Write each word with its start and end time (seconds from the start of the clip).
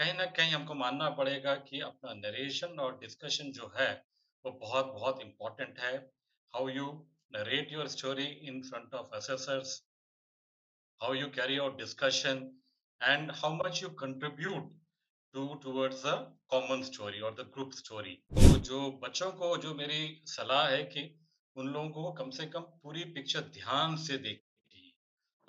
कहीं 0.00 0.14
ना 0.14 0.24
कहीं 0.26 0.52
हमको 0.52 0.74
मानना 0.74 1.10
पड़ेगा 1.10 1.54
कि 1.54 1.80
अपना 1.80 2.12
नरेशन 2.14 2.68
और 2.68 2.98
डिस्कशन 2.98 3.50
जो 3.52 3.72
है, 3.76 4.06
वो 4.46 4.52
बहुत-बहुत 4.52 5.20
इम्पोर्टेंट 5.20 5.78
है। 5.78 5.96
How 6.54 6.68
you 6.68 7.08
narrate 7.32 7.72
your 7.72 7.88
story 7.88 8.24
in 8.24 8.62
front 8.62 8.94
of 8.94 9.10
assessors, 9.14 9.84
how 11.02 11.14
you 11.14 11.26
carry 11.26 11.58
out 11.58 11.78
discussion 11.78 12.60
and 13.02 13.30
how 13.30 13.54
much 13.54 13.82
you 13.82 13.88
contribute 13.88 14.72
to 15.32 15.54
towards 15.54 16.06
the 16.06 16.38
common 16.48 16.82
story 16.82 17.20
और 17.20 17.34
द 17.34 17.50
ग्रुप 17.54 17.72
स्टोरी। 17.72 18.14
तो 18.34 18.58
जो 18.58 18.92
बच्चों 18.92 19.32
को 19.32 19.56
जो 19.56 19.74
मेरी 19.74 20.22
सलाह 20.26 20.68
है 20.68 20.82
कि 20.82 21.20
उन 21.56 21.68
लोगों 21.68 21.90
को 21.90 22.12
कम 22.12 22.30
से 22.30 22.46
कम 22.46 22.60
पूरी 22.60 23.04
पिक्चर 23.04 23.40
ध्यान 23.40 23.96
से 23.96 24.18
चाहिए। 24.18 24.44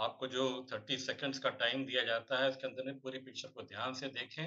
आपको 0.01 0.27
जो 0.27 0.45
30 0.69 1.05
सेकंड्स 1.05 1.39
का 1.39 1.49
टाइम 1.57 1.85
दिया 1.85 2.03
जाता 2.03 2.41
है, 2.41 2.49
इसके 2.49 2.67
अंदर 2.67 2.85
में 2.85 2.99
पूरी 2.99 3.19
पिक्चर 3.19 3.47
को 3.47 3.61
ध्यान 3.63 3.93
से 3.93 4.07
देखें 4.09 4.45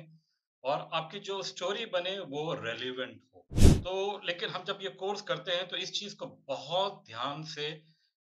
और 0.65 0.89
आपकी 0.95 1.19
जो 1.21 1.43
स्टोरी 1.45 1.87
बने 1.89 2.19
वो 2.21 2.53
रेलिवेंट 2.57 3.21
हो। 3.35 3.47
तो 3.81 4.21
लेकिन 4.25 4.49
हम 4.49 4.65
जब 4.65 4.79
ये 4.83 4.89
कोर्स 5.01 5.23
करते 5.23 5.53
हैं 5.53 5.67
तो 5.69 5.77
इस 5.77 5.93
चीज़ 5.93 6.17
को 6.17 6.27
बहुत 6.49 7.03
ध्यान 7.07 7.43
से 7.47 7.71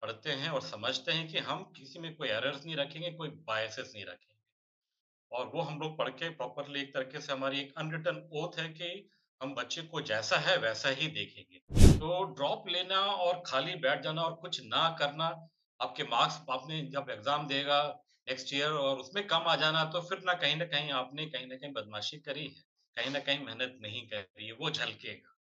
पढ़ते 0.04 0.32
हैं 0.34 0.50
और 0.50 0.62
समझते 0.64 1.12
हैं 1.12 1.28
कि 1.28 1.38
हम 1.40 1.64
किसी 1.78 2.00
में 2.00 2.14
कोई 2.16 2.28
एरर्स 2.30 2.66
नहीं 2.66 2.76
रखेंगे, 2.76 3.12
कोई 3.12 3.30
बायसेस 3.48 3.92
नहीं 3.96 4.06
रखेंगे। 4.06 4.40
और 5.32 5.52
वो 5.56 5.62
हम 5.62 5.80
लोग 5.80 5.98
पढ़ 5.98 6.10
के 6.12 6.30
प्रॉपरली 6.32 6.82
एक 6.82 6.94
तरीके 6.94 7.22
से 7.22 7.32
हमारी 7.34 7.60
एक 7.60 7.74
अनरिटन 7.78 8.30
ओथ 8.34 8.60
है 8.60 8.68
कि 8.70 9.10
हम 9.42 9.54
बच्चे 9.56 9.82
को 9.84 10.02
जैसा 10.04 10.38
है 10.40 10.58
वैसा 10.58 10.90
ही 10.92 11.08
देखेंगे। 11.10 11.60
तो 12.00 12.24
ड्रॉप 12.34 12.68
लेना 12.70 13.00
और 13.00 13.42
खाली 13.46 13.76
बैठ 13.78 14.02
जाना 14.04 14.22
और 14.22 14.34
कुछ 14.42 14.62
ना 14.64 14.90
करना, 15.00 15.30
आपके 15.82 16.04
मार्क्स 16.06 16.40
आपने 16.50 16.82
जब 16.94 17.10
एग्ज़ाम 17.10 17.48
देगा 17.48 17.82
नेक्स्ट 18.28 18.54
ईयर 18.54 18.72
और 18.82 18.98
उसमें 19.00 19.26
कम 19.28 19.48
आ 19.48 19.56
जाना 19.56 19.84
तो 19.94 20.02
फिर 20.02 20.22
ना 20.26 20.34
कहीं 20.36 20.56
ना 20.58 20.66
कहीं 20.66 20.92
आपने 20.94 21.26
कहीं 21.28 21.48
ना 21.48 21.56
कहीं 21.56 21.72
बदमाशी 21.74 22.18
करी 22.20 22.46
है, 22.46 22.64
कहीं 22.98 23.12
ना 23.14 23.20
कहीं 23.20 23.46
मेहनत 23.46 23.78
नहीं 23.82 24.08
करी 24.08 24.46
है, 24.46 24.54
वो 24.54 24.70
झलकेगा। 24.70 25.38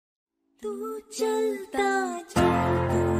तू 0.61 0.99
चलता 1.11 2.21
चल 2.23 3.16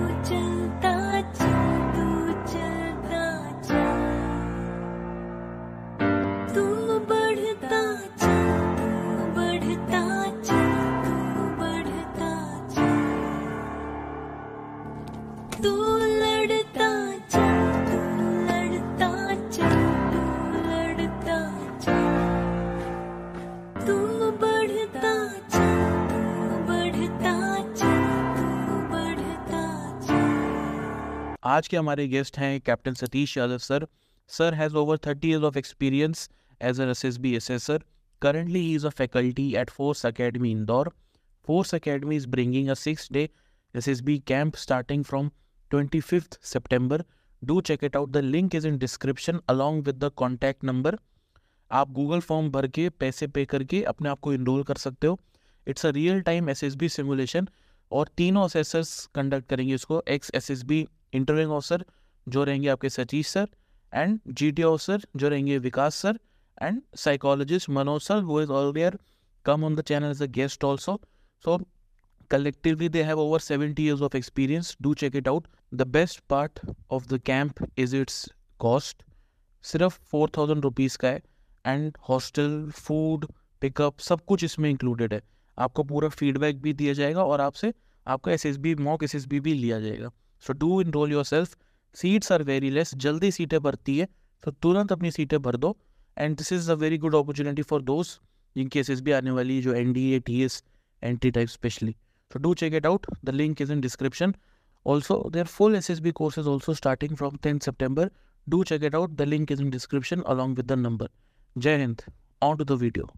आज 31.48 31.68
के 31.68 31.78
हमारे 31.78 32.08
गेस्ट 32.08 32.38
हैं 32.38 32.60
captain 32.62 32.94
Satish 32.94 33.38
Yadav 33.38 33.58
sir 33.58 33.86
sir 34.30 34.54
has 34.54 34.74
over 34.78 34.98
thirty 35.06 35.30
year 35.30 35.44
of 35.46 35.58
experience 35.58 36.30
as 36.62 36.80
an 36.82 36.90
S 36.90 37.04
S 37.06 37.18
B 37.18 37.34
S 37.36 37.44
assessor 37.44 37.84
currently 38.22 38.60
he 38.60 38.74
is 38.76 38.88
a 38.88 38.90
faculty 38.98 39.46
at 39.58 39.70
Force 39.70 40.06
Academy 40.06 40.52
Indore 40.52 40.92
Force 41.48 41.74
Academy 41.76 42.16
is 42.16 42.28
bringing 42.28 42.70
a 42.70 42.74
six 42.74 43.08
day 43.12 43.24
S 43.74 43.88
S 43.88 44.02
B 44.02 44.18
camp 44.28 44.56
starting 44.56 45.04
from 45.04 45.30
twenty 45.72 46.00
fifth 46.00 46.40
September 46.46 47.04
do 47.42 47.60
check 47.70 47.84
it 47.84 47.96
out 47.96 48.10
the 48.10 48.24
link 48.26 48.56
is 48.56 48.68
in 48.68 48.78
description 48.78 49.40
along 49.50 49.86
with 49.86 50.04
the 50.04 50.10
contact 50.16 50.64
number 50.64 50.98
आप 51.72 51.92
Google 51.92 52.20
form 52.28 52.50
भर 52.52 52.68
के 52.80 52.90
पैसे 53.00 53.28
पे 53.28 53.46
करके 53.46 53.84
अपने 53.94 54.10
आप 54.10 54.20
को 54.20 54.34
enrol 54.34 54.64
कर 54.64 54.84
सकते 54.84 55.08
हो. 55.08 55.20
It's 55.68 55.86
a 55.86 55.92
real 55.92 56.22
time 56.24 56.50
S 56.50 56.64
S 56.64 56.76
B 56.76 56.90
simulation 56.90 57.48
और 57.92 58.10
तीनों 58.18 58.46
असेसर्स 58.46 58.94
कंडक्ट 59.16 59.50
करेंगे 59.50 59.74
इसको. 59.76 60.04
Ex 60.10 60.32
S 60.36 60.52
S 60.52 60.64
B 60.64 60.86
interviewing 61.14 61.52
officer 61.52 61.86
जो 62.28 62.44
रहेंगे 62.44 62.68
आपके 62.68 62.90
Satish 62.90 63.28
sir 63.28 63.48
and 63.94 64.20
G 64.28 64.52
T 64.52 64.64
officer 64.64 65.08
जो 65.16 65.30
रहेंगे 65.30 65.58
Vikas 65.58 65.96
sir 65.96 66.20
and 66.62 66.82
psychologist 66.96 67.70
Manoj 67.70 68.02
sir 68.02 68.22
वो 68.22 68.42
is 68.42 68.52
earlier 68.52 68.96
come 69.46 69.64
on 69.64 69.76
the 69.76 69.82
channel 69.82 70.12
as 70.12 70.22
a 70.22 70.28
guest 70.28 70.64
also. 70.64 71.00
So, 71.46 71.58
collectively 72.32 72.88
they 72.88 73.04
have 73.04 73.20
over 73.20 73.40
70 73.40 73.84
years 73.84 74.02
of 74.02 74.16
experience. 74.16 74.76
Do 74.82 74.94
check 74.96 75.16
it 75.16 75.28
out. 75.28 75.48
The 75.72 75.86
best 75.86 76.22
part 76.28 76.60
of 76.90 77.08
the 77.08 77.20
camp 77.20 77.62
is 77.78 77.94
its 77.94 78.18
cost. 78.60 79.04
सिर्फ़ 79.64 80.00
four 80.12 80.30
thousand 80.38 80.64
rupees 80.64 80.98
का 80.98 81.08
है 81.08 81.22
and 81.66 81.98
hostel 82.10 82.70
food 82.76 83.26
pickup 83.62 84.00
सब 84.00 84.22
कुछ 84.26 84.44
इसमें 84.44 84.70
included 84.70 85.14
है। 85.14 85.22
आपको 85.58 85.84
पूरा 85.84 86.10
feedback 86.10 86.62
भी 86.62 86.74
दिया 86.74 86.94
जाएगा 86.94 87.24
और 87.24 87.42
आपसे, 87.42 87.74
आपका 88.08 88.32
S 88.32 88.46
S 88.46 88.58
B 88.58 88.76
mock 88.76 89.04
S 89.04 89.16
S 89.16 89.26
B 89.26 89.40
भी 89.40 89.54
लिया 89.54 89.80
जाएगा। 89.80 90.12
So 90.44 90.54
do 90.56 90.82
enrol 90.92 91.12
yourself 91.26 91.56
seats 91.96 92.32
are 92.32 92.44
very 92.44 92.70
less 92.70 92.96
जल्दी 92.98 93.32
सीटें 93.32 93.60
भरती 93.62 93.98
है 93.98 94.08
तो 94.44 94.52
तुरंत 94.62 94.92
अपनी 94.92 95.12
सीटें 95.12 95.42
भर 95.42 95.56
दो 95.58 95.76
and 96.18 96.38
this 96.38 96.52
is 96.54 96.72
a 96.72 96.76
very 96.76 96.98
good 96.98 97.16
opportunity 97.16 97.62
for 97.64 97.82
दोस्त 97.84 98.22
दोज 98.56 98.78
एस 98.78 98.90
एस 98.90 99.02
बी 99.02 99.12
आने 99.12 99.32
वाली 99.32 99.56
है 99.56 99.62
जो 99.62 99.74
N 99.74 99.94
D 99.94 100.12
A 100.14 100.20
T 100.20 100.42
S 100.44 100.64
entry 101.04 101.32
type 101.32 101.50
specially 101.50 101.96
so 102.32 102.40
do 102.40 102.54
check 102.54 102.74
it 102.74 102.86
out 102.86 103.06
the 103.26 103.30
link 103.34 103.62
is 103.62 103.72
in 103.72 103.82
description 103.82 104.34
also 104.86 105.24
there 105.34 105.40
are 105.40 105.46
full 105.48 105.76
S 105.76 105.90
S 105.92 106.00
B 106.00 106.12
course 106.12 106.40
is 106.40 106.48
also 106.48 106.74
starting 106.74 107.16
from 107.16 107.38
tenth 107.44 107.60
September 107.60 108.12
do 108.48 108.64
check 108.64 108.84
it 108.84 108.96
out 108.96 109.12
the 109.12 109.22
link 109.28 109.52
is 109.52 109.62
in 109.62 109.70
description 109.70 110.22
along 110.28 110.58
with 110.58 110.66
the 110.66 110.78
number 110.80 111.10
Jai 111.56 111.78
Hind 111.78 112.02
on 112.42 112.58
to 112.58 112.64
the 112.66 112.80
video 112.82 113.10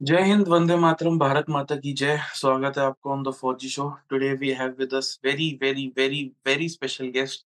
Jai 0.00 0.22
Hind, 0.22 0.48
Vande 0.48 0.76
Mataram, 0.76 1.18
Bharat 1.18 1.44
माता 1.48 1.76
की 1.76 1.92
जय। 1.92 2.18
स्वागत 2.34 2.78
है 2.78 2.84
आपको 2.84 3.10
on 3.12 3.22
the 3.22 3.30
Fauji 3.30 3.68
show 3.68 3.88
today 4.10 4.32
we 4.34 4.50
have 4.52 4.74
with 4.78 4.94
us 4.94 5.18
very 5.24 5.48
very 5.62 5.86
very 5.96 6.22
very 6.46 6.68
special 6.68 7.06
guest 7.10 7.44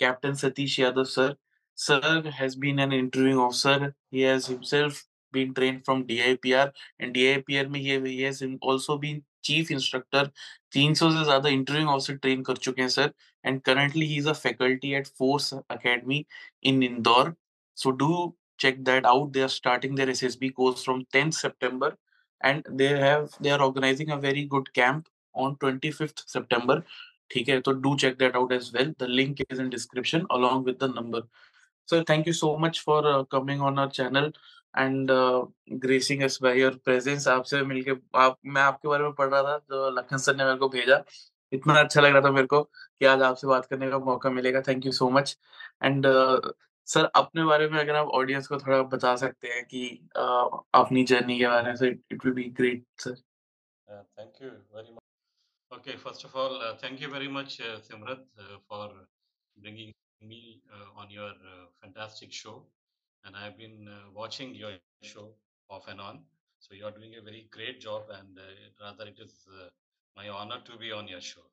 captain 0.00 0.34
Satish 0.34 0.78
Yadav 0.80 1.04
sir 1.06 1.34
sir 1.78 2.28
has 2.34 2.58
been 2.60 2.80
an 2.80 2.92
interviewing 2.92 3.40
officer 3.40 3.84
he 4.14 4.20
has 4.20 4.50
himself 4.50 5.02
been 5.32 5.52
trained 5.52 5.82
from 5.84 6.02
DIPR 6.04 6.72
and 7.00 7.12
DIPR 7.12 7.66
में 7.68 7.80
he 7.80 7.98
he 7.98 8.16
has 8.18 8.44
also 8.44 8.98
been 8.98 9.22
chief 9.44 9.72
instructor 9.72 10.30
300 10.76 11.10
से 11.10 11.24
ज़्यादा 11.24 11.48
interviewing 11.48 11.90
officer 11.90 12.16
train 12.18 12.42
कर 12.42 12.56
चुके 12.58 12.82
हैं 12.82 12.88
sir 12.90 13.12
and 13.44 13.60
currently 13.62 14.06
he 14.06 14.16
is 14.18 14.28
a 14.28 14.32
faculty 14.40 14.92
at 14.94 15.06
Force 15.18 15.52
Academy 15.54 16.24
in 16.64 16.82
Indore 16.82 17.34
so 17.76 17.98
do 17.98 18.12
check 18.58 18.84
that 18.84 19.06
out 19.06 19.32
they 19.32 19.42
are 19.42 19.54
starting 19.56 19.94
their 19.94 20.08
ssb 20.14 20.54
course 20.54 20.84
from 20.84 21.04
10th 21.16 21.34
september 21.34 21.90
and 22.40 22.64
they 22.70 22.88
have 23.04 23.30
they 23.40 23.50
are 23.50 23.62
organizing 23.62 24.10
a 24.10 24.16
very 24.16 24.44
good 24.44 24.72
camp 24.74 25.08
on 25.34 25.56
25th 25.56 26.24
september 26.26 26.82
ठीक 27.30 27.48
है 27.48 27.60
तो 27.60 27.72
do 27.84 27.90
check 28.02 28.14
that 28.20 28.36
out 28.40 28.52
as 28.56 28.68
well 28.74 28.92
the 29.00 29.06
link 29.06 29.40
is 29.46 29.58
in 29.64 29.70
description 29.72 30.22
along 30.36 30.62
with 30.68 30.78
the 30.82 30.88
number 30.92 31.20
so 31.88 32.02
thank 32.10 32.30
you 32.30 32.32
so 32.32 32.56
much 32.56 32.80
for 32.80 33.00
uh, 33.06 33.24
coming 33.34 33.60
on 33.60 33.78
our 33.78 33.90
channel 33.98 34.30
and 34.74 35.10
uh, 35.10 35.44
gracing 35.84 36.22
us 36.22 36.38
by 36.46 36.52
your 36.60 36.72
presence 36.88 37.26
आपसे 37.28 37.62
मिलके 37.72 37.96
आप 38.24 38.38
मैं 38.46 38.62
आपके 38.62 38.88
बारे 38.88 39.04
में 39.04 39.12
पढ़ 39.18 39.28
रहा 39.30 39.42
था 39.42 39.58
जो 39.70 39.90
लखन 39.98 40.16
सर 40.26 40.36
ने 40.36 40.44
मेरे 40.44 40.58
को 40.58 40.68
भेजा 40.68 41.02
इतना 41.52 41.74
अच्छा 41.80 42.00
लग 42.00 42.12
रहा 42.12 42.22
था 42.22 42.30
मेरे 42.32 42.46
को 42.46 42.62
कि 42.62 43.04
आज 43.06 43.22
आपसे 43.22 43.46
बात 43.46 43.66
करने 43.66 43.90
का 43.90 43.98
मौका 44.10 44.30
मिलेगा 44.30 44.60
thank 44.68 44.86
you 44.86 44.92
so 44.92 45.10
much 45.10 45.36
and 45.84 46.06
sir 46.88 47.04
अपने 47.16 47.44
बारे 47.44 47.68
में 47.68 47.78
अगर 47.80 47.96
आप 47.96 48.08
ऑडियंस 48.18 48.46
को 48.48 48.58
थोड़ा 48.58 48.82
बता 48.92 49.14
सकते 49.22 49.48
हैं 49.48 49.64
कि 49.66 49.86
अपनी 50.16 51.04
जर्नी 51.10 51.38
के 51.38 51.46
बारे 51.48 51.72
में 51.72 51.90
it 51.90 52.24
will 52.24 52.34
be 52.34 52.44
great 52.58 52.84
sir. 53.00 53.14
Thank 53.88 54.42
you 54.42 54.50
very 54.76 54.92
much 54.92 55.76
okay 55.78 55.96
first 55.96 56.26
of 56.26 56.36
all 56.38 56.78
thank 56.82 57.02
you 57.02 57.08
very 57.10 57.28
much 57.32 57.56
Simrat 57.88 58.26
for 58.68 58.94
bringing 59.56 59.92
me 60.22 60.40
on 60.72 61.10
your 61.10 61.32
fantastic 61.80 62.32
show 62.34 62.54
and 63.24 63.36
I 63.36 63.42
have 63.42 63.52
been 63.58 64.12
watching 64.16 64.56
your 64.60 64.80
show 65.08 65.26
off 65.70 65.90
and 65.90 66.00
on 66.00 66.24
so 66.62 66.74
you 66.74 66.86
are 66.86 66.92
doing 66.92 67.14
a 67.14 67.24
very 67.24 67.48
great 67.54 67.80
job 67.82 68.12
and 68.12 68.38
rather 68.82 69.08
it 69.08 69.20
is 69.20 69.36
my 70.16 70.28
honour 70.40 70.64
to 70.68 70.78
be 70.78 70.90
on 71.00 71.08
your 71.08 71.20
show 71.22 71.50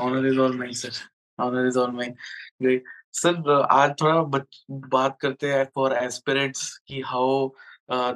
honour 0.00 0.26
is 0.26 0.38
all 0.40 0.56
mine 0.58 0.72
sir 0.82 1.04
honour 1.38 1.66
is 1.66 1.78
all 1.78 1.90
mine 1.92 2.14
great 2.62 2.84
sir 3.14 3.50
आज 3.62 3.90
थोड़ा 4.00 4.22
बच, 4.22 4.64
बात 4.70 5.16
करते 5.20 5.52
हैं 5.52 5.64
for 5.74 5.92
aspirants 5.94 6.76
कि 6.88 7.00
how 7.06 7.48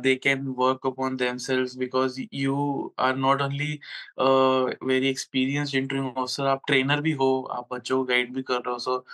they 0.02 0.14
can 0.16 0.46
work 0.58 0.86
upon 0.86 1.16
themselves 1.16 1.76
because 1.76 2.20
you 2.34 2.56
are 3.00 3.16
not 3.16 3.42
only 3.42 3.78
very 4.20 5.08
experienced 5.08 5.74
interview 5.74 6.12
officer 6.12 6.46
आप 6.46 6.62
trainer 6.66 7.00
भी 7.00 7.12
हो 7.12 7.30
आप 7.52 7.68
बच्चों 7.72 7.98
को 7.98 8.04
गाइड 8.04 8.34
भी 8.34 8.42
कर 8.42 8.54
रहे 8.56 8.72
हो 8.72 8.78
so 8.78 9.04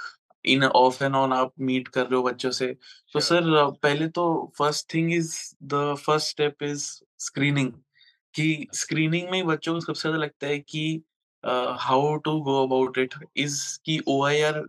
in 0.45 0.65
off 0.65 1.03
and 1.05 1.15
on 1.15 1.33
आप 1.33 1.53
मीट 1.61 1.89
कर 1.89 2.03
रहे 2.03 2.17
हो 2.17 2.23
बच्चों 2.23 2.51
से 2.51 2.67
तो. 3.15 3.21
सर 3.21 3.51
पहले 3.83 4.09
तो 4.11 4.53
first 4.59 4.93
thing 4.95 5.13
is 5.15 5.35
the 5.65 5.95
first 6.07 6.29
step 6.29 6.63
is 6.63 6.85
screening 7.21 7.73
कि 8.35 8.67
स्क्रीनिंग 8.75 9.29
में 9.31 9.39
ही 9.39 9.43
बच्चों 9.45 9.75
को 9.75 9.81
सबसे 9.81 10.01
ज़्यादा 10.01 10.19
लगता 10.19 10.47
है 10.47 10.59
कि 10.61 11.03
how 11.81 12.17
to 12.19 12.41
go 12.43 12.63
about 12.63 12.99
it 12.99 13.15
is 13.37 13.59
कि 13.85 14.01
ओ 14.09 14.23
आई 14.25 14.41
आर 14.43 14.63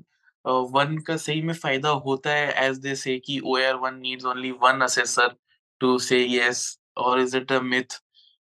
वन 0.48 0.98
का 1.08 1.16
सही 1.18 1.42
में 1.42 1.54
फ़ायदा 1.54 1.90
होता 2.06 2.34
है 2.34 2.52
एज 2.66 2.78
दे 2.80 2.96
से 2.96 3.18
कि 3.20 3.40
O 3.46 3.58
R 3.60 3.76
one 3.78 3.96
needs 4.00 4.26
only 4.26 4.52
one 4.64 4.82
assessor 4.84 5.36
to 5.82 5.98
say 6.00 6.26
yes 6.26 6.62
और 6.98 7.20
इज़ 7.22 7.38
इट 7.38 7.52
अ 7.52 7.60
मिथ 7.62 8.02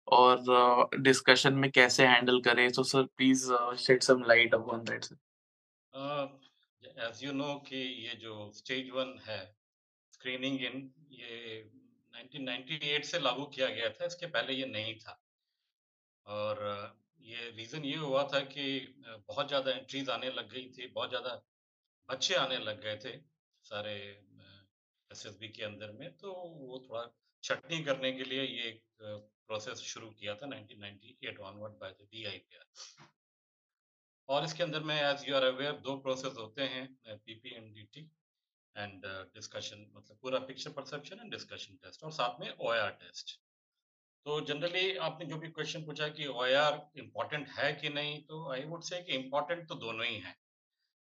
और 0.08 0.90
डिस्कशन 1.00 1.54
में 1.54 1.70
कैसे 1.70 2.06
हैंडल 2.06 2.40
करें? 2.42 2.68
So 2.70 2.82
sir 2.84 3.02
please 3.16 3.44
shed 3.80 4.02
some 4.02 4.24
light 4.28 4.54
upon 4.54 4.84
that 4.84 5.04
sir 5.04 5.16
as 7.08 7.24
you 7.24 7.32
know 7.32 7.54
कि 7.68 7.76
ये 8.06 8.14
जो 8.22 8.50
stage 8.54 8.90
one 8.94 9.18
है 9.26 9.42
स्क्रीनिंग 10.12 10.60
इन 10.64 10.90
ये 11.12 11.62
1998 12.14 13.04
से 13.04 13.18
लागू 13.20 13.44
किया 13.54 13.68
गया 13.68 13.88
था, 13.90 14.04
इसके 14.06 14.26
पहले 14.26 14.54
ये 14.54 14.66
नहीं 14.66 14.94
था। 14.96 15.18
और 16.26 16.58
ये 17.24 17.50
रीज़न 17.56 17.84
ये 17.84 17.96
हुआ 17.96 18.22
था 18.32 18.40
कि 18.48 18.64
बहुत 19.28 19.48
ज़्यादा 19.48 19.70
एंट्रीज 19.70 20.10
आने 20.10 20.30
लग 20.30 20.52
गई 20.52 20.66
थी, 20.68 20.86
बहुत 20.94 21.08
ज़्यादा 21.08 21.40
बच्चे 22.08 22.34
आने 22.34 22.58
लग 22.58 22.80
गए 22.82 22.96
थे 22.96 23.16
सारे 23.64 23.94
एसएसबी 25.10 25.48
के 25.48 25.64
अंदर 25.64 25.92
में 25.92 26.10
तो 26.18 26.32
वो 26.32 26.78
थोड़ा 26.88 27.04
छटनी 27.42 27.82
करने 27.84 28.12
के 28.12 28.24
लिए 28.24 28.42
ये 28.42 28.68
एक 28.68 28.82
प्रोसेस 29.00 29.78
शुरू 29.84 30.10
किया 30.10 30.34
था 30.34 30.46
1998 30.48 31.38
ऑनवर्ड 31.40 31.72
बाय 31.80 31.90
द 31.90 32.08
डीआईपीआर 32.12 33.06
और 34.28 34.44
इसके 34.44 34.62
अंदर 34.62 34.82
में 34.82 34.94
एज 34.96 35.28
यू 35.28 35.34
आर 35.36 35.44
अवेयर 35.44 35.72
दो 35.86 35.96
प्रोसेस 35.98 36.34
होते 36.38 36.62
हैं 36.74 36.84
PP 37.06 37.54
and 37.54 37.74
DT 37.74 38.10
and 38.76 39.06
discussion 39.34 39.86
मतलब 39.94 40.18
पूरा 40.22 40.38
picture 40.50 40.70
perception 40.72 41.20
and 41.20 41.30
discussion 41.30 41.76
test 41.82 42.04
और 42.04 42.12
साथ 42.12 42.40
में 42.40 42.48
ओआर 42.50 42.90
टेस्ट 43.00 43.38
तो 44.26 44.40
जनरली 44.46 44.96
आपने 45.04 45.26
जो 45.26 45.36
भी 45.38 45.48
क्वेश्चन 45.50 45.84
पूछा 45.84 46.08
कि 46.08 46.26
ओआर 46.26 46.80
इम्पोर्टेंट 46.98 47.48
है 47.48 47.72
कि 47.72 47.88
नहीं 47.90 48.22
तो 48.24 48.48
आई 48.52 48.64
वुड 48.64 48.82
से 48.84 49.02
कि 49.02 49.12
इम्पोर्टेंट 49.14 49.68
तो 49.68 49.74
दोनों 49.76 50.06
ही 50.06 50.18
हैं। 50.18 50.36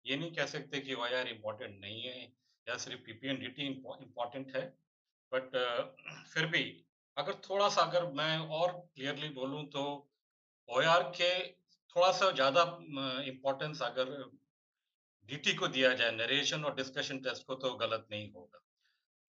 ये 0.05 0.15
नहीं 0.17 0.31
कह 0.33 0.45
सकते 0.47 0.79
कि 0.79 0.93
ओआर 0.95 1.27
इम्पोर्टेंट 1.29 1.79
नहीं 1.81 2.01
है, 2.03 2.21
या 2.67 2.77
सिर्फ़ 2.77 3.01
पीपी 3.01 3.27
एंड 3.27 3.39
डीटी 3.39 3.67
इम्पोर्टेंट 3.67 4.55
है। 4.55 4.63
बट 5.31 5.57
फिर 6.33 6.45
भी 6.47 6.63
अगर 7.17 7.33
थोड़ा 7.43 7.67
सा 7.69 7.81
अगर 7.81 8.05
मैं 8.13 8.37
और 8.51 8.71
क्लियरली 8.95 9.29
बोलूँ 9.31 9.63
तो 9.69 9.83
ओआर 10.69 11.03
के 11.15 11.31
थोड़ा 11.95 12.11
सा 12.13 12.29
ज़्यादा 12.31 12.61
इम्पोर्टेंस 13.27 13.81
अगर 13.81 14.11
डीटी 15.29 15.53
को 15.53 15.67
दिया 15.69 15.93
जाए 15.93 16.11
नरेशन 16.11 16.63
और 16.63 16.75
डिस्कशन 16.75 17.19
टेस्ट 17.19 17.45
को 17.47 17.55
तो 17.55 17.73
गलत 17.75 18.07
नहीं 18.11 18.31
होगा। 18.31 18.59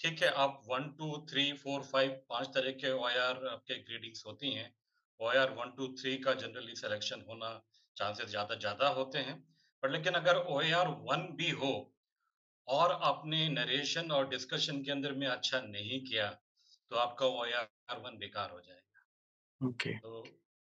ठीक 0.01 0.23
है, 0.23 0.29
आप 0.29 0.61
one 0.67 0.89
two 0.99 1.17
three 1.31 1.53
four 1.55 1.83
five 1.83 2.11
पाँच 2.31 2.49
तरह 2.55 2.71
के 2.75 2.91
ओ 2.93 3.05
आपके 3.05 3.75
ग्रेडिंग्स 3.81 4.27
होती 4.27 4.53
हैं। 4.53 4.73
O 5.21 5.29
R 5.29 5.51
one 5.53 5.73
two 5.77 5.89
three 6.01 6.17
का 6.19 6.35
जनरली 6.37 6.75
सिलेक्शन 6.77 7.25
होना 7.29 7.51
चांसेस 7.97 8.29
ज़्यादा 8.29 8.55
ज़्यादा 8.57 8.89
होते 8.91 9.19
हैं। 9.21 9.37
पर 9.83 9.91
लेकिन 9.91 10.15
अगर 10.15 10.37
ओ 10.37 10.61
आर 10.77 10.89
वन 11.07 11.27
भी 11.37 11.51
हो 11.63 11.73
और 12.69 12.93
आपने 13.05 13.49
नरेशन 13.51 14.11
और 14.13 14.29
डिस्कशन 14.29 14.83
के 14.83 14.93
अंदर 14.93 15.13
में 15.15 15.27
अच्छा 15.29 15.61
नहीं 15.63 16.01
किया 16.05 16.29
तो 16.91 16.97
आपका 16.99 17.27
ओ 17.27 17.45
आर 17.55 17.99
वन 18.01 18.19
बेकार 18.19 18.51
हो 18.51 18.61
जाएगा 18.61 19.05
okay. 19.61 19.95
तो 20.03 20.23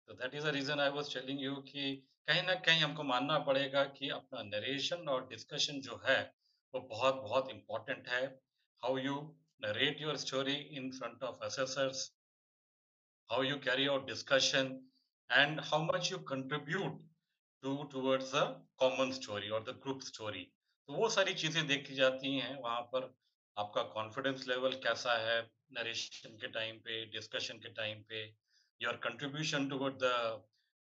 तो 0.08 0.14
that 0.14 0.36
is 0.36 0.48
a 0.48 0.52
reason 0.52 0.80
I 0.80 0.90
was 0.92 1.14
telling 1.14 1.42
you 1.42 1.56
कि 1.68 1.84
कहीं 2.28 2.44
ना 2.44 2.54
कहीं 2.62 2.82
हमको 2.82 3.04
मानना 3.04 3.38
पड़ेगा 3.46 3.84
कि 3.98 4.10
अपना 4.12 4.42
नरेशन 4.46 5.08
और 5.10 5.28
डिस्कशन 5.28 5.82
जो 5.82 6.02
है 6.06 6.20
वो 6.74 6.80
बहुत 6.90 7.22
बहुत 7.22 7.50
इम्पोर्टेंट 7.50 8.08
है 8.08 8.26
how 8.84 8.98
you 9.00 9.16
narrate 9.62 10.02
your 10.02 10.18
story 10.18 10.56
in 10.80 10.92
front 10.92 11.24
of 11.24 11.44
assessors 11.46 12.10
how 13.30 13.44
you 13.44 13.58
carry 13.66 13.88
out 13.88 14.08
discussion 14.08 14.76
and 15.30 15.60
how 15.66 15.84
much 15.86 16.12
you 16.12 16.18
contribute 16.32 17.00
to 17.64 17.84
towards 17.92 18.32
the 18.36 18.44
common 18.80 19.12
story 19.14 19.50
और 19.50 19.64
द 19.64 19.76
ग्रुप 19.84 20.02
स्टोरी 20.04 20.48
तो 20.90 20.94
वो 20.94 21.10
सारी 21.10 21.34
चीज़ें 21.34 21.66
देखी 21.68 21.96
जाती 21.96 22.36
हैं, 22.36 22.56
वहाँ 22.62 22.82
पर 22.94 23.14
आपका 23.58 23.82
कॉन्फिडेंस 23.94 24.48
लेवल 24.48 24.74
कैसा 24.84 25.18
है 25.20 25.42
नरेशन 25.74 26.38
के 26.38 26.48
टाइम 26.50 26.78
पे 26.86 27.06
डिस्कशन 27.12 27.58
के 27.58 27.70
टाइम 27.74 28.02
पे 28.10 28.24
your 28.82 28.96
contribution 29.04 29.68
toward 29.70 29.96
the 30.04 30.12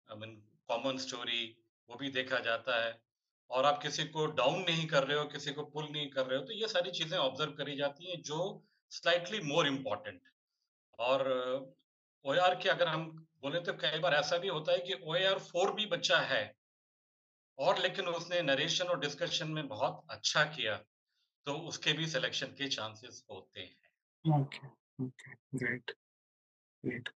I 0.09 0.19
mean 0.21 0.35
common 0.69 0.99
story 0.99 1.45
वो 1.89 1.97
भी 1.97 2.09
देखा 2.11 2.39
जाता 2.41 2.83
है। 2.85 2.97
और 3.51 3.65
आप 3.67 3.83
किसी 3.83 4.05
को 4.07 4.27
डाउन 4.33 4.59
नहीं 4.61 4.87
कर 4.87 5.05
रहे 5.05 5.19
हो, 5.19 5.25
किसी 5.27 5.53
को 5.53 5.63
पुल 5.65 5.89
नहीं 5.91 6.09
कर 6.11 6.27
रहे 6.27 6.39
हो 6.39 6.45
तो 6.45 6.53
ये 6.55 6.69
सारी 6.69 6.91
चीज़ें 6.93 7.19
ऑब्ज़र्व 7.19 7.53
करी 7.53 7.77
जाती 7.77 8.11
हैं, 8.11 8.21
जो 8.23 8.65
स्लाइटली 8.93 9.41
मोर 9.43 9.67
इम्पोर्टेंट 9.67 10.21
और, 10.99 11.29
ओ 12.25 12.35
के 12.63 12.69
अगर 12.69 12.89
हम 12.89 13.07
बोले 13.43 13.61
तो 13.61 13.73
कई 13.77 13.99
बार 13.99 14.15
ऐसा 14.15 14.37
भी 14.39 14.49
होता 14.49 14.73
है 14.73 14.79
कि 14.81 14.95
ओ 14.95 15.15
आर 15.27 15.39
फोर 15.43 15.73
भी 15.75 15.87
बच्चा 15.89 16.19
है 16.25 16.43
और 17.59 17.79
लेकिन 17.79 18.07
उसने 18.07 18.43
नरेशन 18.43 18.85
और 18.85 19.01
डिस्कशन 19.01 19.49
में 19.49 19.69
बहुत 19.69 20.03
अच्छा 20.11 20.45
किया 20.45 20.77
तो 21.47 21.53
उसके 21.69 21.93
भी 21.93 22.07
सिलेक्शन 22.07 22.47
के 22.47 22.69
चांसेस 22.69 23.25
होते 23.31 23.61
हैं। 23.61 25.11
Great 25.55 25.91
great 26.85 27.09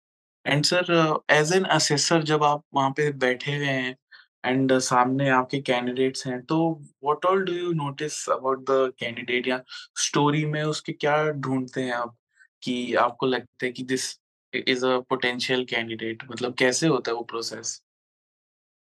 and 0.46 0.64
sir 0.64 1.20
as 1.30 1.52
an 1.52 1.64
assessor 1.64 2.22
जब 2.22 2.44
आप 2.44 2.64
वहाँ 2.74 2.90
पे 2.90 3.10
बैठे 3.12 3.56
हुए 3.56 3.66
हैं 3.66 3.96
एंड 4.44 4.72
uh, 4.72 4.78
सामने 4.78 5.28
आपके 5.28 5.60
कैंडिडेट्स 5.60 6.26
हैं 6.26 6.40
तो 6.44 6.58
what 7.04 7.24
all 7.24 7.44
do 7.44 7.52
you 7.52 7.72
notice 7.72 8.28
about 8.30 8.60
the 8.70 8.92
candidate 8.98 9.48
या 9.48 9.62
स्टोरी 9.96 10.44
में 10.44 10.62
उसके 10.62 10.92
क्या 10.92 11.16
ढूंढते 11.30 11.82
हैं 11.82 11.92
आप 11.92 12.16
कि 12.62 12.94
आपको 12.94 13.26
लगता 13.26 13.66
है 13.66 13.72
कि 13.72 13.82
this 13.82 14.20
is 14.52 14.86
a 14.86 14.98
potential 15.00 15.64
candidate 15.64 16.24
मतलब 16.30 16.54
कैसे 16.54 16.86
होता 16.86 17.10
है 17.10 17.16
वो 17.16 17.22
प्रोसेस 17.24 17.82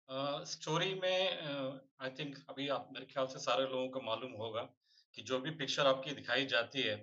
स्टोरी 0.09 0.93
uh, 0.93 1.03
में 1.03 1.39
आई 2.01 2.11
uh, 2.11 2.19
थिंक 2.19 2.37
अभी 2.51 2.69
आप 2.69 2.89
मेरे 2.93 3.06
ख्याल 3.06 3.27
से 3.27 3.39
सारे 3.39 3.65
लोगों 3.65 3.89
को 3.89 4.01
मालूम 4.01 4.33
होगा 4.33 4.62
कि 5.17 5.23
जो 5.23 5.39
भी 5.41 5.51
पिक्चर 5.53 5.87
आपकी 5.87 6.15
दिखाई 6.15 6.47
जाती 6.47 6.83
है 6.83 6.97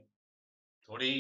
थोड़ी 0.90 1.14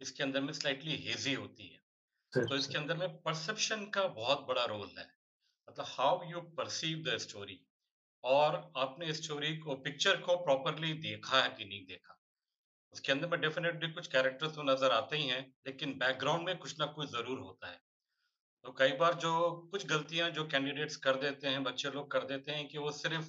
इसके 0.00 0.22
अंदर 0.22 0.40
में 0.40 0.52
स्लाइटली 0.52 0.96
हेजी 0.98 1.34
होती 1.34 1.66
है। 1.66 1.84
तो 2.32 2.56
इसके 2.56 2.78
अंदर 2.78 2.96
में 2.96 3.16
परसेप्शन 3.22 3.84
का 3.90 4.06
बहुत 4.14 4.46
बड़ा 4.48 4.64
रोल 4.64 4.88
है। 4.98 5.06
मतलब 5.68 5.86
how 5.88 6.30
you 6.30 6.40
perceive 6.58 7.02
the 7.04 7.16
story 7.18 7.58
और 8.24 8.56
आपने 8.76 9.12
स्टोरी 9.14 9.56
को 9.56 9.74
पिक्चर 9.84 10.20
को 10.20 10.36
प्रॉपरली 10.36 10.92
देखा 11.02 11.42
है 11.42 11.48
कि 11.48 11.64
नहीं 11.64 11.84
देखा। 11.86 12.18
उसके 12.92 13.12
अंदर 13.12 13.28
में 13.28 13.40
डेफिनेटली 13.40 13.90
कुछ 13.92 14.06
कैरेक्टर्स 14.06 14.54
तो 14.54 14.62
नज़र 14.62 14.90
आते 14.92 15.16
ही 15.16 15.28
हैं 15.28 15.40
लेकिन 15.66 15.98
बैकग्राउंड 15.98 16.46
में 16.46 16.56
कुछ 16.58 16.78
ना 16.80 16.86
कुछ 16.92 17.10
ज़रूर 17.10 17.38
होता 17.40 17.70
है। 17.70 17.80
तो 18.66 18.72
कई 18.72 18.92
बार 18.92 19.14
जो 19.14 19.30
कुछ 19.70 19.86
गलतियाँ 19.86 20.28
जो 20.30 20.44
कैंडिडेट्स 20.44 20.96
कर 20.96 21.16
देते 21.16 21.48
हैं, 21.48 21.62
बच्चे 21.64 21.90
लोग 21.90 22.10
कर 22.10 22.24
देते 22.24 22.52
हैं 22.52 22.66
कि 22.68 22.78
वो 22.78 22.90
सिर्फ़ 22.90 23.26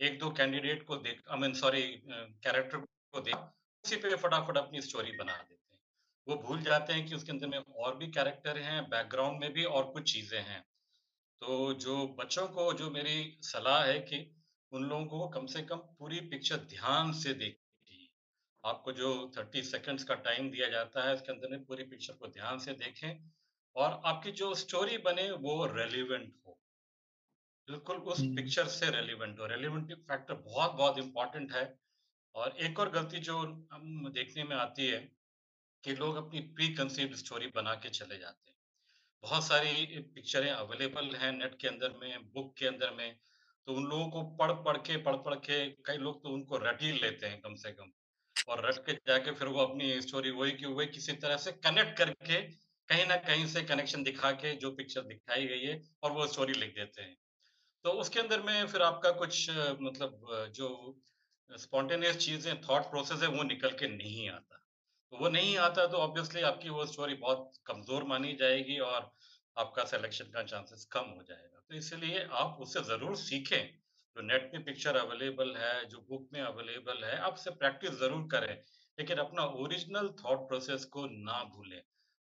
एक 0.00 0.18
दो 0.18 0.30
कैंडिडेट 0.30 0.82
को 0.82 0.96
देख 0.96 1.20
आई 1.30 1.38
मीन 1.38 1.54
सॉरी 1.54 1.82
कैरेक्टर 2.10 2.78
को 2.78 3.20
देख, 3.20 3.34
उसी 3.84 3.96
पे 3.96 4.14
फटाफट 4.16 4.56
अपनी 4.56 4.80
स्टोरी 4.80 5.12
बना 5.16 5.32
देते 5.32 5.76
हैं। 5.76 5.82
वो 6.26 6.36
भूल 6.36 6.62
जाते 6.62 6.92
हैं 6.92 7.06
कि 7.06 7.14
उसके 7.14 7.32
अंदर 7.32 7.46
में 7.46 7.58
और 7.58 7.96
भी 7.96 8.06
कैरेक्टर 8.10 8.58
हैं 8.58 8.82
बैकग्राउंड 8.84 9.40
में 9.40 9.52
भी 9.52 9.64
और 9.64 9.90
कुछ 9.90 10.12
चीज़ें 10.12 10.40
हैं। 10.40 10.60
तो 11.42 11.72
जो 11.74 12.06
बच्चों 12.18 12.46
को, 12.48 12.72
जो 12.72 12.90
मेरी 12.90 13.38
सलाह 13.42 13.84
है 13.84 13.98
कि 14.00 14.20
उन 14.72 14.84
लोगों 14.84 15.04
को 15.06 15.28
कम 15.28 15.46
से 15.46 15.62
कम 15.62 15.76
पूरी 15.98 16.20
पिक्चर 16.30 16.56
ध्यान 16.70 17.12
से 17.12 17.34
देखिए। 17.34 18.08
आपको 18.64 18.92
जो 18.92 19.12
थर्टी 19.36 19.62
सेकेंड्स 19.62 20.04
का 20.04 20.14
टाइम 20.14 20.50
दिया 20.50 20.68
जाता 20.68 21.06
है, 21.08 21.14
उसके 21.14 21.32
अंदर 21.32 21.50
में 21.50 21.64
पूरी 21.64 21.84
पिक्चर 21.84 22.12
को 22.12 22.28
ध्यान 22.28 22.58
से 22.58 22.72
देखें। 22.72 23.39
और 23.76 24.00
आपकी 24.04 24.30
जो 24.32 24.54
स्टोरी 24.54 24.98
बने 24.98 25.30
वो 25.30 25.64
रेलिवेंट 25.66 26.32
हो। 26.46 26.56
बिल्कुल 27.68 27.96
उस 28.12 28.20
पिक्चर 28.36 28.66
से 28.68 28.90
रेलिवेंट 28.90 29.38
हो। 29.40 29.46
रेलिवेंट 29.46 29.92
फैक्टर 30.02 30.34
बहुत 30.34 30.72
बहुत 30.72 30.98
इंपॉर्टेंट 30.98 31.52
है। 31.52 31.64
और 32.34 32.56
एक 32.60 32.78
और 32.78 32.90
गलती 32.90 33.18
जो 33.20 33.38
हम 33.72 34.10
देखने 34.14 34.44
में 34.44 34.56
आती 34.56 34.86
है 34.86 34.98
कि 35.84 35.94
लोग 35.94 36.16
अपनी 36.16 36.40
प्री 36.56 36.68
कंसीव्ड 36.74 37.14
स्टोरी 37.14 37.46
बना 37.46 37.74
के 37.74 37.88
चले 37.90 38.18
जाते 38.18 38.50
हैं। 38.50 38.56
बहुत 39.24 39.44
सारी 39.44 39.86
पिक्चरें 40.14 40.50
अवेलेबल 40.50 41.14
हैं 41.16 41.32
नेट 41.32 41.56
के 41.60 41.68
अंदर 41.68 41.92
में 41.92 42.32
बुक 42.32 42.54
के 42.58 42.66
अंदर 42.66 42.90
में। 42.90 43.16
तो 43.68 43.74
उन 43.74 43.84
लोगों 43.84 44.08
को 44.10 44.22
पढ़ 44.36 44.52
पढ़ 44.64 44.76
के 44.78 44.96
पढ़ 45.02 45.16
पढ़ 45.16 45.34
के 45.34 45.58
कई 45.86 45.96
लोग 45.96 46.22
तो 46.22 46.28
उनको 46.28 46.56
रट 46.58 46.82
ही 46.82 46.92
लेते 46.92 47.26
हैं 47.26 47.40
कम 47.40 47.54
से 47.54 47.72
कम। 47.72 47.90
और 48.48 48.64
रट 48.66 48.78
के 48.86 48.92
जाके 49.08 49.32
फिर 49.32 49.48
वो 49.48 49.60
अपनी 49.60 50.00
स्टोरी 50.00 50.30
वही 50.30 50.52
की 50.52 50.66
वही 50.66 50.86
किसी 50.86 51.12
तरह 51.14 51.36
से 51.36 51.52
कनेक्ट 51.52 51.96
करके 51.98 52.40
कहीं 52.90 53.06
ना 53.06 53.16
कहीं 53.18 53.46
से 53.46 53.62
कनेक्शन 53.64 54.02
दिखा 54.02 54.30
के 54.34 54.54
जो 54.56 54.70
पिक्चर 54.72 55.02
दिखाई 55.08 55.46
गई 55.46 55.60
है 55.60 55.80
और 56.02 56.12
वो 56.12 56.26
स्टोरी 56.26 56.52
लिख 56.54 56.74
देते 56.74 57.02
हैं। 57.02 57.16
तो 57.84 57.90
उसके 58.00 58.20
अंदर 58.20 58.40
में 58.42 58.66
फिर 58.66 58.82
आपका 58.82 59.10
कुछ 59.18 59.50
मतलब 59.82 60.50
जो 60.54 60.68
स्पॉन्टेनियस 61.50 62.16
चीज़ें 62.18 62.60
थॉट 62.62 62.90
प्रोसेस 62.90 63.22
है, 63.22 63.28
वो 63.28 63.42
निकल 63.44 63.70
के 63.78 63.88
नहीं 63.88 64.28
आता। 64.30 64.56
तो 65.12 65.16
वो 65.16 65.28
नहीं 65.28 65.56
आता 65.58 65.86
तो 65.86 65.96
ऑब्वियसली 65.98 66.42
आपकी 66.42 66.68
वो 66.70 66.86
स्टोरी 66.86 67.14
बहुत 67.16 67.52
कमज़ोर 67.66 68.04
मानी 68.04 68.32
जाएगी 68.40 68.78
और 68.80 69.10
आपका 69.56 69.84
सिलेक्शन 69.84 70.30
का 70.34 70.42
चांसेस 70.44 70.84
कम 70.92 71.08
हो 71.10 71.22
जाएगा। 71.22 71.60
तो 71.60 71.74
इसलिए 71.74 72.26
आप 72.34 72.58
उससे 72.60 72.82
ज़रूर 72.84 73.16
सीखें। 73.16 73.62
जो 74.16 74.22
नेट 74.22 74.50
पे 74.52 74.58
पिक्चर 74.64 74.96
अवेलेबल 74.96 75.54
है, 75.56 75.84
जो 75.86 75.98
बुक 76.10 76.28
में 76.32 76.40
अवेलेबल 76.42 77.04
है, 77.04 77.16
आप 77.20 77.36
से 77.36 77.50
प्रैक्टिस 77.52 77.98
ज़रूर 78.00 78.28
करें। 78.32 78.54
लेकिन 78.98 79.18
अपना 79.18 79.44
ओरिजिनल 79.62 80.08
थॉट 80.24 80.46
प्रोसेस 80.48 80.84
को 80.92 81.06
ना 81.06 81.42
भूलें। 81.54 81.80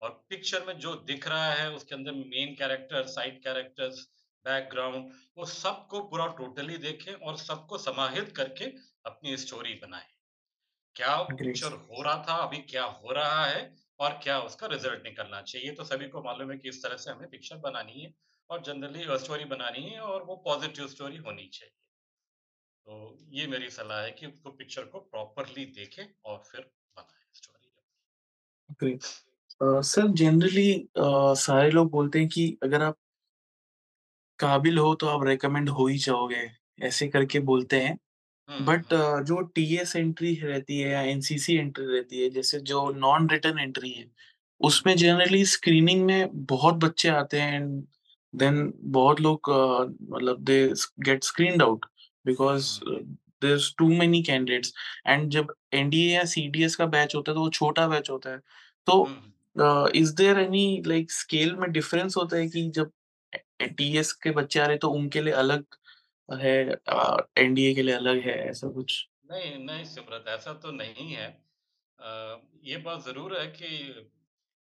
और 0.03 0.25
पिक्चर 0.29 0.65
में 0.65 0.77
जो 0.79 0.95
दिख 0.95 1.27
रहा 1.27 1.53
है 1.53 1.71
उसके 1.71 1.95
अंदर 1.95 2.11
main 2.11 2.55
character 2.55 3.05
side 3.07 3.43
characters 3.43 3.99
background 4.45 5.11
वो 5.37 5.45
सबको 5.45 5.99
पूरा 6.03 6.27
टोटली 6.27 6.77
देखें 6.77 7.13
और 7.13 7.37
सबको 7.37 7.77
समाहित 7.77 8.35
करके 8.35 8.65
अपनी 9.05 9.37
स्टोरी 9.37 9.73
बनाएँ। 9.73 10.09
क्या 10.95 11.15
पिक्चर 11.23 11.71
हो 11.71 12.01
रहा 12.01 12.25
था 12.29 12.35
अभी 12.35 12.57
क्या 12.57 12.83
हो 12.83 13.11
रहा 13.11 13.45
है 13.45 13.75
और 13.99 14.19
क्या 14.23 14.39
उसका 14.39 14.67
रिज़ल्ट 14.67 15.03
निकलना 15.03 15.41
चाहिए? 15.41 15.71
तो 15.71 15.83
सभी 15.83 16.07
को 16.07 16.21
मालूम 16.21 16.51
है 16.51 16.57
कि 16.57 16.69
इस 16.69 16.83
तरह 16.83 16.97
से 16.97 17.11
हमें 17.11 17.29
पिक्चर 17.29 17.57
बनानी 17.57 18.01
है 18.01 18.13
और 18.49 18.61
जनरली 18.61 19.05
स्टोरी 19.19 19.45
बनानी 19.45 19.81
है 19.81 19.99
और 19.99 20.23
वो 20.23 20.35
पॉजिटिव 20.35 20.87
स्टोरी 20.87 21.17
होनी 21.17 21.47
चाहिए। 21.47 21.73
तो 22.87 23.19
ये 23.29 23.47
मेरी 23.47 23.69
सलाह 23.69 24.01
है 24.01 24.11
कि 24.11 24.25
उसको 24.25 24.51
पिक्चर 24.51 24.85
को 24.85 24.99
प्रॉपरली 24.99 25.65
देखें 25.65 26.05
और 26.25 26.43
फिर 26.51 26.61
बनाएँ 26.97 27.29
स्टोरी 27.33 27.67
सर 29.61 30.07
जनरली 30.07 30.87
सारे 30.97 31.69
लोग 31.71 31.91
बोलते 31.91 32.19
हैं 32.19 32.27
कि 32.27 32.57
अगर 32.63 32.81
आप 32.81 32.97
काबिल 34.39 34.77
हो 34.77 34.95
तो 34.95 35.07
आप 35.07 35.23
रेकमेंड 35.23 35.69
हो 35.69 35.87
ही 35.87 35.97
जाओगे 35.97 36.49
ऐसे 36.81 37.07
करके 37.07 37.39
बोलते 37.39 37.79
हैं। 37.81 37.97
हम्म 38.49 38.65
बट 38.65 38.93
हम्म, 38.93 39.23
जो 39.23 39.41
टीएस 39.41 39.95
एंट्री 39.95 40.35
रहती 40.35 40.79
है 40.79 40.89
या 40.91 41.01
एनसीसी 41.01 41.55
एंट्री 41.55 41.85
रहती 41.85 42.23
है 42.23 42.29
जैसे 42.29 42.59
जो 42.59 42.89
नॉन 42.91 43.29
रिटर्न 43.29 43.59
एंट्री 43.59 43.91
है 43.91 44.05
उसमें 44.61 44.95
जनरली 44.97 45.45
स्क्रीनिंग 45.45 46.05
में 46.05 46.45
बहुत 46.45 46.75
बच्चे 46.75 47.09
आते 47.09 47.39
हैं 47.41 47.53
एंड 47.53 47.83
देन 48.33 48.73
बहुत 48.91 49.21
लोग 49.21 49.49
अ, 49.49 49.85
मतलब 50.09 50.43
they 50.43 50.65
get 50.99 51.23
screened 51.23 51.61
out 51.61 51.85
because 52.25 52.79
hmm, 52.87 53.17
there 53.41 53.59
too 53.77 53.87
many 53.89 54.23
candidates 54.23 54.73
and 55.07 55.29
जब 55.29 55.53
एनडीए 55.73 56.13
या 56.15 56.23
सीडीएस 56.25 56.75
का 56.75 56.85
बैच 56.85 57.15
होता 57.15 57.31
है 57.31 57.35
तो 57.35 57.41
वो 57.41 57.49
छोटा 57.49 57.87
बैच 57.87 58.09
होता 58.09 58.29
है। 58.29 58.37
तो 58.87 59.03
हम्म। 59.03 59.32
Is 59.95 60.13
there 60.15 60.39
any 60.39 60.65
like 60.87 61.11
scale 61.11 61.55
में 61.55 61.71
डिफरेंस 61.71 62.17
होता 62.17 62.37
है 62.37 62.47
कि 62.49 62.69
जब 62.71 62.91
टीएस 63.71 64.11
के 64.13 64.31
बच्चे 64.31 64.59
आ 64.59 64.65
रहे 64.65 64.77
तो 64.77 64.89
उनके 64.91 65.21
लिए 65.21 65.33
अलग 65.35 65.65
है 66.29 66.55
एनडीए 67.37 67.73
के 67.75 67.83
लिए 67.83 67.95
अलग 67.95 68.19
है 68.21 68.37
ऐसा 68.49 68.69
कुछ? 68.69 69.07
नहीं 69.31 69.57
नहीं 69.59 69.85
सिमरत 69.85 70.25
ऐसा 70.29 70.53
तो 70.63 70.71
नहीं 70.73 71.11
है। 71.13 71.27
अ, 71.99 72.41
ये 72.63 72.77
बात 72.79 73.03
ज़रूर 73.05 73.37
है 73.39 73.45
कि 73.53 73.69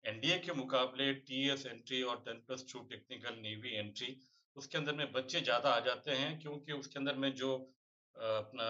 एनडीए 0.06 0.38
के 0.40 0.54
मुकाबले 0.54 1.14
टीएस 1.22 1.66
एंट्री 1.66 2.02
और 2.04 2.24
10 2.28 2.42
plus 2.48 2.66
two 2.72 2.80
technical 2.90 3.40
navy 3.42 3.74
entry 3.78 4.16
उसके 4.56 4.78
अंदर 4.78 4.96
में 4.96 5.12
बच्चे 5.14 5.42
ज़्यादा 5.42 5.70
आ 5.72 5.80
जाते 5.86 6.12
हैं 6.14 6.40
क्योंकि 6.40 6.74
उसके 6.74 7.00
अंदर 7.00 7.16
में 7.18 7.34
जो 7.36 7.56
अपना 8.16 8.70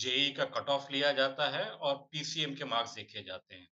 जेई 0.00 0.30
का 0.32 0.44
कट 0.54 0.68
ऑफ़ 0.70 0.92
लिया 0.92 1.12
जाता 1.14 1.48
है 1.50 1.64
और 1.70 1.96
पीसीएम 2.12 2.54
के 2.54 2.64
मार्क्स 2.66 2.94
देखे 2.94 3.22
जाते 3.22 3.54
हैं। 3.54 3.66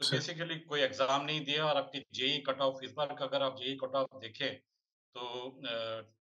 तो 0.00 0.08
बेसिकली 0.08 0.58
कोई 0.62 0.80
एग्ज़ाम 0.80 1.24
नहीं 1.24 1.44
दिया 1.44 1.64
और 1.66 1.76
आपकी 1.76 2.04
जेई 2.14 2.38
कट 2.46 2.60
ऑफ़ 2.60 2.84
इस 2.84 2.92
बार 2.92 3.14
का 3.18 3.24
अगर 3.24 3.42
आप 3.42 3.56
जेई 3.58 3.76
कट 3.76 3.94
ऑफ़ 3.96 4.18
देखें 4.20 4.54
तो 5.14 5.60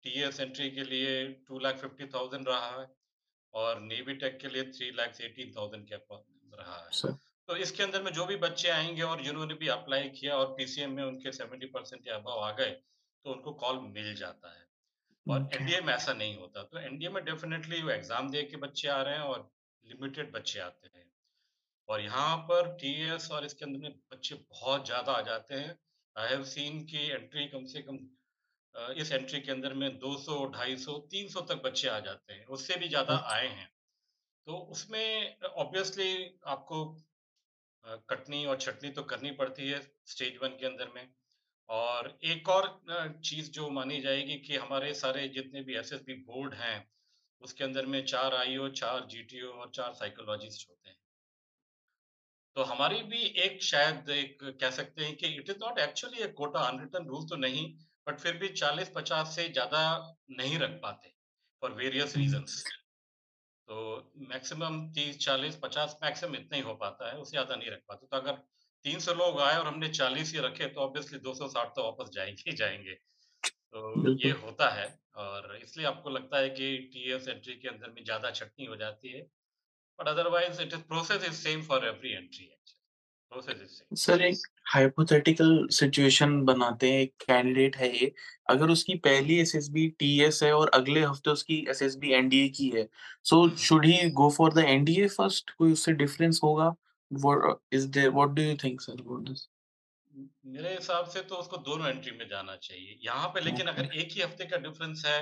टी 0.03 0.21
एस 0.23 0.39
एंट्री 0.39 0.69
के 0.71 0.83
लिए 0.83 1.11
टू 1.47 1.59
लाख 1.59 1.75
फिफ्टी 1.77 2.05
थाउज़ेंड 2.13 2.47
रहा 2.47 2.69
है 2.79 2.87
और 3.53 3.79
नेवी 3.81 4.13
टेक 4.15 4.37
के 4.39 4.47
लिए 4.47 4.63
थ्री 4.71 4.89
लैक्स 4.97 5.21
एटीन 5.21 5.51
थाउज़ेंड 5.55 5.87
के 5.87 5.95
रहा 5.95 6.77
है। 6.77 7.11
तो 7.49 7.55
इसके 7.57 7.83
अंदर 7.83 8.01
में 8.03 8.11
जो 8.13 8.25
भी 8.25 8.35
बच्चे 8.37 8.69
आएँगे 8.69 9.01
और 9.03 9.21
जिन्होंने 9.23 9.53
भी 9.53 9.67
अप्लाई 9.69 10.09
किया 10.09 10.35
और 10.35 10.53
पीसीएम 10.57 10.91
में 10.91 11.03
उनके 11.03 11.31
सेवेंटी 11.31 11.67
परसेंट 11.67 12.07
या 12.07 12.15
अबव 12.15 12.39
आ 12.39 12.51
गए 12.51 12.71
तो 13.25 13.31
उनको 13.31 13.51
कॉल 13.55 13.79
मिल 13.87 14.13
जाता 14.15 14.51
है। 14.51 14.67
और 15.25 15.49
एनडीए 15.55 15.79
में 15.81 15.93
ऐसा 15.93 16.13
नहीं 16.13 16.37
होता। 16.37 16.63
तो 16.63 16.79
एनडीए 16.79 17.09
में 17.09 17.23
डेफिनेटली 17.25 17.81
वो 17.81 17.89
एग्ज़ाम 17.91 18.29
दे 18.31 18.43
के 18.43 18.57
बच्चे 18.57 18.87
आ 18.89 19.01
रहे 19.01 19.15
हैं 19.15 19.21
और 19.23 19.49
लिमिटेड 19.85 20.31
बच्चे 20.31 20.59
आते 20.59 20.89
हैं। 20.95 21.08
और 21.89 22.01
यहाँ 22.01 22.37
पर 22.49 22.67
टीएस 22.77 23.29
और 23.31 23.45
इसके 23.45 23.65
अंदर 23.65 23.79
में 23.79 23.99
बच्चे 24.11 24.35
बहुत 24.35 24.85
ज़्यादा 24.85 25.11
आ 25.11 25.21
जाते 25.23 25.55
हैं। 25.55 25.77
आई 26.15 26.29
हैव 26.29 26.43
सीन 26.45 26.83
की 26.85 27.07
एंट्री 27.09 27.45
कम 27.47 27.65
से 27.65 27.81
कम 27.81 27.99
इस 28.97 29.11
एंट्री 29.11 29.39
के 29.41 29.51
अंदर 29.51 29.73
में 29.73 29.89
200, 29.99 30.35
250, 30.47 30.97
300 31.11 31.41
तक 31.43 31.61
बच्चे 31.63 31.87
आ 31.89 31.99
जाते 32.01 32.33
हैं। 32.33 32.45
उससे 32.47 32.75
भी 32.75 32.87
ज़्यादा 32.89 33.15
आए 33.27 33.47
हैं। 33.49 33.69
तो 34.47 34.57
उसमें 34.71 35.37
ऑब्वियसली 35.43 36.13
आपको 36.47 36.83
कटनी 38.09 38.45
और 38.45 38.57
छटनी 38.57 38.89
तो 38.91 39.03
करनी 39.05 39.31
पड़ती 39.33 39.69
है 39.69 39.81
स्टेज 40.07 40.37
वन 40.43 40.57
के 40.59 40.65
अंदर 40.65 40.91
में। 40.95 41.07
और 41.69 42.17
एक 42.25 42.49
और 42.49 42.67
चीज़ 43.23 43.51
जो 43.51 43.69
मानी 43.71 43.99
जाएगी 44.01 44.35
कि 44.39 44.55
हमारे 44.57 44.93
सारे 44.95 45.27
जितने 45.29 45.61
भी 45.63 45.75
एसएसबी 45.77 46.13
बोर्ड 46.23 46.53
हैं 46.55 46.77
उसके 47.41 47.63
अंदर 47.63 47.85
में 47.85 48.03
चार 48.05 48.35
आईओ, 48.35 48.69
चार 48.71 49.05
जीटीओ 49.07 49.51
और 49.51 49.71
चार 49.71 49.93
साइकोलॉजिस्ट 49.95 50.69
होते 50.69 50.89
हैं। 50.89 50.97
तो 52.59 52.63
हमारी 52.65 53.01
भी 53.03 53.19
एक 53.41 53.61
शायद 53.63 54.09
एक 54.11 54.39
कह 54.61 54.71
सकते 54.71 55.03
हैं 55.03 55.15
कि 55.15 55.27
इट 55.35 55.49
इज़ 55.49 55.57
नॉट 55.57 55.77
एक्चुअली 55.79 56.23
एक 56.23 56.33
कोटा 56.33 56.59
अनरिटन 56.61 57.05
रूल 57.07 57.25
तो 57.25 57.35
नहीं, 57.37 57.63
बट 58.07 58.19
फिर 58.19 58.37
भी 58.37 58.47
40-50 58.53 59.35
से 59.35 59.47
ज़्यादा 59.49 59.83
नहीं 60.31 60.57
रख 60.59 60.71
पाते 60.81 61.13
फॉर 61.61 61.71
वेरियस 61.73 62.15
रीज़न्स। 62.17 62.63
तो 63.67 63.77
मैक्सिमम 64.29 64.81
30, 64.93 65.17
40, 65.19 65.55
50 65.63 65.95
मैक्सिमम 66.03 66.35
इतना 66.35 66.57
ही 66.57 66.63
हो 66.63 66.73
पाता 66.75 67.09
है, 67.11 67.17
उससे 67.17 67.31
ज़्यादा 67.31 67.55
नहीं 67.55 67.71
रख 67.71 67.81
पाते। 67.89 68.07
तो 68.07 68.17
अगर 68.17 68.41
300 68.85 69.13
लोग 69.15 69.39
आए 69.41 69.57
और 69.57 69.67
हमने 69.67 69.89
40 69.93 70.33
ही 70.33 70.39
रखे 70.39 70.67
तो 70.67 70.81
ऑब्वियसली 70.81 71.19
260 71.19 71.73
तो 71.75 71.83
वापस 71.83 72.09
जाएँगे 72.13 72.49
ही 72.49 72.55
जाएँगे 72.57 72.93
तो 73.73 74.13
ये 74.17 74.31
होता 74.43 74.69
है 74.71 74.87
और 75.17 75.55
इसलिए 75.63 75.87
आपको 75.87 76.09
लगता 76.09 76.39
है 76.39 76.49
कि 76.51 76.77
टीएस 76.93 77.27
एंट्री 77.27 77.55
के 77.55 77.69
अंदर 77.69 77.91
में 77.91 78.03
ज़्यादा 78.03 78.31
छटनी 78.31 78.65
हो 78.65 78.75
जाती 78.77 79.11
है, 79.11 79.21
is 80.01 80.75
process 80.77 81.23
is 81.23 81.33
same 81.33 81.61
for 81.61 81.85
every 81.85 82.11
entry 82.11 82.45
actually, 82.45 82.79
process 83.31 83.61
is 83.61 83.69
same. 83.69 83.95
Sir 83.95 84.21
एक 84.21 84.47
हाइपोथेटिकल 84.65 85.67
सिचुएशन 85.71 86.41
बनाते 86.45 86.91
हैं 86.91 86.99
एक 87.01 87.13
कैंडिडेट 87.25 87.75
है 87.77 87.89
ये 87.95 88.11
अगर 88.49 88.69
उसकी 88.69 88.95
पहली 88.97 89.39
एसएसबी 89.41 89.87
टीएस 89.99 90.43
है 90.43 90.51
और 90.53 90.69
अगले 90.73 91.03
हफ़्ते 91.03 91.29
उसकी 91.29 91.65
एसएसबी 91.69 92.11
एनडीए 92.13 92.49
की 92.49 92.69
है 92.69 92.87
so. 93.23 93.49
Should 93.57 93.85
he 93.85 94.09
go 94.09 94.29
for 94.29 94.53
the 94.53 94.65
NDA 94.67 95.07
first 95.07 95.51
कोई 95.51 95.71
उससे 95.71 95.93
डिफरेंस 95.93 96.39
होगा 96.43 96.75
is 97.71 97.85
there 97.89 98.09
what 98.11 98.33
do 98.35 98.43
you 98.43 98.55
think 98.55 98.81
sir 98.81 98.93
about 98.93 99.29
this 99.29 99.47
म 100.13 100.27
मेरे 100.45 100.73
हिसाब 100.73 101.05
से 101.05 101.21
तो 101.21 101.35
उसको 101.35 101.57
दोनों 101.57 101.87
एंट्री 101.87 102.11
में 102.11 102.27
जाना 102.27 102.55
चाहिए। 102.55 102.97
यहाँ 103.03 103.27
पे 103.27 103.41
लेकिन 103.41 103.67
अगर 103.67 103.89
एक 103.95 104.11
ही 104.11 104.21
हफ़्ते 104.21 104.45
का 104.45 104.57
डिफरेंस 104.57 105.03
है, 105.05 105.21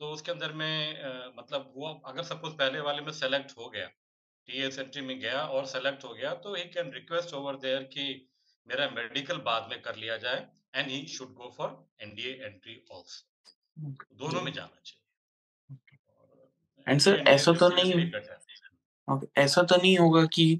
तो 0.00 0.10
उसके 0.10 0.32
अंदर 0.32 0.52
में 0.52 0.94
अ, 0.94 1.32
मतलब 1.38 1.72
वो 1.76 1.88
अगर 2.06 2.22
सपोज़ 2.22 2.52
पहले 2.54 2.80
वाले 2.80 3.02
में 3.02 3.12
सेलेक्ट 3.12 3.52
हो 3.58 3.68
गया, 3.68 3.88
टीएस 4.48 4.78
एंट्री 4.78 5.02
में 5.02 5.18
गया 5.20 5.40
और 5.40 5.66
सेलेक्ट 5.66 6.04
हो 6.04 6.12
गया, 6.14 6.34
तो 6.34 6.54
he 6.54 6.62
can 6.64 6.90
request 6.92 7.34
over 7.34 7.56
there 7.56 7.82
कि 7.82 8.04
मेरा 8.66 8.88
मेडिकल 8.90 9.38
बाद 9.42 9.68
में 9.70 9.80
कर 9.82 9.96
लिया 9.96 10.16
जाए 10.16 10.46
and 10.74 10.90
he 10.90 11.06
should 11.06 11.34
go 11.34 11.54
for 11.58 11.76
NDA 12.02 12.32
entry 12.34 12.82
also. 12.92 13.26
दोनों 14.18 14.42
में 14.42 14.52
जाना 14.52 14.80
चाहिए 14.84 14.98
एंड 16.86 17.00
सर 17.00 17.24
ऐसा 17.28 17.52
तो 17.52 17.68
नहीं 17.68 18.10
ओके, 19.08 19.40
ऐसा 19.40 19.62
तो 19.62 19.76
नहीं 19.76 19.96
होगा 19.98 20.24
कि 20.24 20.54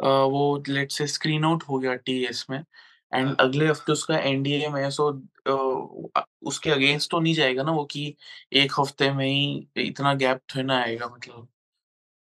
वो 0.00 0.62
लेट्स 0.68 0.98
से 0.98 1.06
स्क्रीन 1.06 1.44
आउट 1.44 1.62
हो 1.62 1.78
गया 1.78 1.94
टीएस 1.94 2.46
में 2.50 2.58
एंड 2.58 3.26
हाँ। 3.26 3.36
अगले 3.40 3.68
हफ़्ते 3.68 3.92
उसका 3.92 4.18
एनडीए 4.18 4.68
में 4.68 4.90
सो 4.90 5.10
उसके 6.42 6.70
अगेंस्ट 6.70 7.10
तो 7.10 7.20
नहीं 7.20 7.34
जाएगा 7.34 7.62
ना 7.62 7.72
वो 7.72 7.84
कि 7.84 8.14
एक 8.52 8.72
हफ़्ते 8.80 9.10
में 9.12 9.26
ही 9.26 9.68
इतना 9.76 10.14
गैप 10.14 10.40
थोड़ी 10.54 10.66
ना 10.66 10.78
आएगा 10.78 11.06
मतलब 11.06 11.48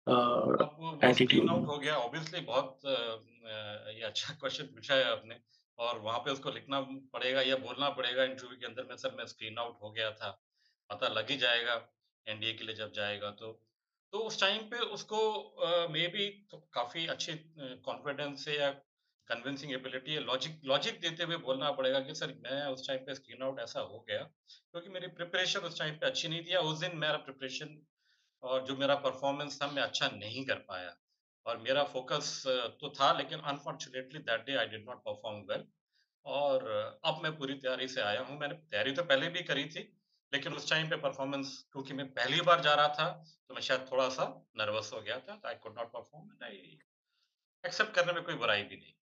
एटीट्यूड 0.07 1.49
आउट 1.49 1.65
हो 1.67 1.77
गया 1.79 1.95
ऑब्वियसली 1.97 2.39
बहुत 2.43 2.79
ये 2.85 4.01
अच्छा 4.03 4.33
क्वेश्चन 4.39 4.65
पूछा 4.67 4.95
है 4.95 5.03
आपने 5.05 5.39
और 5.79 5.99
वहाँ 5.99 6.19
पे 6.19 6.31
उसको 6.31 6.51
लिखना 6.51 6.79
पड़ेगा 7.13 7.41
या 7.41 7.55
बोलना 7.57 7.89
पड़ेगा 7.91 8.23
इंटरव्यू 8.23 8.57
के 8.59 8.65
अंदर 8.65 8.83
में 8.83 8.95
सर 8.97 9.15
मैं 9.15 9.25
स्क्रीन 9.27 9.57
आउट 9.59 9.77
हो 9.81 9.91
गया 9.91 10.11
था। 10.13 10.29
पता 10.89 11.07
लग 11.09 11.29
ही 11.29 11.37
जाएगा 11.37 11.75
एनडीए 12.27 12.53
के 12.53 12.63
लिए 12.63 12.75
जब 12.75 12.91
जाएगा 12.93 13.31
तो। 13.33 13.51
तो 14.13 14.19
उस 14.21 14.39
टाइम 14.41 14.63
पे 14.69 14.79
उसको 14.89 15.19
अ, 15.33 15.87
मेबी 15.89 16.27
तो 16.51 16.57
काफ़ी 16.73 17.05
अच्छी 17.07 17.33
कॉन्फिडेंस 17.85 18.45
से 18.45 18.57
या 18.59 18.69
कन्विंसिंग 19.29 19.71
एबिलिटी 19.73 20.15
या 20.15 20.21
लॉजिक 20.21 20.59
लॉजिक 20.65 20.99
देते 21.01 21.23
हुए 21.23 21.37
बोलना 21.39 21.71
पड़ेगा 21.71 21.99
कि 22.01 22.15
सर 22.15 22.33
मैं 22.39 22.61
उस 22.67 22.87
टाइम 22.87 22.99
पे 23.05 23.15
स्क्रीन 23.15 23.43
आउट 23.43 23.59
ऐसा 23.59 23.79
हो 23.81 23.99
गया 24.09 24.23
क्योंकि 24.47 24.89
मेरी 24.89 25.07
प्रिपरेशन 25.13 25.59
उस 25.61 25.79
टाइम 25.79 25.95
पे 25.95 26.05
अच्छी 26.05 26.27
नहीं 26.27 26.43
थी 26.43 26.55
उस 26.63 26.79
दिन 26.79 26.97
मेरा 26.97 27.17
प्रिपरेशन 27.21 27.75
और 28.43 28.63
जो 28.65 28.75
मेरा 28.77 28.95
परफ़ॉर्मेंस 28.95 29.61
था 29.61 29.67
मैं 29.67 29.81
अच्छा 29.83 30.07
नहीं 30.07 30.45
कर 30.45 30.55
पाया 30.69 30.95
और 31.45 31.57
मेरा 31.57 31.83
फ़ोकस 31.83 32.43
तो 32.81 32.89
था 32.89 33.11
लेकिन 33.17 33.39
unfortunately 33.39 34.19
that 34.19 34.45
day 34.45 34.55
I 34.55 34.65
did 34.65 34.85
not 34.89 34.97
perform 34.97 35.39
well 35.51 35.65
और 36.25 36.65
अब 37.05 37.19
मैं 37.23 37.37
पूरी 37.37 37.53
तैयारी 37.53 37.87
से 37.87 38.01
आया 38.01 38.21
हूँ। 38.21 38.39
मैंने 38.39 38.55
तैयारी 38.55 38.91
तो 38.91 39.03
पहले 39.03 39.29
भी 39.29 39.41
करी 39.43 39.65
थी, 39.65 39.81
लेकिन 40.33 40.53
उस 40.53 40.69
टाइम 40.69 40.89
पे 40.89 40.95
परफ़ॉर्मेंस 40.95 41.65
क्योंकि 41.71 41.93
मैं 41.93 42.07
पहली 42.13 42.41
बार 42.41 42.61
जा 42.61 42.73
रहा 42.73 42.87
था, 42.87 43.09
तो 43.47 43.53
मैं 43.53 43.61
शायद 43.61 43.87
थोड़ा-सा 43.91 44.25
नर्वस 44.57 44.91
हो 44.93 45.01
गया 45.01 45.19
था। 45.19 45.41
I 45.45 45.55
could 45.55 45.77
not 45.77 45.91
perform 45.91 46.31
and 46.31 46.43
I 46.43 46.79
accept 47.63 47.93
करने 47.95 48.13
में 48.13 48.23
कोई 48.23 48.35
बुराई 48.35 48.63
भी 48.63 48.75
नहीं। 48.75 48.93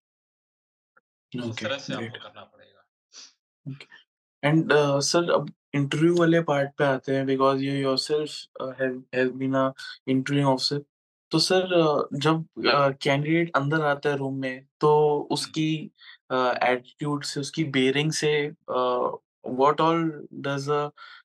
तो 1.32 1.42
उस 1.42 1.48
ओके 1.50 1.64
तरह 1.64 1.78
से 1.78 1.94
आपको 1.94 2.18
करना 2.18 2.44
पड़ेगा। 2.44 2.84
एंड 4.42 4.72
सर 5.02 5.30
अब 5.30 5.52
इंटरव्यू 5.74 6.14
वाले 6.16 6.40
पार्ट 6.42 6.70
पे 6.78 6.84
आते 6.84 7.16
हैं 7.16 7.26
because 7.26 7.62
you 7.62 7.74
yourself 7.74 8.62
have 8.80 9.02
have 9.14 9.30
been 9.34 9.54
interview 10.08 10.46
officer 10.48 10.82
तो 11.32 11.38
सर 11.38 11.68
जब 12.16 12.44
कैंडिडेट 13.02 13.56
अंदर 13.56 13.82
आता 13.84 14.10
है 14.10 14.16
रूम 14.16 14.34
में 14.40 14.64
तो 14.80 14.90
उसकी 15.30 15.68
एटीट्यूड 16.32 17.24
से 17.24 17.40
उसकी 17.40 17.64
बेयरिंग 17.76 18.12
से 18.12 18.32
what 18.70 19.80
all 19.80 20.02
does 20.46 20.68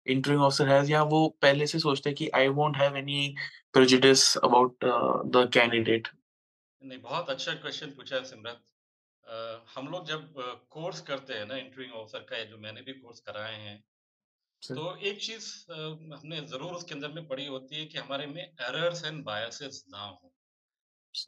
interview 0.08 0.42
officer 0.42 0.70
has 0.70 0.92
या 0.92 1.04
वो 1.06 1.28
पहले 1.42 1.68
से 1.68 1.80
सोचते 1.80 2.10
हैं 2.10 2.18
कि 2.18 2.30
I 2.36 2.48
won't 2.60 2.78
have 2.78 2.98
any 2.98 3.36
prejudice 3.74 4.38
about 4.38 4.86
the 5.36 5.50
candidate 5.54 6.08
नहीं, 6.82 7.00
बहुत 7.02 7.30
अच्छा 7.30 7.54
क्वेश्चन 7.56 7.92
पूछा 7.92 8.16
है 8.16 8.24
सिमरत। 8.26 8.62
अ, 9.24 9.66
हम 9.76 9.88
लोग 9.88 10.06
जब 10.08 10.34
कोर्स 10.72 11.02
करते 11.02 11.34
हैं 11.34 11.46
ना 11.46 11.58
इंटरव्यू 11.58 11.94
ऑफिसर 11.94 12.26
का 12.30 12.44
जो 12.46 12.58
मैंने 12.58 12.82
भी 12.82 12.94
कोर्स 12.96 13.20
कराए 13.22 13.56
हैं। 13.58 13.78
तो 14.64 14.84
एक 15.02 15.22
चीज़ 15.22 15.46
हमने 15.72 16.40
ज़रूर 16.48 16.74
उसके 16.74 16.94
अंदर 16.94 17.12
में 17.12 17.28
पढ़ी 17.28 17.46
होती 17.48 17.76
है 17.76 17.86
कि 17.86 17.98
हमारे 17.98 18.26
में 18.28 18.42
एरर्स 18.42 19.04
एंड 19.06 19.24
बायसेस 19.26 19.84
ना 19.90 20.04
हो। 20.04 20.34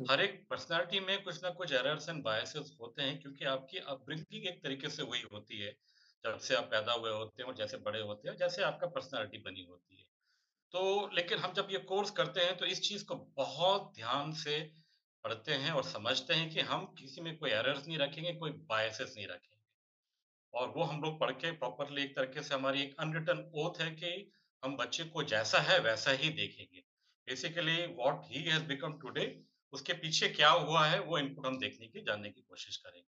हर 0.09 0.21
एक 0.21 0.35
पर्सनैलिटी 0.49 0.99
में 1.01 1.23
कुछ 1.23 1.43
ना 1.43 1.49
कुछ 1.53 1.71
एरर्स 1.73 2.07
एंड 2.09 2.23
बायसेस 2.23 2.75
होते 2.81 3.03
हैं 3.03 3.19
क्योंकि 3.21 3.45
आपकी 3.47 3.77
अपब्रिंगिंग 3.87 4.47
एक 4.47 4.61
तरीके 4.63 4.89
से 4.89 5.03
वही 5.03 5.21
होती 5.33 5.59
है, 5.59 5.71
जब 6.25 6.37
से 6.39 6.55
आप 6.55 6.65
पैदा 6.71 6.93
हुए 6.93 7.11
होते 7.11 7.41
हैं 7.41 7.49
और 7.49 7.55
जैसे 7.55 7.77
बड़े 7.79 8.01
होते 8.01 8.29
हैं, 8.29 8.35
जैसे 8.37 8.63
आपका 8.63 8.87
पर्सनैलिटी 8.89 9.37
बनी 9.41 9.65
होती 9.65 9.97
है। 9.97 10.05
तो 10.73 11.09
लेकिन 11.15 11.39
हम 11.39 11.53
जब 11.53 11.67
ये 11.71 11.79
कोर्स 11.87 12.11
करते 12.13 12.41
हैं 12.41 12.57
तो 12.57 12.65
इस 12.67 12.81
चीज़ 12.81 13.05
को 13.05 13.15
बहुत 13.37 13.91
ध्यान 13.95 14.33
से 14.37 14.59
पढ़ते 15.23 15.53
हैं 15.55 15.71
और 15.73 15.83
समझते 15.85 16.33
हैं 16.33 16.49
कि 16.49 16.61
हम 16.67 16.85
किसी 16.99 17.21
में 17.21 17.37
कोई 17.37 17.51
एरर्स 17.51 17.87
नहीं 17.87 17.97
रखेंगे, 17.99 18.33
कोई 18.35 18.51
बायसेस 18.69 19.13
नहीं 19.17 19.27
रखेंगे। 19.27 19.58
और 20.53 20.69
वो 20.69 20.83
हम 20.83 21.01
लोग 21.01 21.19
पढ़ 21.19 21.31
के 21.33 21.51
प्रॉपरली 21.53 22.03
एक 22.03 22.15
तरीके 22.15 22.43
से 22.43 22.53
हमारी 22.53 22.81
एक 22.81 22.95
अनरिटन 22.99 23.49
ओथ 23.55 23.81
है 23.81 23.89
कि 23.93 24.31
हम 24.63 24.75
बच्चे 24.77 25.03
को 25.05 25.23
जैसा 25.25 25.59
है 25.61 25.79
वैसा 25.81 26.11
ही 26.13 26.29
देखेंगे। 26.31 26.83
Basically 27.27 27.85
what 27.87 28.25
he 28.27 28.43
has 28.43 28.63
become 28.65 28.93
today 28.99 29.25
उसके 29.73 29.93
पीछे 29.95 30.29
क्या 30.29 30.49
हुआ 30.49 30.85
है 30.85 30.99
वो 31.01 31.17
इनपुट 31.17 31.45
हम 31.45 31.57
देखने 31.59 31.87
की, 31.87 32.01
जानने 32.01 32.29
की 32.29 32.41
कोशिश 32.41 32.77
करेंगे। 32.77 33.07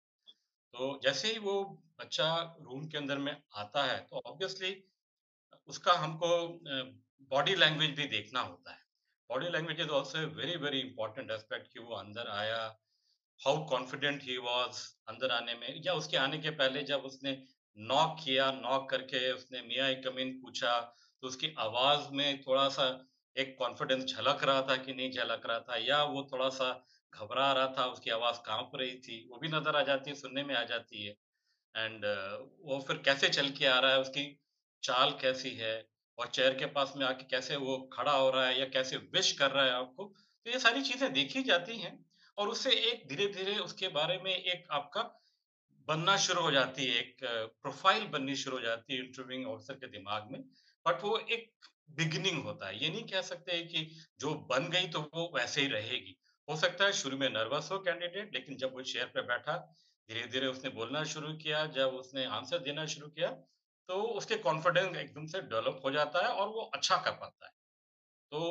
तो 0.74 1.00
जैसे 1.04 1.32
ही 1.32 1.40
वो 1.40 1.64
बच्चा 2.00 2.28
रूम 2.62 2.88
के 2.88 2.98
अंदर 2.98 3.18
में 3.18 3.36
आता 3.56 3.84
है 3.84 3.98
तो 4.02 4.22
ऑब्वियसली 4.26 4.76
उसका 5.70 5.94
हमको 5.94 6.28
बॉडी 7.32 7.56
लैंग्वेज 7.56 7.96
भी 7.96 8.06
देखना 8.08 8.42
होता 8.42 8.72
है। 8.72 8.84
Body 9.30 9.50
language 9.50 9.80
is 9.80 9.90
also 9.90 10.20
very, 10.36 10.56
very 10.58 10.80
important 10.80 11.32
aspect 11.32 11.74
कि 11.74 11.80
वो 11.80 11.96
अंदर 11.96 12.28
आया, 12.30 12.68
हाउ 13.42 13.58
कॉन्फिडेंट 13.66 14.24
ही 14.24 14.38
वाज़ 14.38 14.78
अंदर 15.08 15.32
आने 15.32 15.54
में 15.54 15.82
या 15.86 15.94
उसके 15.94 16.18
आने 16.18 16.38
के 16.38 16.50
पहले 16.52 16.82
जब 16.84 17.02
उसने 17.02 17.32
नॉक 17.78 18.16
किया, 18.24 18.52
नॉक 18.52 18.90
करके 18.90 19.32
उसने 19.32 19.62
मे 19.62 19.80
आई 19.80 19.96
कम 19.96 20.16
पूछा, 20.42 20.80
तो 21.24 21.28
उसकी 21.28 21.54
आवाज़ 21.60 22.10
में 22.14 22.42
थोड़ा-सा 22.42 22.88
एक 23.36 23.56
कॉन्फिडेंस 23.60 24.04
झलक 24.06 24.44
रहा 24.44 24.62
था 24.62 24.76
कि 24.78 24.94
नहीं 24.94 25.12
झलक 25.12 25.46
रहा 25.46 25.60
था 25.60 25.78
या 25.78 26.04
वो 26.06 26.24
थोड़ा-सा 26.34 26.70
घबरा 27.14 27.52
रहा 27.54 27.68
था, 27.78 27.86
उसकी 27.86 28.10
आवाज़ 28.10 28.40
काँप 28.46 28.72
रही 28.76 28.96
थी, 29.00 29.18
वो 29.32 29.40
भी 29.40 29.48
नज़र 29.48 29.76
आ 29.76 29.82
जाती 29.84 30.10
है, 30.10 30.16
सुनने 30.16 30.44
में 30.44 30.56
आ 30.56 30.64
जाती 30.66 31.06
है। 31.06 31.16
एंड 31.76 32.06
वो 32.64 32.80
फिर 32.88 32.98
कैसे 33.06 33.30
चल 33.30 33.50
के 33.52 33.66
आ 33.66 33.80
रहा 33.80 33.92
है, 33.92 34.00
उसकी 34.00 34.26
चाल 34.84 35.12
कैसी 35.22 35.50
है 35.56 35.74
और 36.18 36.28
चेयर 36.30 36.54
के 36.56 36.66
पास 36.74 36.94
में 36.98 37.06
आके 37.06 37.24
कैसे 37.28 37.56
वो 37.58 37.78
खड़ा 37.94 38.12
हो 38.14 38.30
रहा 38.30 38.46
है 38.48 38.60
या 38.60 38.66
कैसे 38.70 38.98
विश 39.14 39.32
कर 39.34 39.52
रहा 39.52 39.66
है 39.66 39.72
आपको, 39.74 40.06
तो 40.46 40.52
ये 40.52 40.60
सारी 40.60 40.82
चीज़ें 40.84 41.12
देखी 41.14 41.44
जाती 41.44 41.78
हैं 41.80 41.98
और 42.40 42.50
उससे 42.50 42.72
एक 42.92 43.08
धीरे-धीरे 43.08 43.58
उसके 43.60 43.88
बारे 43.90 44.18
में 44.18 44.32
एक 44.36 44.68
आपका 44.72 45.02
बनना 45.88 46.16
शुरू 46.18 46.42
हो 46.42 46.52
जाती 46.52 46.86
है, 46.86 46.96
एक 46.96 47.18
प्रोफ़ाइल 47.62 48.08
बननी 48.08 48.36
शुरू 48.36 48.58
हो 48.58 48.62
जाती 48.64 48.96
है 48.96 49.06
इंटरव्यूइंग 49.06 49.48
ऑफिसर 49.48 49.74
के 49.76 49.88
दिमाग 49.88 50.32
में। 50.32 50.40
बट 50.86 51.04
वो 51.04 51.18
एक 51.18 51.52
बिगिनिंग 51.92 52.44
होता 52.44 52.68
है, 52.68 52.84
ये 52.84 52.90
नहीं 52.90 53.04
कह 53.04 53.22
सकते 53.22 53.52
हैं 53.52 53.68
कि 53.68 53.86
जो 54.20 54.34
बन 54.52 54.70
गई 54.70 54.88
तो 54.88 55.02
वो 55.14 55.32
वैसे 55.36 55.62
ही 55.62 55.68
रहेगी। 55.68 56.16
हो 56.48 56.56
सकता 56.56 56.86
है 56.86 56.94
शुरू 56.94 57.18
में 57.18 57.30
नर्वस 57.30 57.70
हो 57.72 57.80
कैंडिडेट 57.80 58.34
लेकिन 58.34 58.58
जब 58.58 58.74
वो 58.74 58.82
चेयर 58.84 59.06
पे 59.06 59.22
बैठा, 59.24 59.58
धीरे-धीरे 60.10 60.48
उसने 60.48 60.70
बोलना 60.72 61.04
शुरू 61.06 61.34
किया, 61.38 61.66
जब 61.66 61.96
उसने 61.96 62.26
आंसर 62.26 62.60
देना 62.60 62.86
शुरू 62.86 63.08
किया, 63.10 63.30
तो 63.90 64.02
उसके 64.18 64.36
कॉन्फिडेंस 64.40 64.98
एकदम 64.98 65.26
से 65.28 65.42
डेवलप 65.42 65.82
हो 65.86 65.92
जाता 65.92 66.26
है 66.28 66.34
और 66.34 66.48
वो 66.50 66.62
अच्छा 66.74 66.98
कर 66.98 67.12
पाता 67.12 67.46
है। 67.46 67.52
तो 68.32 68.42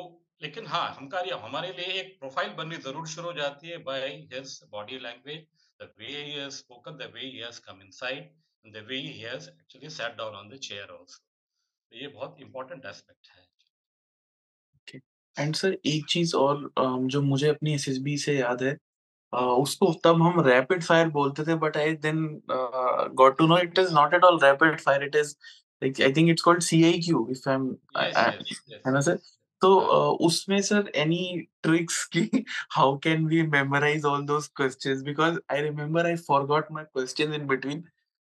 लेकिन 0.41 0.67
हाँ, 0.67 0.95
हम 0.97 1.07
कार्य 1.07 1.39
हमारे 1.43 1.71
लिए 1.71 1.93
एक 1.99 2.17
प्रोफ़ाइल 2.19 2.49
बननी 2.57 2.75
ज़रूर 2.83 3.07
शुरू 3.07 3.27
हो 3.27 3.33
जाती 3.33 3.69
है 3.69 3.77
by 3.83 4.07
his 4.33 4.59
body 4.71 4.99
language, 4.99 5.45
the 5.79 5.89
way 5.99 6.07
he 6.07 6.31
has 6.31 6.53
spoken, 6.55 6.97
the 6.97 7.11
way 7.13 7.21
he 7.21 7.37
has 7.37 7.59
come 7.61 7.81
inside, 7.81 8.29
the 8.65 8.85
way 8.89 8.97
he 8.97 9.11
has 9.19 9.49
actually 9.49 9.89
sat 9.89 10.15
down 10.17 10.35
on 10.35 10.49
the 10.49 10.59
chair 10.59 10.91
also. 10.91 11.17
तो 11.17 11.97
ये 11.97 12.07
बहुत 12.09 12.35
इम्पोर्टेंट 12.41 12.85
एस्पेक्ट 12.85 13.27
है। 13.29 13.43
ओके। 14.75 14.97
एंड 15.35 15.55
सर 15.55 15.77
एक 15.85 16.05
चीज़ 16.09 16.35
और 16.35 16.69
जो 17.07 17.21
मुझे 17.21 17.47
अपनी 17.49 17.73
एसएसबी 17.73 18.17
से 18.17 18.37
याद 18.37 18.63
है 18.63 18.77
उसको 19.33 19.91
तब 20.03 20.21
हम 20.21 20.39
रैपिड 20.47 20.83
फायर 20.83 21.09
बोलते 21.17 21.43
थे 21.45 21.55
but 21.55 21.77
I 21.77 21.93
then 22.05 22.21
got 23.15 23.37
to 23.37 23.47
know 23.47 23.57
it 23.57 23.79
is 23.79 23.93
not 23.93 24.13
at 24.13 24.23
all 24.23 24.39
rapid 24.43 24.79
fire 24.81 25.03
it 25.03 25.15
is 25.15 25.35
like 25.81 26.01
I 26.01 26.13
think 26.13 26.29
it's 26.29 26.41
called 26.41 26.61
CIQ 26.63 27.27
if 27.31 27.49
I 27.49 27.55
am 27.55 27.67
है 28.85 28.93
ना 28.93 29.01
सर? 29.01 29.19
तो 29.61 29.79
हाँ। 29.79 30.09
उसमें 30.27 30.61
सर 30.61 30.91
एनी 30.95 31.47
ट्रिक्स 31.63 32.03
कि 32.15 32.45
how 32.71 32.97
can 32.97 33.25
we 33.25 33.41
memorise 33.41 34.05
all 34.05 34.25
questions 34.55 35.01
because 35.01 35.39
I 35.51 35.61
remember 35.61 36.05
I 36.05 36.15
forgot 36.15 36.71
my 36.71 36.83
question 36.83 37.33
in 37.33 37.47
between 37.47 37.83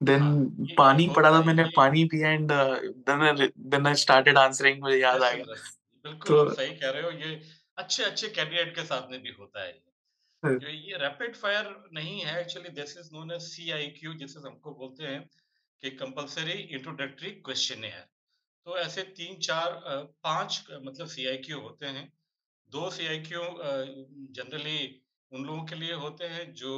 then 0.01 0.21
हाँ, 0.21 0.45
पानी 0.77 1.08
पड़ा 1.08 1.32
था 1.32 1.41
मैंने 1.43 1.63
पानी 1.75 2.05
पिया 2.05 2.32
and 2.32 2.51
then 2.51 3.21
I 3.21 3.47
then 3.58 3.88
I 3.88 3.95
started 3.95 4.38
answering 4.38 4.82
मुझे 4.82 4.97
याद 4.97 5.23
आ 5.23 5.32
गया। 5.32 5.45
बिल्कुल 6.05 6.27
तो 6.27 6.53
सही 6.53 6.75
कह 6.75 6.89
रहे 6.89 7.01
हो, 7.01 7.12
ये 7.12 7.41
अच्छे-अच्छे 7.77 8.27
कैंडिडेट 8.27 8.75
के 8.75 8.84
साथ 8.84 9.12
में 9.12 9.21
भी 9.21 9.29
होता 9.29 9.63
है 9.63 9.69
ये। 9.69 10.97
रैपिड 10.97 11.36
फायर 11.36 11.89
नहीं 11.93 12.21
है 12.21 12.39
actually 12.41 12.69
this 12.69 12.97
is 12.97 13.10
known 13.13 13.32
as 13.32 13.41
CIQ 13.41 14.13
जिसे 14.13 14.39
हमको 14.39 14.71
बोलते 14.71 15.03
हैं 15.03 15.21
कि 15.84 15.89
कंपल्सरी 15.89 16.51
इंट्रोडक्टरी 16.51 17.29
क्वेश्चनेयर। 17.29 18.08
तो 18.69 18.77
ऐसे 18.77 19.03
3-4 19.12 19.71
अ, 19.73 19.95
5 20.23 20.63
मतलब 20.71 21.08
सीआईक्यू 21.08 21.60
होते 21.60 21.86
हैं। 21.88 22.03
2 22.69 22.89
सीआईक्यू 22.89 23.41
जनरली 24.34 24.79
उन 25.32 25.45
लोगों 25.45 25.63
के 25.65 25.75
लिए 25.75 25.93
होते 25.95 26.25
हैं 26.27 26.43
जो 26.53 26.73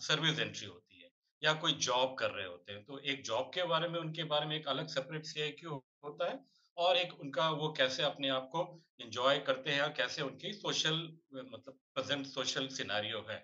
सर्विस 0.00 0.38
एंट्री 0.40 0.66
होती 0.66 1.00
है 1.00 1.10
या 1.42 1.52
कोई 1.54 1.72
जॉब 1.80 2.14
कर 2.18 2.30
रहे 2.30 2.46
होते 2.46 2.72
हैं। 2.72 2.82
तो 2.84 2.98
एक 3.06 3.22
जॉब 3.24 3.50
के 3.54 3.64
बारे 3.64 3.88
में 3.88 3.98
उनके 4.00 4.24
बारे 4.24 4.46
में 4.46 4.56
एक 4.56 4.68
अलग 4.68 4.86
सेपरेट 4.88 5.26
सीआईक्यू 5.26 5.74
होता 6.04 6.30
है 6.30 6.38
और 6.76 6.96
एक 6.96 7.12
उनका 7.20 7.48
वो 7.52 7.68
कैसे 7.72 8.02
अपने 8.02 8.28
आप 8.30 8.48
को 8.52 8.62
एन्जॉय 9.00 9.38
करते 9.46 9.70
हैं 9.70 9.82
और 9.82 9.92
कैसे 9.92 10.22
उनकी 10.22 10.52
सोशल 10.54 11.02
मतलब 11.34 11.78
प्रेज़ेंट 11.94 12.26
सोशल 12.26 12.68
सिनेरियो 12.76 13.24
है। 13.30 13.38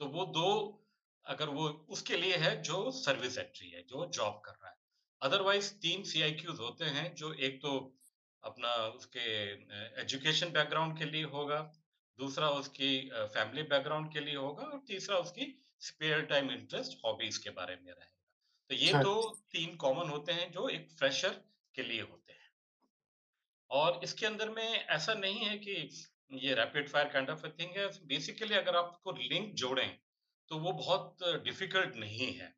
तो 0.00 0.06
वो 0.08 0.24
दो 0.32 0.48
अगर 1.26 1.48
वो 1.50 1.68
उसके 1.90 2.16
लिए 2.16 2.36
है 2.38 2.60
जो 2.62 2.90
सर्विस 2.96 3.38
एंट्री 3.38 3.70
है, 3.70 3.82
जो 3.82 4.06
जॉब 4.10 4.40
कर 4.44 4.52
रहा 4.52 4.65
है। 4.65 4.65
अदरवाइज़ 5.22 5.72
3 5.80 6.02
सीआईक्यूज़ 6.04 6.60
होते 6.60 6.84
हैं 6.92 7.14
जो 7.14 7.32
एक 7.42 7.60
तो 7.62 7.72
अपना 8.42 8.70
उसके 8.92 9.24
एजुकेशन 10.02 10.52
बैकग्राउंड 10.52 10.96
के 10.98 11.04
लिए 11.06 11.24
होगा, 11.32 11.58
दूसरा 12.18 12.48
उसकी 12.54 12.90
फैमिली 13.34 13.62
बैकग्राउंड 13.66 14.12
के 14.12 14.20
लिए 14.20 14.36
होगा 14.36 14.64
और 14.66 14.78
तीसरा 14.88 15.18
उसकी 15.18 15.52
स्पेयर 15.82 16.22
टाइम 16.26 16.50
इंटरेस्ट, 16.52 16.98
हॉबीज़ 17.04 17.42
के 17.44 17.50
बारे 17.52 17.76
में 17.76 17.92
रहेगा। 17.92 18.12
तो 18.70 18.74
ये 18.76 18.92
अच्छा। 18.92 19.00
तो 19.00 19.14
3 19.52 19.76
कॉमन 19.78 20.10
होते 20.10 20.32
हैं 20.32 20.50
जो 20.52 20.68
एक 20.70 20.90
फ्रेशर 20.92 21.42
के 21.74 21.82
लिए 21.82 22.02
होते 22.02 22.32
हैं। 22.32 22.50
और 23.70 24.00
इसके 24.04 24.26
अंदर 24.26 24.48
में 24.50 24.62
ऐसा 24.64 25.14
नहीं 25.14 25.44
है 25.44 25.56
कि 25.58 25.72
ये 26.38 26.54
rapid 26.54 26.88
fire 26.88 27.08
kind 27.08 27.30
of 27.30 27.46
thing 27.48 27.76
है। 27.76 27.86
बेसिकली 28.06 28.54
अगर 28.54 28.76
आप 28.76 28.84
उसको 28.86 29.12
लिंक 29.12 29.54
जोड़ें, 29.54 29.96
तो 30.50 30.58
वो 30.58 30.72
बहुत 30.74 31.16
डिफ़िकल्ट 31.44 31.94
नहीं 31.96 32.32
है। 32.32 32.52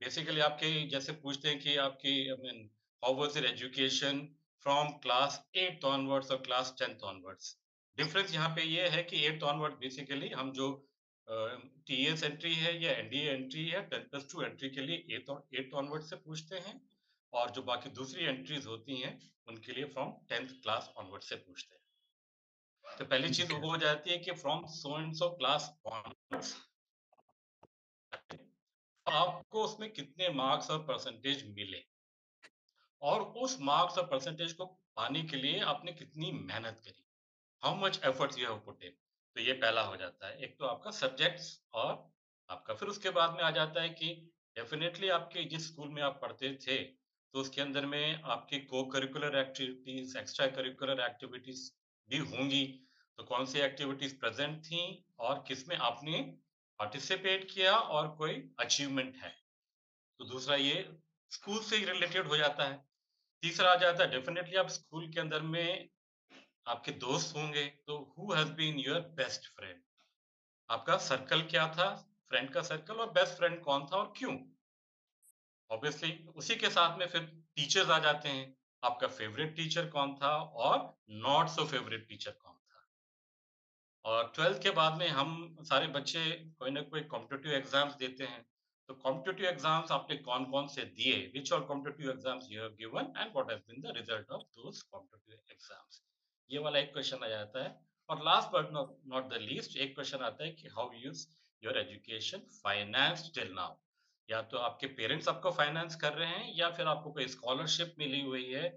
बेसिकली 0.00 0.40
आपके 0.40 0.70
जैसे 0.88 1.12
पूछते 1.20 1.48
हैं 1.48 1.58
कि 1.60 1.76
आपकी 1.84 2.10
I 2.30 2.36
mean 2.42 2.58
how 3.02 3.14
was 3.14 3.38
your 3.38 3.46
education 3.48 4.18
from 4.66 4.88
class 4.98 5.38
8th 5.56 5.84
onwards 5.84 6.30
और 6.30 6.42
क्लास 6.42 6.74
10th 6.80 7.04
ऑनवर्ड्स। 7.04 7.56
डिफरेंस 7.98 8.34
यहाँ 8.34 8.48
पे 8.56 8.62
ये 8.64 8.88
है 8.88 9.02
कि 9.02 9.22
8th 9.28 9.42
ऑनवर्ड 9.44 9.74
बेसिकली 9.80 10.28
हम 10.30 10.52
जो 10.52 10.68
अ, 11.28 11.36
टीएस 11.86 12.22
एंट्री 12.24 12.54
है 12.54 12.72
या 12.82 12.90
एनडीए 12.92 13.30
एंट्री 13.30 13.64
है 13.68 13.80
10+2 13.90 14.42
एंट्री 14.42 14.68
के 14.70 14.80
लिए 14.80 14.96
8th 15.10 15.30
और 15.30 15.40
8th 15.54 15.74
ऑनवर्ड 15.74 16.02
से 16.02 16.16
पूछते 16.16 16.58
हैं 16.66 16.80
और 17.32 17.50
जो 17.50 17.62
बाकी 17.62 17.90
दूसरी 17.90 18.24
एंट्रीज 18.24 18.66
होती 18.66 19.00
हैं, 19.00 19.10
उनके 19.48 19.72
लिए 19.72 19.84
फ्रॉम 19.94 20.12
10th 20.32 20.52
क्लास 20.62 20.92
ऑनवर्ड 20.96 21.22
से 21.22 21.36
पूछते 21.36 21.74
हैं। 21.74 22.98
तो 22.98 23.04
पहली 23.04 23.30
चीज़ 23.30 23.52
वो 23.52 23.70
हो 23.70 23.76
जाती 23.76 24.10
है 24.10 24.18
कि 24.18 24.32
from 24.42 24.64
so 24.74 24.98
and 25.00 25.12
so 25.14 25.28
class 25.36 25.70
onwards 25.86 26.54
आपको 29.06 29.64
उसमें 29.64 29.92
कितने 29.92 30.28
मार्क्स 30.28 30.70
और 30.70 30.78
परसेंटेज 30.78 31.44
मिले? 31.56 31.82
और 33.02 33.20
उस 33.20 33.56
मार्क्स 33.60 33.98
और 33.98 34.06
परसेंटेज 34.06 34.52
को 34.52 34.64
पाने 34.96 35.22
के 35.22 35.36
लिए 35.36 35.60
आपने 35.60 35.92
कितनी 35.92 36.30
मेहनत 36.32 36.80
करी? 36.84 37.04
How 37.62 37.76
much 37.76 38.00
efforts 38.04 38.38
you 38.38 38.46
have 38.46 38.58
put 38.58 38.82
in 38.82 38.90
तो 39.36 39.40
ये 39.40 39.52
पहला 39.52 39.82
हो 39.82 39.96
जाता 39.96 40.28
है। 40.28 40.38
एक 40.42 40.58
तो 40.58 40.66
आपका 40.66 40.90
सब्जेक्ट्स 40.90 41.60
और 41.74 41.92
आपका 42.48 42.74
फिर 42.74 42.88
उसके 42.88 43.10
बाद 43.10 43.30
में 43.30 43.42
आ 43.44 43.50
जाता 43.50 43.82
है 43.82 43.88
कि 43.90 44.08
डेफिनेटली 44.56 45.08
आपके 45.08 45.44
जिस 45.44 45.66
स्कूल 45.66 45.88
में 45.88 46.02
आप 46.02 46.18
पढ़ते 46.22 46.52
थे 46.66 46.76
तो 47.34 47.40
उसके 47.40 47.60
अंदर 47.60 47.86
में 47.86 48.22
आपके 48.24 48.58
को 48.58 48.84
curricular 48.84 49.36
activities 49.38 50.18
extra 50.18 50.46
curricular 50.46 51.00
activities 51.00 51.70
भी 52.08 52.18
होंगी। 52.18 52.64
तो 53.18 53.24
कौन 53.24 53.46
सी 53.46 53.58
एक्टिविटीज़ 53.58 54.14
प्रेजेंट 54.18 54.58
थी 54.64 54.82
और 55.18 55.44
किसमें 55.48 55.76
आपने 55.76 56.18
पार्टिसिपेट 56.80 57.50
किया 57.50 57.74
और 57.74 58.08
कोई 58.16 58.42
अचीवमेंट 58.60 59.16
है 59.16 59.34
तो 60.20 60.24
दूसरा 60.24 60.56
ये, 60.56 60.88
स्कूल 61.32 61.58
से 61.60 61.84
रिलेटेड 61.84 62.26
हो 62.26 62.36
जाता 62.36 62.64
है 62.64 62.84
तीसरा 63.42 63.70
आ 63.70 63.74
जाता 63.76 64.04
है, 64.04 64.10
डेफिनेटली 64.10 64.56
आप 64.56 64.68
स्कूल 64.70 65.08
के 65.12 65.20
अंदर 65.20 65.42
में 65.44 65.88
आपके 66.66 66.92
दोस्त 67.00 67.36
होंगे 67.36 67.64
तो 67.86 67.96
who 68.18 68.32
has 68.32 68.52
been 68.52 68.78
your 68.78 69.00
best 69.16 69.48
friend 69.56 69.80
आपका 70.68 70.96
सर्कल 70.98 71.42
क्या 71.50 71.66
था 71.68 71.88
फ्रेंड 72.30 72.50
का 72.50 72.62
सर्कल 72.64 72.94
और 72.96 73.10
बेस्ट 73.12 73.36
फ्रेंड 73.38 73.60
कौन 73.62 73.86
था 73.86 73.96
और 73.96 74.12
क्यों? 74.16 74.36
ऑब्वियसली 75.70 76.12
उसी 76.36 76.56
के 76.56 76.70
साथ 76.70 76.98
में 76.98 77.06
फिर 77.06 77.22
टीचर्स 77.56 77.90
आ 77.90 77.98
जाते 77.98 78.28
हैं। 78.28 78.54
आपका 78.82 79.08
फेवरेट 79.08 79.54
टीचर 79.56 79.88
कौन 79.90 80.14
था 80.14 80.34
और 80.64 80.78
नॉट 81.22 81.48
सो 81.48 81.64
फेवरेट 81.66 82.08
टीचर 82.08 82.30
कौन? 82.32 82.55
और 84.06 84.32
12th 84.34 84.62
के 84.62 84.70
बाद 84.70 84.98
में 84.98 85.08
हम 85.10 85.30
सारे 85.68 85.86
बच्चे 85.94 86.20
कोई 86.58 86.70
ना 86.70 86.80
कोई 86.90 87.00
कॉम्पिटेटिव 87.12 87.52
एग्ज़ाम्स 87.52 87.94
देते 87.98 88.24
हैं। 88.24 88.44
तो 88.88 88.94
कॉम्पिटेटिव 88.96 89.46
एग्ज़ाम्स 89.46 89.90
आपने 89.92 90.16
कौन-कौन 90.26 90.66
से 90.74 90.82
दिए? 90.98 91.16
Which 91.32 91.52
all 91.52 91.64
competitive 91.70 92.10
exams 92.10 92.46
you 92.50 92.60
have 92.62 92.76
given 92.80 93.12
and 93.16 93.32
what 93.32 93.50
has 93.50 93.60
been 93.60 93.80
the 93.82 93.96
result 93.96 94.30
of 94.30 94.42
those 94.42 94.82
competitive 94.90 95.38
exams? 95.52 96.00
ये 96.50 96.58
वाला 96.58 96.78
एक 96.78 96.92
क्वेश्चन 96.92 97.24
आ 97.24 97.28
जाता 97.28 97.64
है 97.64 97.74
और 98.08 98.22
last 98.24 98.48
but 98.50 98.70
not 98.72 99.28
the 99.32 99.40
least 99.42 99.76
एक 99.76 99.94
क्वेश्चन 99.94 100.24
आता 100.24 100.44
है 100.44 100.50
कि 100.52 100.68
how 100.76 100.92
use 100.96 101.26
your 101.62 101.78
education 101.78 102.46
financed 102.62 103.34
till 103.34 103.52
now? 103.54 103.76
या 104.28 104.42
तो 104.42 104.58
आपके 104.58 104.86
पेरेंट्स 104.94 105.28
आपको 105.28 105.50
फाइनेंस 105.52 105.96
कर 105.96 106.12
रहे 106.12 106.28
हैं 106.28 106.52
या 106.56 106.70
फिर 106.76 106.86
आपको 106.88 107.10
कोई 107.12 107.26
स्कॉलरशिप 107.28 107.94
मिली 107.98 108.20
हुई 108.22 108.44
है 108.44 108.68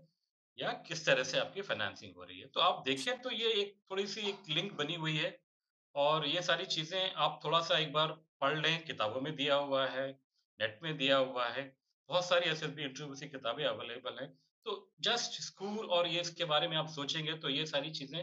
या 0.57 0.71
किस 0.87 1.05
तरह 1.05 1.23
से 1.23 1.39
आपकी 1.39 1.61
फाइनेंसिंग 1.61 2.15
हो 2.15 2.23
रही 2.23 2.39
है। 2.39 2.47
तो 2.47 2.59
आप 2.59 2.83
देखें 2.85 3.21
तो 3.21 3.31
ये 3.31 3.53
एक 3.53 3.75
थोड़ी-सी 3.91 4.21
एक 4.21 4.43
लिंक 4.49 4.73
बनी 4.73 4.95
हुई 4.95 5.17
है 5.17 5.39
और 5.95 6.27
ये 6.27 6.41
सारी 6.41 6.65
चीज़ें 6.65 7.13
आप 7.13 7.39
थोड़ा-सा 7.45 7.77
एक 7.77 7.93
बार 7.93 8.11
पढ़ 8.41 8.57
लें, 8.59 8.85
किताबों 8.85 9.21
में 9.21 9.35
दिया 9.35 9.55
हुआ 9.55 9.87
है, 9.87 10.07
नेट 10.59 10.79
में 10.83 10.97
दिया 10.97 11.17
हुआ 11.17 11.47
है। 11.49 11.63
बहुत 12.09 12.25
सारी 12.25 12.49
एसएसबी 12.49 12.83
इंटरव्यू 12.83 13.15
की 13.15 13.27
किताबें 13.29 13.65
अवेलेबल 13.65 14.19
हैं। 14.21 14.29
तो 14.65 14.93
जस्ट 15.01 15.41
स्कूल 15.41 15.85
और 15.89 16.07
ये 16.07 16.21
इसके 16.21 16.45
बारे 16.45 16.67
में 16.67 16.77
आप 16.77 16.87
सोचेंगे 16.89 17.33
तो 17.33 17.49
ये 17.49 17.65
सारी 17.65 17.91
चीज़ें 17.91 18.19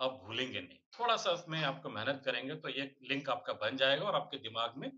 आप 0.00 0.20
भूलेंगे 0.24 0.60
नहीं। 0.60 0.78
थोड़ा-सा 1.00 1.30
उसमें 1.30 1.62
आपको 1.64 1.90
मेहनत 1.90 2.22
करेंगे 2.24 2.54
तो 2.56 2.68
ये 2.68 2.94
लिंक 3.02 3.30
आपका 3.30 3.52
बन 3.52 3.76
जाएगा 3.76 4.04
और 4.04 4.14
आपके 4.14 4.38
दिमाग 4.38 4.76
में 4.76 4.90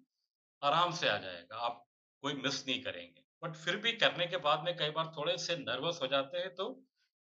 आराम 0.63 0.93
से 0.93 1.09
आ 1.09 1.19
जाएगा। 1.19 1.57
आप 1.59 1.87
कोई 2.23 2.35
मिस 2.35 2.67
नहीं 2.69 2.83
करेंगे। 2.83 3.28
बट 3.43 3.55
फिर 3.55 3.77
भी 3.77 3.93
करने 3.93 4.27
के 4.27 4.37
बाद 4.37 4.65
में 4.65 4.77
कई 4.77 4.91
बार 4.91 5.13
थोड़े 5.17 5.39
से 5.39 5.57
नर्वस 5.57 5.99
हो 6.03 6.07
जाते 6.07 6.39
हैं 6.39 6.55
तो 6.55 6.85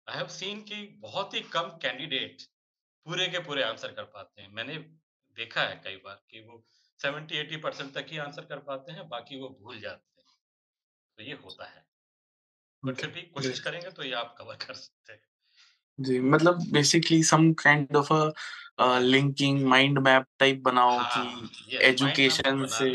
आई 0.10 0.18
हैव 0.18 0.28
सीन 0.28 0.62
कि 0.62 0.88
बहुत 1.00 1.34
ही 1.34 1.42
कम 1.42 1.62
कैंडिडेट 1.62 2.42
पूरे 3.06 3.28
के 3.28 3.40
पूरे 3.40 3.64
आंसर 3.64 3.92
कर 3.92 4.04
पाते 4.04 4.42
हैं। 4.42 4.50
मैंने 4.50 4.78
देखा 5.38 5.62
है 5.62 5.82
कई 5.84 5.96
बार 5.96 6.22
कि 6.32 6.40
वो 6.40 6.66
70-80% 7.00 7.94
तक 7.94 8.06
ही 8.12 8.18
आंसर 8.18 8.46
कर 8.46 8.60
पाते 8.60 8.92
हैं, 8.92 9.10
बाकी 9.10 9.40
वो 9.40 9.58
भूल 9.62 9.80
जाते 9.80 10.22
हैं। 10.22 10.28
तो 11.18 11.24
ये 11.24 11.34
होता 11.34 11.66
है। 11.66 11.86
बट 12.86 12.96
फिर 12.96 13.10
भी 13.10 13.22
कोशिश 13.22 13.60
करेंगे 13.60 13.92
तो 13.92 14.04
ये 14.04 14.14
आप 14.14 14.36
कवर 14.38 14.56
कर 14.56 14.74
सकते 14.74 15.14
हैं। 15.14 15.22
जी, 16.00 16.20
मतलब 16.20 16.68
basically 16.72 17.24
some 17.24 17.54
kind 17.54 17.96
of 17.96 18.14
uh 18.14 19.00
linking 19.00 19.66
mind 19.66 20.00
map 20.00 20.26
type 20.40 20.62
बनाओ 20.62 20.98
कि 20.98 21.20
हाँ, 21.20 21.50
एजुकेशन 21.82 22.56
बना 22.56 22.66
से 22.68 22.90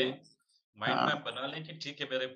माइंड 0.78 0.98
हाँ, 0.98 1.06
मैप 1.06 1.24
बना 1.26 1.46
लें 1.46 1.64
कि 1.64 1.72
ठीक 1.72 2.00
है 2.00 2.08
मेरे 2.10 2.26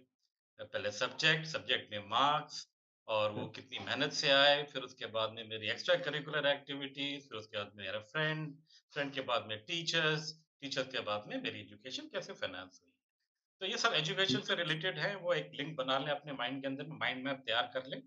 पहले 0.64 0.90
सब्जेक्ट, 0.90 1.46
सब्जेक्ट 1.46 1.92
में 1.92 2.08
मार्क्स 2.08 2.68
और 3.08 3.30
वो 3.30 3.46
कितनी 3.46 3.78
मेहनत 3.78 4.12
से 4.12 4.30
आए, 4.30 4.64
फिर 4.64 4.82
उसके 4.82 5.06
बाद 5.06 5.32
में 5.32 5.44
मेरी 5.44 5.68
एक्स्ट्रा 5.68 5.96
करिकुलर 5.96 6.46
एक्टिविटीज़, 6.46 7.28
फिर 7.28 7.38
उसके 7.38 7.58
बाद 7.58 7.72
मेरा 7.74 7.98
फ्रेंड, 7.98 8.54
फ्रेंड 8.92 9.12
के 9.12 9.20
बाद 9.20 9.46
में 9.46 9.58
टीचर्स, 9.58 10.40
टीचर्स 10.60 10.88
के 10.88 11.00
बाद 11.00 11.24
में 11.28 11.42
मेरी 11.42 11.60
एजुकेशन 11.60 12.02
कैसे 12.02 12.32
फाइनेंस 12.32 12.80
हुई। 12.84 12.92
तो 13.60 13.66
ये 13.66 13.76
सब 13.76 13.92
एजुकेशन 13.94 14.40
से 14.40 14.54
रिलेटेड 14.54 14.98
है, 14.98 15.16
वो 15.16 15.32
एक 15.32 15.50
लिंक 15.54 15.76
बना 15.76 15.98
लें 15.98 16.06
अपने 16.06 16.32
माइंड 16.32 16.60
के 16.60 16.66
अंदर 16.66 16.84
में, 16.84 16.96
माइंड 16.96 17.24
मैप 17.24 17.42
तैयार 17.46 17.70
कर 17.74 17.86
लें 17.86 18.02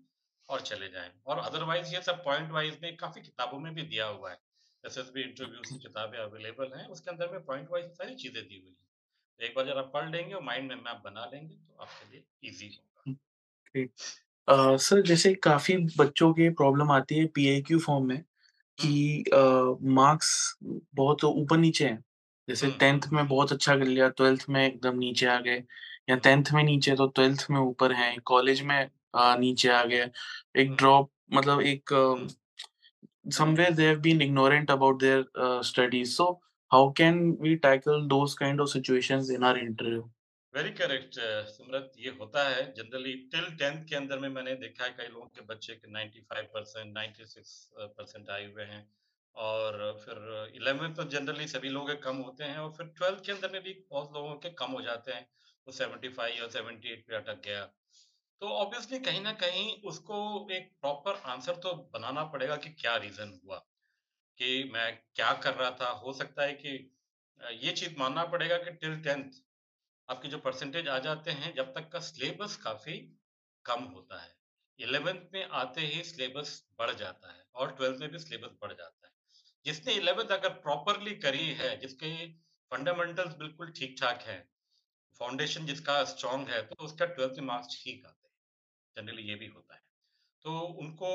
और 0.48 0.60
चले 0.60 0.88
जाएँ। 0.88 1.10
और 1.26 1.38
अदरवाइज़ 1.38 1.94
ये 1.94 2.02
सब 2.02 2.24
पॉइंट 2.24 2.50
वाइज़ 2.50 2.74
में 2.82 2.96
काफ़ी 2.96 3.22
किताबों 3.22 3.58
में 3.58 3.74
भी 3.74 3.82
दिया 3.82 4.06
हुआ 4.06 4.30
है। 4.30 4.38
एसएसबी 4.86 5.22
इंटरव्यूज़ 5.22 5.72
की 5.72 5.78
किताबें 5.78 6.18
अवेलेबल 6.18 6.72
हैं, 6.76 6.86
उसके 6.86 7.10
अंदर 7.10 7.28
में 7.28 7.44
पॉइंट 7.44 7.68
वाइज़ 7.70 7.86
सारी 7.86 8.14
चीज़ें 8.14 8.48
दी 8.48 8.58
हुई 8.58 8.70
हैं। 8.70 8.93
तो 9.40 9.44
एक 9.46 9.54
बार 9.56 9.66
जब 9.66 9.78
आप 9.78 9.90
पढ़ 9.94 10.10
लेंगे 10.10 10.34
और 10.34 10.42
माइंड 10.42 10.68
में 10.68 10.76
मैप 10.76 11.00
बना 11.04 11.24
लेंगे 11.26 11.54
तो 11.54 11.82
आपके 11.82 12.10
लिए 12.10 12.24
ईज़ी 12.44 12.66
होगा। 12.68 13.14
अ, 14.48 14.76
सर 14.78 15.00
जैसे 15.02 15.34
काफ़ी 15.44 15.76
बच्चों 15.98 16.32
के 16.34 16.48
प्रॉब्लम 16.54 16.90
आती 16.92 17.18
है 17.18 17.26
पीआईक्यू 17.34 17.78
फॉर्म 17.80 18.06
में 18.06 18.22
कि 18.78 19.24
मार्क्स 19.94 20.32
बहुत 20.94 21.24
ऊपर-नीचे 21.24 21.84
हैं। 21.86 22.02
जैसे 22.48 22.66
हुँ, 22.66 22.72
हुँ, 22.72 22.78
10th 22.80 23.12
में 23.12 23.26
बहुत 23.28 23.52
अच्छा 23.52 23.76
कर 23.76 23.84
लिया, 23.86 24.08
12th 24.10 24.48
में 24.48 24.64
एकदम 24.66 24.98
नीचे 24.98 25.26
आ 25.26 25.38
गए 25.40 25.62
या 26.10 26.16
10th 26.18 26.52
में 26.52 26.62
नीचे 26.64 26.96
तो 26.96 27.06
12th 27.10 27.46
में 27.50 27.60
ऊपर 27.60 27.92
हैं, 27.92 28.18
कॉलेज 28.24 28.62
में 28.62 28.78
अ, 29.14 29.36
नीचे 29.38 29.68
आ 29.70 29.84
गए। 29.84 30.10
एक 30.56 30.74
ड्रॉप 30.76 31.10
मतलब 31.32 31.60
एक 31.62 31.92
हुँ, 31.92 33.54
they 33.70 33.84
have 33.84 34.02
been 34.02 34.20
ignorant 34.20 34.70
about 34.70 34.98
their 35.00 35.24
uh, 35.36 35.62
studies. 35.62 36.16
So 36.16 36.40
how 36.70 36.90
can 36.90 37.36
we 37.38 37.56
tackle 37.58 38.08
those 38.08 38.34
kind 38.34 38.60
of 38.60 38.68
situations 38.68 39.30
in 39.30 39.42
our 39.44 39.58
interview? 39.58 40.02
Very 40.54 40.70
correct 40.70 41.14
Simrat 41.48 41.92
ये 41.98 42.10
होता 42.20 42.42
है 42.48 42.62
जनरली 42.72 43.14
टिल 43.32 43.46
10th 43.62 43.84
के 43.88 43.96
अंदर 43.96 44.18
में 44.18 44.28
मैंने 44.28 44.54
देखा 44.54 44.84
है 44.84 44.90
कई 44.90 45.06
लोगों 45.06 45.26
के 45.26 45.40
बच्चे 45.44 45.74
के 45.74 45.90
95% 45.92 46.92
96% 46.98 48.30
आए 48.30 48.44
हुए 48.44 48.64
हैं 48.64 48.86
और 49.36 49.78
फिर 50.04 50.20
11th 50.56 50.96
तो 50.96 51.04
जनरली 51.04 51.48
सभी 51.48 51.68
लोगों 51.68 51.86
के 51.86 51.94
कम 52.02 52.16
होते 52.16 52.44
हैं 52.44 52.58
और 52.58 52.70
फिर 52.72 52.86
12th 53.00 53.26
के 53.26 53.32
अंदर 53.32 53.52
में 53.52 53.62
भी 53.62 53.72
बहुत 53.90 54.12
लोगों 54.14 54.34
के 54.34 54.50
कम 54.50 54.72
हो 54.72 54.82
जाते 54.82 55.12
हैं। 55.12 55.26
वो 55.66 55.72
75 55.72 56.28
या 56.38 56.48
78 56.48 57.02
पे 57.08 57.16
अटक 57.16 57.40
गया। 57.44 57.64
तो 58.42 58.46
ऑब्वियसली 58.46 58.98
कहीं 58.98 59.20
ना 59.22 59.32
कहीं 59.32 59.82
उसको 59.82 60.48
एक 60.52 60.70
प्रॉपर 60.80 61.20
आंसर 61.30 61.56
तो 61.56 61.74
बनाना 61.94 62.24
पड़ेगा 62.24 62.56
कि 62.56 62.70
क्या 62.80 62.96
रीजन 62.96 63.38
हुआ। 63.44 63.64
कि 64.38 64.70
मैं 64.72 65.02
क्या 65.14 65.32
कर 65.32 65.54
रहा 65.54 65.70
था 65.70 65.88
हो 65.90 66.12
सकता 66.12 66.42
है 66.42 66.54
कि 66.54 66.96
ये 67.52 67.72
चीज़ 67.72 67.96
मानना 67.98 68.24
पड़ेगा 68.24 68.56
कि 68.56 68.70
टिल 68.70 69.02
10th 69.02 69.34
आपके 70.08 70.28
जो 70.28 70.38
परसेंटेज 70.38 70.88
आ 70.88 70.98
जाते 70.98 71.30
हैं 71.30 71.54
जब 71.54 71.74
तक 71.74 71.88
का 71.88 72.00
सिलेबस 72.00 72.56
काफ़ी 72.56 72.96
कम 73.64 73.84
होता 73.84 74.22
है। 74.22 74.36
11th 74.80 75.22
में 75.32 75.48
आते 75.48 75.80
ही 75.80 76.02
सिलेबस 76.04 76.68
बढ़ 76.78 76.90
जाता 76.90 77.32
है 77.32 77.46
और 77.54 77.76
12th 77.80 78.00
में 78.00 78.10
भी 78.10 78.18
सिलेबस 78.18 78.50
बढ़ 78.62 78.72
जाता 78.72 79.06
है। 79.06 79.12
जिसने 79.64 79.94
11th 79.94 80.32
अगर 80.32 80.48
प्रॉपरली 80.48 81.14
करी 81.16 81.46
है, 81.52 81.76
जिसके 81.80 82.26
फंडामेंटल्स 82.70 83.36
बिल्कुल 83.36 83.70
ठीक-ठाक 83.70 84.22
है 84.22 84.48
फाउंडेशन 85.18 85.66
जिसका 85.66 86.04
स्ट्रॉन्ग 86.04 86.48
है, 86.48 86.62
तो 86.66 86.84
उसका 86.84 87.06
12th 87.06 87.38
में 87.38 87.46
मार्क्स 87.46 87.84
ठीक 87.84 88.06
आते 88.06 88.28
हैं। 88.28 88.34
जनरली 88.96 89.22
ये 89.22 89.34
भी 89.34 89.46
होता 89.46 89.74
है। 89.74 89.82
तो 90.42 90.60
उनको 90.60 91.10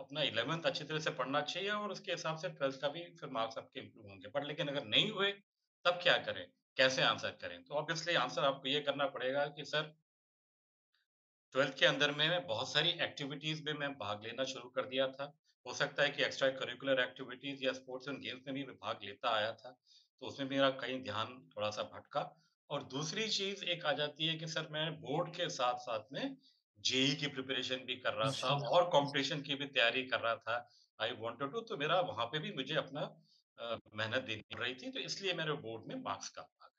अपना 0.00 0.22
11th 0.22 0.66
अच्छी 0.66 0.84
तरह 0.84 0.98
से 0.98 1.10
पढ़ना 1.10 1.40
चाहिए 1.42 1.70
और 1.70 1.92
उसके 1.92 2.12
हिसाब 2.12 2.36
से 2.36 2.48
12th 2.48 2.76
का 2.76 2.88
भी 2.88 3.04
फिर 3.16 3.30
मार्क्स 3.30 3.58
आपके 3.58 3.80
इम्प्रूव 3.80 4.08
होंगे। 4.08 4.28
बट 4.28 4.44
लेकिन 4.44 4.68
अगर 4.68 4.84
नहीं 4.84 5.10
हुए, 5.10 5.32
तब 5.84 6.00
क्या 6.02 6.16
करें? 6.18 6.46
कैसे 6.76 7.02
आंसर 7.02 7.30
करें? 7.30 7.62
तो 7.64 7.74
ऑब्वियसली 7.74 8.14
आंसर 8.14 8.44
आपको 8.44 8.68
ये 8.68 8.80
करना 8.80 9.06
पड़ेगा 9.08 9.46
कि 9.46 9.64
सर 9.64 9.94
12th 11.54 11.78
के 11.78 11.86
अंदर 11.86 12.10
में 12.10 12.28
मैं 12.28 12.46
बहुत 12.46 12.72
सारी 12.72 12.88
एक्टिविटीज़ 13.00 13.62
में 13.64 13.72
मैं 13.72 13.92
भाग 13.98 14.22
लेना 14.22 14.44
शुरू 14.44 14.68
कर 14.68 14.86
दिया 14.86 15.08
था। 15.08 15.24
हो 15.66 15.74
सकता 15.74 16.02
है 16.02 16.10
कि 16.10 16.22
एक्स्ट्रा 16.22 16.48
करिकुलर 16.50 17.00
एक्टिविटीज़ 17.00 17.64
या 17.64 17.72
स्पोर्ट्स 17.72 18.08
एंड 18.08 18.18
गेम्स 18.18 18.42
में 18.46 18.54
भी 18.54 18.64
मैं 18.64 18.74
भाग 18.76 18.98
लेता 19.02 19.30
आया 19.30 19.52
था। 19.52 19.70
तो 20.20 20.26
उसमें 20.26 20.48
मेरा 20.48 20.70
कहीं 20.70 21.02
ध्यान 21.02 21.50
थोड़ा-सा 21.56 21.82
भटका 21.82 22.22
और 22.70 22.84
दूसरी 22.84 23.28
चीज़ 23.28 23.64
एक 23.64 23.84
आ 23.86 23.92
जाती 23.92 24.26
है 24.26 24.34
कि 24.34 24.46
सर 24.46 24.68
मैं 24.70 25.00
बोर्ड 25.00 25.30
के 25.34 25.48
साथ-साथ 25.50 26.12
में 26.12 26.36
जेईई 26.84 27.14
की 27.14 27.26
प्रिपरेशन 27.26 27.84
भी 27.86 27.96
कर 27.96 28.12
रहा 28.12 28.30
था 28.32 28.48
और 28.68 28.88
कॉम्पिटिशन 28.90 29.40
की 29.42 29.54
भी 29.54 29.66
तैयारी 29.66 30.02
कर 30.06 30.20
रहा 30.20 30.34
था। 30.36 30.56
आई 31.00 31.10
वांटेड 31.20 31.52
टू 31.52 31.60
तो 31.60 31.76
मेरा 31.76 32.00
वहाँ 32.02 32.26
पे 32.26 32.38
भी 32.38 32.52
मुझे 32.52 32.74
अपना 32.76 33.02
मेहनत 33.58 34.22
देनी 34.22 34.42
पड़ 34.52 34.60
रही 34.62 34.74
थी, 34.74 34.90
तो 34.90 35.00
इसलिए 35.00 35.32
मेरे 35.34 35.52
बोर्ड 35.64 35.86
में 35.88 35.94
मार्क्स 36.02 36.28
कम 36.28 36.42
आ 36.42 36.66
गए। 36.66 36.72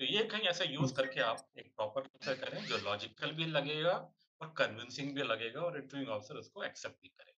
तो 0.00 0.04
ये 0.14 0.24
कहीं 0.24 0.48
ऐसा 0.48 0.64
यूज़ 0.64 0.94
करके 0.94 1.20
आप 1.20 1.46
एक 1.58 1.72
प्रॉपर 1.76 2.00
आंसर 2.02 2.34
करें 2.44 2.64
जो 2.66 2.78
लॉजिकल 2.84 3.30
भी 3.32 3.46
लगेगा 3.46 3.94
और 4.40 4.54
कन्विंसिंग 4.58 5.14
भी 5.14 5.22
लगेगा 5.22 5.60
और 5.60 5.76
इंटरव्यूइंग 5.76 6.12
ऑफिसर 6.12 6.34
उसको 6.36 6.64
एक्सेप्ट 6.64 7.02
भी 7.02 7.08
करेंगे। 7.08 7.34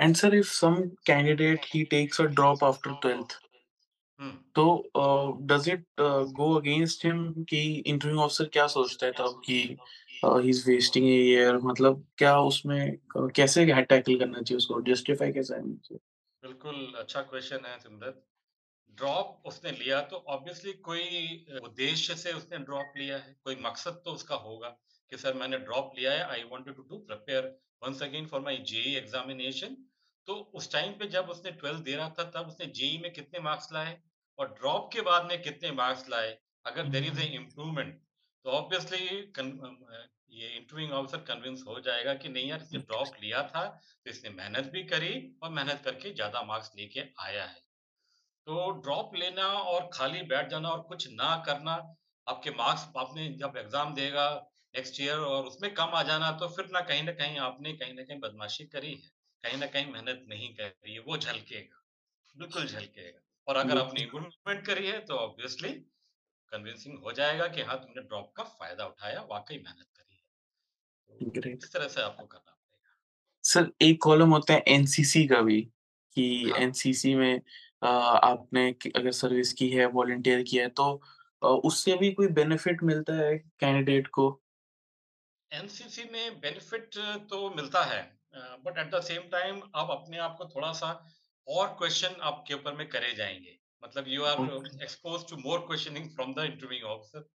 And 0.00 0.16
sir, 0.18 0.28
if 0.34 0.48
some 0.52 0.78
candidate 1.08 1.66
he 1.72 1.80
takes 1.90 2.18
a 2.22 2.24
drop 2.28 2.62
after 2.68 2.92
12th, 3.02 3.34
हुँ। 4.22 4.32
तो 4.54 4.64
does 5.46 5.68
it 5.68 5.84
go 6.32 6.52
against 6.54 7.04
him 7.04 7.22
कि 7.44 7.60
इंटरव्यू 7.86 8.20
ऑफिसर 8.20 8.48
क्या 8.52 8.66
सोचता 8.66 9.06
है 9.06 9.12
तब 9.12 9.40
कि 9.44 9.60
he 10.24 10.50
is 10.50 10.70
wasting 10.70 11.06
a 11.06 11.14
year 11.20 11.58
मतलब 11.58 12.04
क्या 12.18 12.38
उसमें 12.40 12.80
अ, 12.90 13.26
कैसे 13.36 13.64
टैकल 13.66 14.18
करना 14.18 14.42
चाहिए 14.42 14.56
उसको 14.56 14.80
जस्टिफाई 14.82 15.32
कैसे 15.32 15.54
करना 15.54 15.74
चाहिए 15.74 15.98
बिल्कुल 16.42 16.94
अच्छा 16.98 17.22
क्वेश्चन 17.22 17.66
है 17.66 17.78
सिमरत। 17.78 18.22
ड्रॉप 18.98 19.42
उसने 19.46 19.70
लिया 19.70 20.00
तो 20.02 20.16
ऑब्वियसली 20.28 20.72
कोई 20.72 21.58
उद्देश्य 21.62 22.14
से 22.14 22.32
उसने 22.32 22.58
ड्रॉप 22.58 22.94
लिया 22.96 23.16
है, 23.16 23.36
कोई 23.44 23.56
मकसद 23.60 24.00
तो 24.04 24.10
उसका 24.10 24.34
होगा 24.34 24.68
कि 25.12 25.16
सर 25.16 25.34
मैंने 25.34 25.58
ड्रॉप 25.58 25.92
लिया 25.98 26.12
है, 26.12 26.22
I 26.24 26.42
wanted 26.42 26.74
to 26.76 26.82
do 26.82 26.98
prepare 26.98 27.44
once 27.82 28.02
again 28.02 28.26
for 28.26 28.40
my 28.40 28.56
JEE 28.56 28.94
examination. 28.96 29.76
तो 30.28 30.34
उस 30.54 30.72
टाइम 30.72 30.92
पे 30.92 31.06
जब 31.08 31.30
उसने 31.30 31.52
12th 31.52 31.84
दे 31.84 31.94
रहा 31.96 32.08
था 32.18 32.24
तब 32.36 32.48
उसने 32.48 32.66
जेईई 32.66 32.98
में 32.98 33.12
कितने 33.12 33.40
मार्क्स 33.40 33.72
लाए 33.72 34.00
और 34.38 34.54
ड्रॉप 34.54 34.90
के 34.92 35.00
बाद 35.02 35.26
में 35.26 35.40
कितने 35.42 35.70
मार्क्स 35.72 36.08
लाए, 36.08 36.36
अगर 36.64 36.88
देर 36.88 37.04
इज़ 37.04 37.20
अ 37.20 37.24
इम्प्रूवमेंट 37.34 38.00
तो 38.44 38.50
ऑब्वियसली 38.52 39.06
ये 40.32 40.48
इंटरव्यूइंग 40.48 40.92
ऑफिसर 40.94 41.18
कन्विंस 41.24 41.64
हो 41.66 41.78
जाएगा 41.80 42.14
कि 42.14 42.28
नहीं 42.28 42.48
यार 42.48 42.60
इसने 42.62 42.78
ड्रॉप 42.80 43.16
लिया 43.22 43.42
था, 43.44 43.64
तो 44.06 44.10
इसने 44.10 44.30
मेहनत 44.32 44.70
भी 44.72 44.82
करी 44.84 45.14
और 45.42 45.50
मेहनत 45.50 45.82
करके 45.84 46.12
ज़्यादा 46.12 46.42
मार्क्स 46.44 46.70
लेके 46.76 47.00
आया 47.20 47.44
है। 47.44 47.60
तो 48.46 48.70
ड्रॉप 48.82 49.14
लेना 49.16 49.46
और 49.46 49.88
खाली 49.92 50.22
बैठ 50.26 50.48
जाना 50.50 50.68
और 50.68 50.80
कुछ 50.84 51.08
ना 51.10 51.34
करना, 51.46 51.74
आपके 52.26 52.50
मार्क्स 52.52 52.86
आपने 52.98 53.28
जब 53.34 53.56
एग्ज़ाम 53.58 53.94
देगा 53.94 54.26
नेक्स्ट 54.74 55.00
ईयर 55.00 55.18
और 55.26 55.46
उसमें 55.46 55.72
कम 55.74 55.94
आ 55.94 56.02
जाना 56.02 56.30
तो 56.38 56.48
फिर 56.48 56.68
ना 56.72 56.80
कहीं 56.82 57.02
ना 57.02 57.12
कहीं 57.14 57.38
आपने 57.40 57.72
कहीं 57.74 57.94
ना 57.94 58.02
कहीं 58.02 58.18
बदमाशी 58.20 58.64
करी 58.66 58.92
है, 58.92 59.10
कहीं 59.44 59.58
ना 59.58 59.66
कहीं 59.68 59.92
मेहनत 59.92 60.24
नहीं 60.28 60.48
करी 60.54 60.94
है, 60.94 61.00
वो 61.00 61.16
झलकेगा, 61.18 61.82
बिल्कुल 62.34 62.66
झलकेगा। 62.66 63.20
और 63.48 63.56
अगर 63.56 63.78
आपने 63.78 64.02
इम्प्रूवमेंट 64.02 64.64
करी 64.66 64.86
है 64.86 65.00
तो 65.06 65.14
ऑब्वियसली 65.18 65.72
कन्विंसिंग 66.52 66.98
हो 66.98 67.12
जाएगा 67.12 67.48
कि 67.48 67.62
हाँ, 67.62 67.76
तुमने 67.78 68.02
ड्रॉप 68.02 68.32
का 68.36 68.44
फ़ायदा 68.44 68.86
उठाया, 68.86 69.22
वाक़ई 69.30 69.58
मेहनत 69.58 69.86
करी 69.96 70.14
है। 70.14 70.22
तो 71.10 71.64
इस 71.64 71.72
तरह 71.72 71.88
से 71.88 72.02
आपको 72.02 72.26
करना 72.26 72.52
पड़ेगा। 72.52 72.94
सर 73.44 73.70
एक 73.82 74.02
कॉलम 74.02 74.30
होता 74.30 74.54
है 74.54 74.64
एनसीसी 74.68 75.26
का 75.28 75.40
भी, 75.42 75.60
कि 76.16 76.44
हाँ। 76.44 76.58
एनसीसी 76.58 77.14
में 77.14 77.40
अ, 77.82 77.86
आपने 77.86 78.68
अगर 78.96 79.12
सर्विस 79.12 79.52
की 79.52 79.68
है, 79.70 79.86
वॉलंटियर 79.88 80.42
किया 80.42 80.64
है 80.64 80.70
तो 80.72 81.02
उससे 81.64 81.96
भी 81.96 82.10
कोई 82.12 82.28
बेनिफिट 82.32 82.82
मिलता 82.84 83.14
है 83.16 83.36
कैंडिडेट 83.60 84.06
को? 84.08 84.30
एनसीसी 85.50 86.04
में 86.04 86.40
बेनिफिट 86.40 86.94
तो 87.30 87.48
मिलता 87.56 87.82
है 87.84 88.00
but 88.64 88.78
at 88.78 88.90
the 88.94 89.00
same 89.02 89.22
time 89.30 89.60
आप 89.76 89.90
अपने 89.90 90.18
आप 90.18 90.36
को 90.38 90.44
थोड़ा-सा 90.46 90.92
और 91.48 91.68
क्वेश्चन 91.78 92.16
आपके 92.22 92.54
ऊपर 92.54 92.74
में 92.74 92.88
करे 92.88 93.12
जाएँगे 93.14 93.58
मतलब 93.82 94.08
you 94.08 94.24
are 94.24 94.82
expose 94.82 95.28
to 95.30 95.36
more 95.36 95.58
questioning 95.66 96.10
from 96.10 96.34
the 96.34 96.44
interviewing 96.44 96.84
officer. 96.86 97.28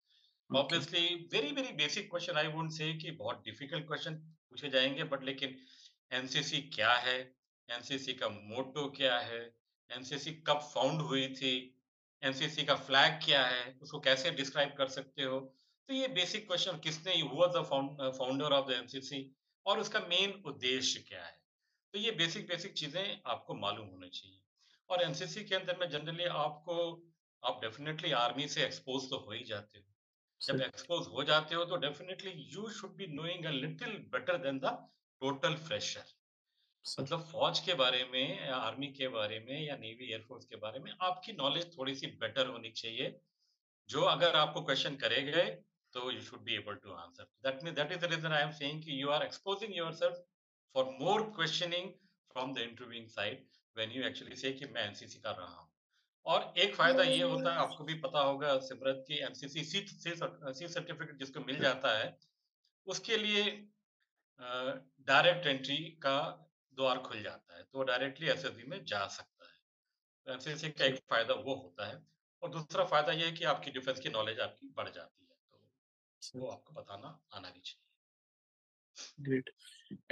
Obviously 0.51 1.29
very, 1.33 1.51
very 1.53 1.73
basic 1.77 2.11
question 2.11 2.37
I 2.37 2.47
wouldn't 2.47 2.73
say 2.73 2.93
कि 2.95 3.11
बहुत 3.13 3.43
डिफ़िकल्ट 3.45 3.87
क्वेश्चन 3.87 4.15
पूछे 4.51 4.69
जाएँगे 4.69 5.05
बट 5.05 5.25
लेकिन 5.25 5.57
एनसीसी 6.13 6.61
क्या 6.75 6.93
है? 6.95 7.19
एनसीसी 7.69 8.13
का 8.15 8.29
मोटो 8.29 8.89
क्या 8.97 9.19
है? 9.19 9.41
एनसीसी 9.91 10.33
कब 10.47 10.61
फाउंड 10.75 11.01
हुई 11.03 11.27
थी? 11.35 11.55
एनसीसी 12.23 12.65
का 12.65 12.75
फ्लैग 12.75 13.19
क्या 13.25 13.45
है? 13.47 13.65
उसको 13.83 14.01
कैसे 14.01 14.31
डिस्क्राइब 14.31 14.75
कर 14.79 14.89
सकते 14.89 15.23
हो? 15.23 15.41
तो 15.89 15.95
ये 15.95 16.09
बेसिक 16.09 16.47
क्वेश्चन 16.47 16.79
किसने 16.79 17.21
हुआ 17.21 17.47
the 17.57 17.65
founder 18.19 18.53
of 18.53 18.69
the 18.69 18.73
NCC 18.73 19.21
और 19.67 19.81
उसका 19.81 20.01
मेन 20.01 20.43
उद्देश्य 20.47 21.05
क्या 21.09 21.25
है? 21.25 21.46
तो 21.97 22.01
ये 22.01 22.11
बेसिक 22.11 22.47
बेसिक 22.49 22.73
चीज़ें 22.73 23.21
आपको 23.27 23.55
मालूम 23.55 23.87
होनी 23.87 24.09
चाहिए। 24.09 24.41
और 24.91 25.03
एनसीसी 25.03 25.45
के 25.45 25.55
अंदर 25.55 25.77
में 25.81 25.89
जनरली 25.91 26.25
आपको 26.41 26.75
आप 27.43 27.61
डेफिनिटली 27.63 28.11
आर्मी 28.13 28.49
से 28.49 28.65
एक्सपोज़ 28.65 29.09
तो 29.11 29.17
हो 29.19 29.33
ही 29.33 29.45
जाते 29.45 29.79
हो। 29.79 29.85
जब 30.41 30.61
एक्सपोज़ 30.61 31.09
हो 31.09 31.25
जाते 31.25 31.55
हो 31.55 31.65
तो 31.65 31.77
definitely 31.77 32.33
you 32.55 32.69
should 32.71 32.93
be 32.97 33.07
knowing 33.07 33.45
a 33.45 33.51
little 33.51 33.97
better 34.13 34.37
than 34.37 34.59
the 34.59 34.75
total 35.23 35.57
fresher. 35.63 36.13
मतलब 37.01 37.25
फ़ौज 37.33 37.61
के 37.61 37.75
बारे 37.75 38.05
में 38.13 38.47
या 38.47 38.57
आर्मी 38.59 38.93
के 38.93 39.09
बारे 39.09 39.41
में 39.49 39.57
या 39.63 39.77
नेवी 39.77 40.13
एयरफ़ोर्स 40.13 40.45
के 40.45 40.57
बारे 40.59 40.81
में 40.81 40.93
आपकी 41.01 41.33
नॉलेज 41.33 41.77
थोड़ी-सी 41.79 42.15
बेटर 42.21 42.47
होनी 42.49 42.71
चाहिए। 42.75 43.11
जो 43.89 44.07
अगर 44.13 44.37
आपको 44.37 44.63
क्वेश्चन 44.63 45.03
करे 45.07 45.23
गए, 45.23 45.51
तो 45.95 46.11
you 46.11 46.21
should 46.21 46.45
be 46.45 46.57
able 46.57 46.85
to 46.85 46.93
answer. 47.01 47.33
That 47.43 47.65
mean 47.65 47.75
that 47.75 47.93
is 47.93 48.07
the 48.07 48.15
reason 48.15 48.33
I 48.33 48.43
am 48.43 48.57
saying 48.63 48.83
कि 48.83 49.03
you 49.03 49.11
are 49.11 49.23
exposing 49.23 49.77
yourself 49.77 50.25
for 50.77 50.85
more 51.01 51.23
questioning 51.37 51.89
from 52.31 52.53
the 52.55 52.59
interviewing 52.61 53.07
side 53.09 53.45
when 53.77 53.91
you 53.91 54.03
actually 54.05 54.37
say 54.37 54.51
कि 54.53 54.67
मैं 54.67 54.83
NCC 54.83 55.19
कर 55.21 55.35
रहा 55.35 55.47
हूँ। 55.47 55.69
और 56.27 56.55
एक 56.59 56.75
फ़ायदा 56.75 57.03
ये 57.03 57.23
होता 57.23 57.53
है, 57.53 57.59
आपको 57.59 57.85
भी 57.85 57.95
पता 58.01 58.21
होगा 58.21 58.59
सिमरत 58.61 59.05
कि 59.09 59.19
NCC 59.25 59.63
C 59.65 59.81
C 59.83 60.15
cert 60.15 60.53
C 60.59 60.69
certificate 60.69 61.19
जिसको 61.19 61.41
मिल 61.41 61.61
जाता 61.61 61.93
है, 61.99 62.09
उसके 62.87 63.17
लिए 63.17 63.45
डायरेक्ट 65.09 65.47
एंट्री 65.47 65.77
का 66.03 66.19
द्वार 66.79 66.99
खुल 66.99 67.23
जाता 67.23 67.57
है, 67.57 67.63
तो 67.63 67.83
डायरेक्टली 67.85 68.29
एसएसबी 68.29 68.69
में 68.71 68.85
जा 68.85 69.07
सकता 69.09 69.47
है। 69.47 69.55
तो 70.27 70.33
एनसीसी 70.33 70.71
का 70.71 70.85
एक 70.85 70.99
फ़ायदा 71.11 71.35
वो 71.41 71.55
होता 71.55 71.87
है 71.87 71.97
और 72.43 72.51
दूसरा 72.51 72.85
फ़ायदा 72.85 73.13
ये 73.13 73.27
है 73.27 73.33
कि 73.33 73.45
आपकी 73.55 73.71
डिफेंस 73.71 74.01
की 74.01 74.09
नॉलेज 74.11 74.41
आपकी 74.41 74.69
बढ़ 74.77 74.89
जाती 74.91 75.25
है, 75.25 75.37
तो 76.23 76.41
वो 76.41 76.49
आपको 76.49 76.75
बताना 76.75 77.19
आना 77.33 77.51
भी 77.51 77.61
चाहिए। 77.61 77.85
ग्रेट 79.23 79.51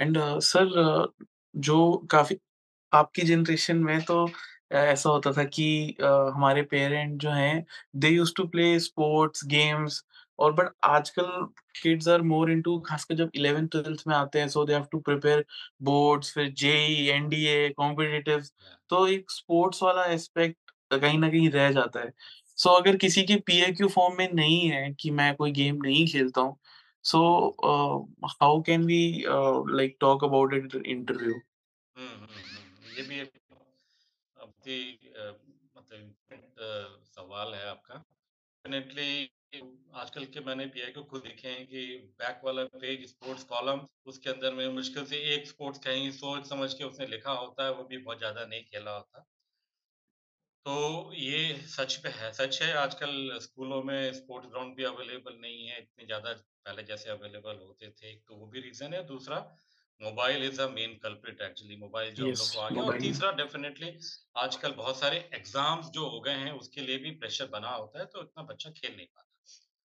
एंड 0.01 0.17
सर 0.43 1.07
जो 1.55 1.77
काफ़ी 2.11 2.37
आपकी 2.91 3.21
जनरेशन 3.23 3.77
में 3.79 4.01
तो 4.03 4.25
अ, 4.71 4.75
ऐसा 4.75 5.09
होता 5.09 5.31
था 5.33 5.43
कि 5.45 5.65
अ, 6.01 6.07
हमारे 6.35 6.61
पेरेंट 6.65 7.19
जो 7.21 7.31
हैं 7.31 7.65
they 7.97 8.09
use 8.09 8.33
to 8.37 8.47
play 8.49 8.79
sports, 8.81 9.45
games 9.47 10.03
और 10.39 10.53
बट 10.53 10.69
आजकल 10.85 11.47
किड्स 11.81 12.07
आर 12.09 12.21
मोर 12.23 12.51
इंटू 12.51 12.77
खासकर 12.81 13.15
जब 13.15 13.31
11th-12th 13.35 14.03
में 14.07 14.15
आते 14.15 14.39
हैं 14.39 14.47
so 14.49 14.65
they 14.65 14.73
have 14.73 14.85
to 14.91 14.99
prepare 15.01 15.45
boards 15.83 16.33
फिर 16.33 16.49
जेईई, 16.55 17.07
एनडीए, 17.09 17.69
कॉम्पिटिटिव्स 17.71 18.53
या 18.61 18.75
तो 18.89 19.05
एक 19.09 19.31
स्पोर्ट्स 19.31 19.83
वाला 19.83 20.05
एस्पेक्ट 20.13 20.71
कहीं 20.93 21.19
ना 21.19 21.29
कहीं 21.29 21.49
रह 21.51 21.71
जाता 21.71 21.99
है। 22.01 22.11
सो 22.57 22.69
अगर 22.71 22.95
किसी 22.97 23.23
की 23.25 23.35
पीएक्यू 23.47 23.87
फॉर्म 23.89 24.17
में 24.17 24.31
नहीं 24.33 24.59
है 24.69 24.91
कि 24.99 25.11
मैं 25.11 25.33
कोई 25.35 25.51
गेम 25.53 25.75
नहीं 25.83 26.05
खेलता 26.07 26.41
हूँ, 26.41 26.57
so 27.05 27.19
uh, 27.65 28.27
how 28.33 28.61
can 28.63 28.85
we 28.85 28.99
uh, 29.23 29.37
like 29.71 29.97
talk 30.01 30.23
about 30.23 30.53
it 30.55 30.75
in 30.75 30.85
interview? 30.87 31.33
हुँ, 31.95 32.09
हुँ, 32.09 32.27
हुँ। 32.27 32.91
ये 32.91 33.03
भी 33.03 33.19
एक 33.19 33.31
बहुत 34.37 34.67
ही 34.67 34.77
अ, 35.15 35.23
मतलब 35.75 36.13
अ, 36.59 37.05
सवाल 37.07 37.53
है 37.53 37.65
आपका। 37.67 37.95
डेफ़िनेटली 38.35 39.61
आजकल 39.95 40.25
के 40.27 40.39
मैंने 40.41 40.65
पीआई 40.69 40.91
को 40.91 41.03
खुद 41.05 41.21
देखे 41.23 41.47
हैं 41.49 41.65
कि 41.67 41.85
बैक 42.19 42.41
वाला 42.45 42.63
पेज 42.77 43.07
स्पोर्ट्स 43.09 43.43
कॉलम 43.45 43.81
उसके 44.07 44.29
अंदर 44.29 44.53
में 44.53 44.67
मुश्किल 44.73 45.05
से 45.07 45.17
एक 45.35 45.47
स्पोर्ट्स 45.47 45.79
कहीं 45.81 46.11
सोच 46.13 46.49
समझ 46.49 46.73
के 46.73 46.83
उसने 46.85 47.07
लिखा 47.07 47.31
होता 47.35 47.65
है, 47.65 47.73
वो 47.73 47.83
भी 47.85 47.97
बहुत 47.99 48.17
ज़्यादा 48.19 48.45
नहीं 48.45 48.63
खेला 48.65 48.95
होता। 48.95 49.25
तो 50.65 51.13
ये 51.15 51.39
सच 51.69 51.95
पे 52.03 52.09
है 52.11 52.31
सच 52.33 52.61
है 52.61 52.71
आजकल 52.75 53.37
स्कूलों 53.41 53.81
में 53.83 54.11
स्पोर्ट्स 54.13 54.49
ग्राउंड 54.49 54.75
भी 54.75 54.83
अवेलेबल 54.83 55.35
नहीं 55.37 55.67
है, 55.67 55.77
इतने 55.79 56.05
ज़्यादा 56.05 56.33
पहले 56.65 56.83
जैसे 56.83 57.09
अवेलेबल 57.09 57.57
होते 57.59 57.89
थे, 57.91 58.11
एक 58.11 58.23
तो 58.27 58.35
वो 58.35 58.47
भी 58.47 58.59
रीज़न 58.61 58.93
है, 58.93 59.03
दूसरा 59.05 59.37
mobile 60.01 60.43
is 60.43 60.61
a 60.61 60.67
main 60.69 60.95
culprit 61.03 61.41
actually 61.41 61.75
mobile 61.77 62.13
जो 62.15 62.25
यस, 62.25 62.31
लोग 62.31 62.51
को 62.51 62.59
आ 62.59 62.69
गया 62.69 62.83
और 62.83 62.97
तीसरा 62.99 63.31
डेफ़िनेटली 63.33 63.91
आजकल 64.37 64.71
बहुत 64.75 64.99
सारे 64.99 65.17
एग्ज़ाम्स 65.33 65.89
जो 65.91 66.07
हो 66.07 66.19
गए 66.21 66.33
हैं, 66.35 66.51
उसके 66.53 66.81
लिए 66.81 66.97
भी 66.99 67.11
प्रेशर 67.17 67.47
बना 67.49 67.71
होता 67.71 67.99
है, 67.99 68.05
तो 68.05 68.21
इतना 68.21 68.43
बच्चा 68.45 68.69
खेल 68.71 68.95
नहीं 68.95 69.07
पाता। 69.07 69.27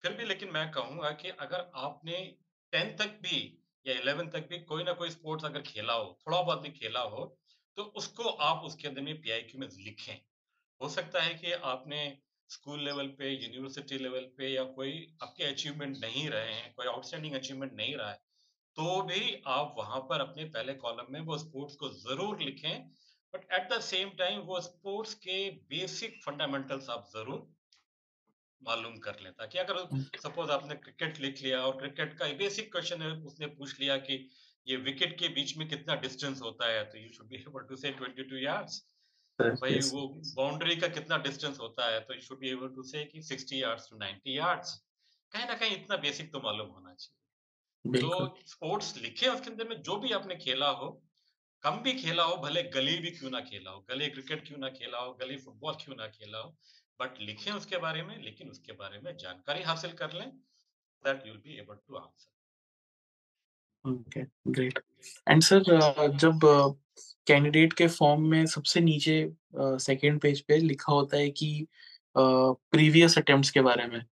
फिर 0.05 0.13
भी 0.13 0.25
लेकिन 0.25 0.51
मैं 0.51 0.71
कहूँगा 0.73 1.11
कि 1.17 1.29
अगर 1.41 1.71
आपने 1.81 2.19
10th 2.73 2.97
तक 2.99 3.19
भी 3.23 3.39
या 3.87 3.95
11th 3.95 4.31
तक 4.31 4.47
भी 4.49 4.59
कोई 4.65 4.85
ना 4.85 4.93
कोई 4.95 5.11
स्पोर्ट्स 5.11 5.45
अगर 5.45 5.63
खेला 5.65 5.93
हो, 5.95 6.17
थोड़ा 6.21 6.41
बहुत 6.43 6.61
भी 6.61 6.71
खेला 6.73 7.01
हो, 7.09 7.25
तो 7.79 7.83
उसको 7.97 8.29
आप 8.45 8.65
उसके 8.65 8.89
अंदर 8.89 9.03
में 9.03 9.21
पीआईक्यू 9.21 9.61
में 9.61 9.69
लिखें। 9.79 10.19
हो 10.81 10.89
सकता 10.91 11.23
है 11.23 11.35
कि 11.35 11.53
आपने 11.53 12.01
स्कूल 12.51 12.85
लेवल 12.85 13.07
पे, 13.19 13.31
यूनिवर्सिटी 13.31 13.99
लेवल 13.99 14.25
पे 14.39 14.49
या 14.49 14.65
कोई 14.75 14.93
आपके 15.23 15.45
अचीवमेंट 15.45 15.97
नहीं 15.99 16.29
रहे 16.31 16.53
हैं, 16.53 16.73
कोई 16.75 16.87
आउटस्टैंडिंग 16.87 17.35
अचीवमेंट 17.35 17.73
नहीं 17.73 17.97
रहा 17.97 18.11
है, 18.11 18.21
तो 18.77 19.03
भी 19.03 19.43
आप 19.49 19.75
वहाँ 19.79 20.01
पर 20.09 20.21
अपने 20.21 20.45
पहले 20.47 20.75
कॉलम 20.77 21.13
में 21.13 21.21
वो 21.23 21.39
स्पोर्ट्स 21.39 21.77
को 21.77 21.89
ज़रूर 21.91 22.41
लिखें। 22.43 22.89
But 23.35 23.53
at 23.53 23.69
the 23.73 23.81
same 23.83 24.11
time 24.19 24.41
वो 24.43 24.61
स्पोर्ट्स 24.61 25.15
के 25.27 25.39
बेसिक 25.71 26.21
फंडामेंटल्स 26.25 26.91
आप 26.91 27.09
ज़रूर 27.15 27.47
मालूम 28.63 28.97
कर 28.99 29.17
लें, 29.23 29.33
ताकि 29.33 29.59
अगर 29.59 29.79
सपोज़ 30.19 30.51
आपने 30.51 30.75
क्रिकेट 30.77 31.19
लिख 31.21 31.43
लिया 31.43 31.61
और 31.61 31.77
क्रिकेट 31.79 32.19
का 32.19 32.29
बेसिक 32.39 32.71
क्वेश्चन 32.73 33.03
है, 33.03 33.11
उसने 33.23 33.47
पूछ 33.49 33.81
लिया 33.81 33.97
कि 33.99 34.29
ये 34.67 34.77
विकेट 34.85 35.19
के 35.19 35.29
बीच 35.35 35.57
में 35.57 35.69
कितना 35.69 35.95
डिस्टेंस 35.97 36.41
होता 36.43 36.69
है, 36.69 36.85
तो 36.85 36.99
you 36.99 37.09
should 37.09 37.29
be 37.29 37.37
able 37.39 37.67
to 37.69 37.77
say 37.77 37.91
22 38.01 38.43
yards. 38.43 38.83
Sir, 39.39 39.51
भाई 39.53 39.79
वो 39.85 40.07
बाउंड्री 40.37 40.77
का 40.77 40.89
कितना 40.91 41.17
डिस्टेंस 41.23 41.59
होता 41.61 41.91
है, 41.91 42.01
तो 42.01 42.15
you 42.15 42.21
should 42.21 42.39
be 42.41 42.51
able 42.51 42.69
to 42.75 42.83
say 42.85 43.05
कि 43.05 43.23
60 43.23 43.53
यार्ड्स 43.53 43.91
टू 43.91 43.97
90 43.99 44.37
यार्ड्स। 44.37 44.75
कहीं 45.33 45.45
न 45.45 45.55
कहीं 45.55 45.77
इतना 45.77 45.97
बेसिक 45.97 46.33
तो 46.33 46.41
मालूम 46.41 46.69
होना 46.69 46.95
चाहिए। 46.95 48.01
तो 48.01 48.09
स्पोर्ट्स 48.47 48.97
लिखें 48.99 49.29
उसके 49.29 49.51
अंदर 49.51 49.69
में 49.69 49.83
जो 49.83 49.97
भी 49.97 50.13
आपने 50.13 50.37
खेला 50.37 50.69
हो, 50.79 50.89
कम 51.63 51.77
भी 51.83 51.93
खेला 51.95 52.23
हो, 52.23 52.37
भले 52.37 52.63
गली 52.71 52.97
भी 52.99 53.11
क्यों 53.11 53.31
ना 53.31 53.41
खेला 53.41 53.71
हो, 53.71 53.81
गली 53.91 54.09
क्रिकेट 54.09 54.47
क्यों 54.47 54.59
ना 54.59 54.69
खेला 54.71 54.99
हो, 54.99 55.13
गली 55.21 55.37
फुटबॉल 55.37 55.75
क्यों 55.75 55.97
ना 55.97 56.07
खेला 56.09 56.39
हो, 56.39 56.49
बट 57.01 57.21
लिखें 57.21 57.53
उसके 57.53 57.77
बारे 57.79 58.03
में, 58.03 58.17
लेकिन 58.23 58.51
उसके 58.51 58.73
बारे 58.73 58.99
में 59.01 59.17
जानकारी 59.17 59.63
हासिल 59.63 59.93
कर 59.93 60.13
लें, 60.13 60.31
that 61.05 61.27
you 61.27 61.33
will 61.33 61.41
be 61.45 61.59
able 61.61 61.77
to 61.87 61.97
answer. 61.97 62.35
Okay, 63.85 64.23
great 64.49 64.79
and 65.29 65.43
sir 65.43 65.63
जब 66.17 66.39
कैंडिडेट 67.27 67.73
के 67.73 67.87
फॉर्म 67.89 68.29
में 68.31 68.45
सबसे 68.47 68.81
नीचे 68.81 69.17
सेकंड 69.57 70.21
पेज 70.21 70.41
पे 70.41 70.57
लिखा 70.57 70.93
होता 70.93 71.17
है 71.17 71.31
कि 71.31 71.67
प्रीवियस 72.19 73.19
अटेम्प्ट्स 73.19 73.51
के 73.51 73.61
बारे 73.61 73.87
में, 73.87 74.03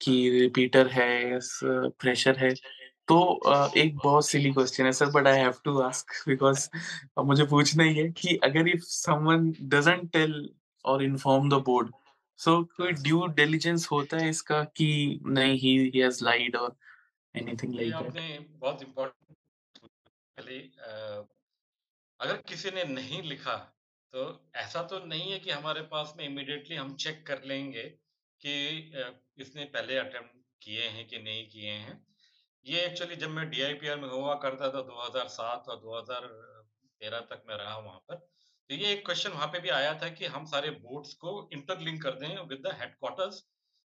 कि। 0.00 0.30
रिपीटर 0.30 0.86
है, 0.88 1.38
फ्रेशर 2.00 2.36
है, 2.36 2.54
तो 3.08 3.20
अ, 3.20 3.68
एक 3.76 3.96
बहुत 3.96 4.28
सिली 4.28 4.52
क्वेश्चन 4.52 4.84
है 4.86 4.92
sir 4.92 5.06
but 5.06 5.26
I 5.26 5.38
have 5.38 5.54
to 5.64 5.78
ask 5.80 6.28
because 6.28 6.68
मुझे 7.18 7.44
पूछना 7.44 7.84
ही 7.84 7.94
है 7.96 8.08
कि 8.12 8.36
अगर 8.44 8.68
इफ़ 8.68 8.82
समवन 8.82 9.52
डज़न्ट 9.62 10.12
टेल 10.12 10.48
और 10.84 11.02
इन्फॉर्म 11.04 11.48
द 11.50 11.54
बोर्ड, 11.62 11.90
सो 12.38 12.62
कोई 12.76 12.92
ड्यू 12.92 13.26
डिलिजेंस 13.26 13.88
होता 13.92 14.16
है 14.16 14.28
इसका 14.30 14.62
कि 14.76 14.88
नहीं 15.26 15.58
ही 15.58 15.76
ही 15.78 15.98
हैज़ 16.00 16.24
लाइड 16.24 16.56
और 16.56 16.76
एनीथिंग 17.34 17.74
लाइक 17.74 17.88
दैट? 17.88 18.06
आपने 18.06 18.38
बहुत 18.50 18.82
इम्पोर्टेंट 18.82 19.36
पहले 20.36 20.58
अगर 22.22 22.36
किसी 22.48 22.70
ने 22.70 22.84
नहीं 22.84 23.22
लिखा, 23.22 23.54
तो 24.12 24.50
ऐसा 24.56 24.82
तो 24.82 24.98
नहीं 25.04 25.30
है 25.32 25.38
कि 25.38 25.50
हमारे 25.50 25.80
पास 25.92 26.12
में 26.16 26.24
इमीडिएटली 26.24 26.76
हम 26.76 26.94
चेक 26.96 27.26
कर 27.26 27.42
लेंगे 27.44 27.82
कि 28.40 28.52
इसने 29.38 29.64
पहले 29.64 29.96
अटेम्प्ट 29.98 30.40
किए 30.62 30.88
हैं 30.88 31.06
कि 31.08 31.18
नहीं 31.18 31.46
किए 31.48 31.70
हैं। 31.70 31.94
ये 32.66 32.84
एक्चुअली 32.86 33.16
जब 33.16 33.30
मैं 33.30 33.48
डीआईपीआर 33.50 33.96
में 34.00 34.08
हुआ 34.08 34.34
करता 34.34 34.68
था 34.68 34.82
2007 34.82 35.68
और 35.68 35.80
2013 35.80 37.20
तक 37.30 37.42
मैं 37.48 37.56
रहा 37.56 37.76
वहाँ 37.78 37.98
पर। 38.08 38.14
तो 38.70 38.74
ये 38.74 38.92
एक 38.92 39.04
क्वेश्चन 39.06 39.30
वहाँ 39.30 39.46
पे 39.46 39.60
भी 39.60 39.68
आया 39.70 39.94
था 39.94 40.08
कि 40.10 40.26
हम 40.26 40.44
सारे 40.46 40.70
बोर्ड्स 40.86 41.14
को 41.14 41.36
इंटरलिंक 41.52 42.02
कर 42.02 42.18
दें 42.20 42.28
विद 42.48 42.62
द 42.66 42.76
हेडक्वार्टर्स 42.80 43.44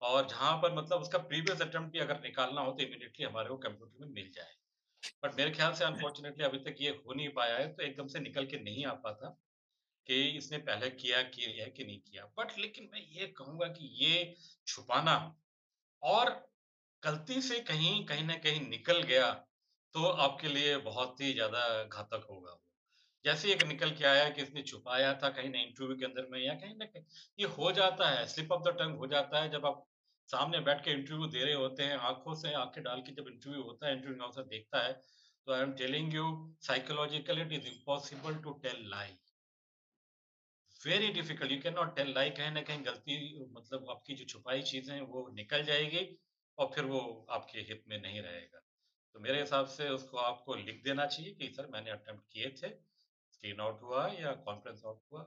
और 0.01 0.27
जहाँ 0.27 0.57
पर 0.57 0.75
मतलब 0.75 1.01
उसका 1.01 1.17
प्रीवियस 1.25 1.61
अटेम्प्ट 1.61 1.93
भी 1.93 1.99
अगर 1.99 2.19
निकालना 2.21 2.61
हो 2.61 2.71
तो 2.71 2.83
इमीडिएटली 2.83 3.25
हमारे 3.25 3.49
को 3.49 3.57
कंप्यूटर 3.57 4.05
में 4.05 4.13
मिल 4.13 4.31
जाए। 4.35 4.53
बट 5.23 5.36
मेरे 5.36 5.51
ख्याल 5.51 5.73
से 5.73 5.86
अनफॉर्चुनेटली 5.86 6.43
अभी 6.45 6.57
तक 6.60 6.75
ये 6.81 6.89
हो 6.89 7.13
नहीं 7.13 7.29
पाया 7.29 7.57
है, 7.57 7.73
तो 7.73 7.83
एकदम 7.83 8.07
से 8.07 8.19
निकल 8.19 8.45
के 8.45 8.60
नहीं 8.60 8.86
आ 8.86 8.93
पाता 8.93 9.29
कि 10.07 10.23
इसने 10.38 10.57
पहले 10.57 10.89
किया 10.89 11.21
कि 11.23 11.51
है 11.60 11.69
कि 11.69 11.83
नहीं 11.83 11.99
किया। 11.99 12.25
बट 12.39 12.57
लेकिन 12.60 12.89
मैं 12.93 13.01
ये 13.12 13.27
कहूँगा 13.27 13.67
कि 13.67 13.89
ये 14.05 14.36
छुपाना 14.67 15.15
और 16.03 16.31
गलती 17.03 17.41
से 17.41 17.60
कहीं 17.60 18.05
कहीं 18.05 18.23
न 18.23 18.38
कहीं 18.38 18.69
निकल 18.69 19.01
गया, 19.03 19.31
तो 19.95 20.03
आपके 20.03 20.47
लिए 20.47 20.77
बहुत 20.77 21.21
ही 21.21 21.33
ज़्यादा 21.33 21.83
घातक 21.83 22.27
होगा 22.31 22.51
वो। 22.51 22.62
जैसे 23.25 23.51
एक 23.53 23.63
निकल 23.63 23.91
के 23.91 24.05
आया 24.05 24.29
कि 24.29 24.41
इसने 24.41 24.62
छुपाया 24.63 25.13
था 25.13 25.29
कहीं 25.29 25.49
ना 25.49 25.60
इंटरव्यू 25.60 25.95
के 25.97 26.05
अंदर 26.05 26.27
में 26.31 26.39
या 26.39 26.53
कहीं 26.55 26.75
ना 26.77 26.86
कहीं 26.86 27.03
ये 27.39 27.45
हो 27.47 27.71
जाता 27.71 28.10
है, 28.10 28.27
स्लिप 28.27 28.51
ऑफ़ 28.51 28.63
द 28.63 28.75
टंग 28.79 28.97
हो 28.97 29.07
जाता 29.07 29.41
है 29.41 29.49
जब 29.51 29.65
आप 29.65 29.87
सामने 30.29 30.59
बैठ 30.61 30.83
के 30.83 30.91
इंटरव्यू 30.91 31.27
दे 31.27 31.43
रहे 31.43 31.53
होते 31.53 31.83
हैं, 31.83 31.97
आँखों 31.97 32.35
से 32.35 32.53
आँखें 32.53 32.83
डाल 32.83 33.01
के 33.01 33.11
जब 33.11 33.27
इंटरव्यू 33.27 33.61
होता 33.63 33.87
है, 33.87 33.95
इंटरव्यू 33.95 34.23
ऑफिसर 34.23 34.47
देखता 34.47 34.81
है, 34.81 34.93
तो 35.47 35.53
I 35.53 35.61
am 35.61 35.71
telling 35.73 36.13
you 36.13 36.25
psychologically 36.61 37.41
it 37.41 37.51
is 37.53 37.67
impossible 37.67 38.35
to 38.43 38.51
tell 38.63 38.89
lie. 38.89 39.17
Very 40.81 41.07
difficult 41.13 41.51
you 41.51 41.59
can 41.61 41.73
not 41.73 41.95
tell 41.95 42.13
lie 42.13 42.29
कहीं 42.31 42.51
न 42.51 42.61
कहीं 42.61 42.85
गलती 42.85 43.15
मतलब 43.51 43.89
आपकी 43.89 44.15
जो 44.15 44.25
छुपाई 44.25 44.61
चीज़ें 44.63 44.93
हैं 44.95 45.01
वो 45.03 45.27
निकल 45.35 45.63
जाएगी 45.63 46.03
और 46.57 46.71
फिर 46.75 46.85
वो 46.85 46.99
आपके 47.29 47.59
हित 47.69 47.83
में 47.87 47.97
नहीं 48.01 48.21
रहेगा। 48.21 48.59
तो 49.15 49.19
मेरे 49.19 49.39
हिसाब 49.39 49.67
से 49.67 49.89
उसको 49.89 50.17
आपको 50.17 50.55
लिख 50.55 50.83
देना 50.83 51.05
चाहिए 51.05 51.31
कि 51.31 51.47
सर 51.55 51.67
मैंने 51.73 51.91
अटेम्प्ट 51.91 52.23
किए 52.33 52.49
थे, 52.59 52.69
स्क्रीन 53.33 53.59
आउट 53.59 53.81
हुआ 53.81 54.05
या 54.19 54.31
कॉन्फ्रेंस 54.45 54.81
आउट 54.85 55.01
हुआ, 55.11 55.21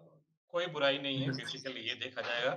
कोई 0.54 0.66
बुराई 0.66 0.98
नहीं 0.98 1.20
है 1.20 1.32
बेसिकली 1.32 1.88
ये 1.88 1.94
देखा 1.96 2.22
जाएगा 2.22 2.54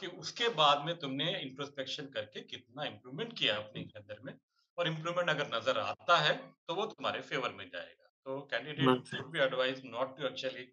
कि 0.00 0.06
उसके 0.06 0.48
बाद 0.48 0.84
में 0.86 0.98
तुमने 0.98 1.40
इंट्रोस्पेक्शन 1.40 2.04
करके 2.04 2.40
कितना 2.40 2.84
इम्प्रूवमेंट 2.84 3.32
किया 3.38 3.56
अपने 3.56 3.82
अंदर 3.96 4.20
में 4.24 4.32
और 4.78 4.88
इम्प्रूवमेंट 4.88 5.30
अगर 5.30 5.56
नज़र 5.56 5.78
आता 5.78 6.18
है, 6.18 6.36
तो 6.68 6.74
वो 6.74 6.86
तुम्हारे 6.86 7.20
फ़ेवर 7.20 7.50
में 7.50 7.68
जाएगा। 7.68 8.08
तो 8.26 8.40
candidate 8.40 9.16
should 9.16 9.30
be 9.32 9.38
advised 9.38 9.84
not 9.84 10.16
to 10.18 10.26
actually 10.26 10.64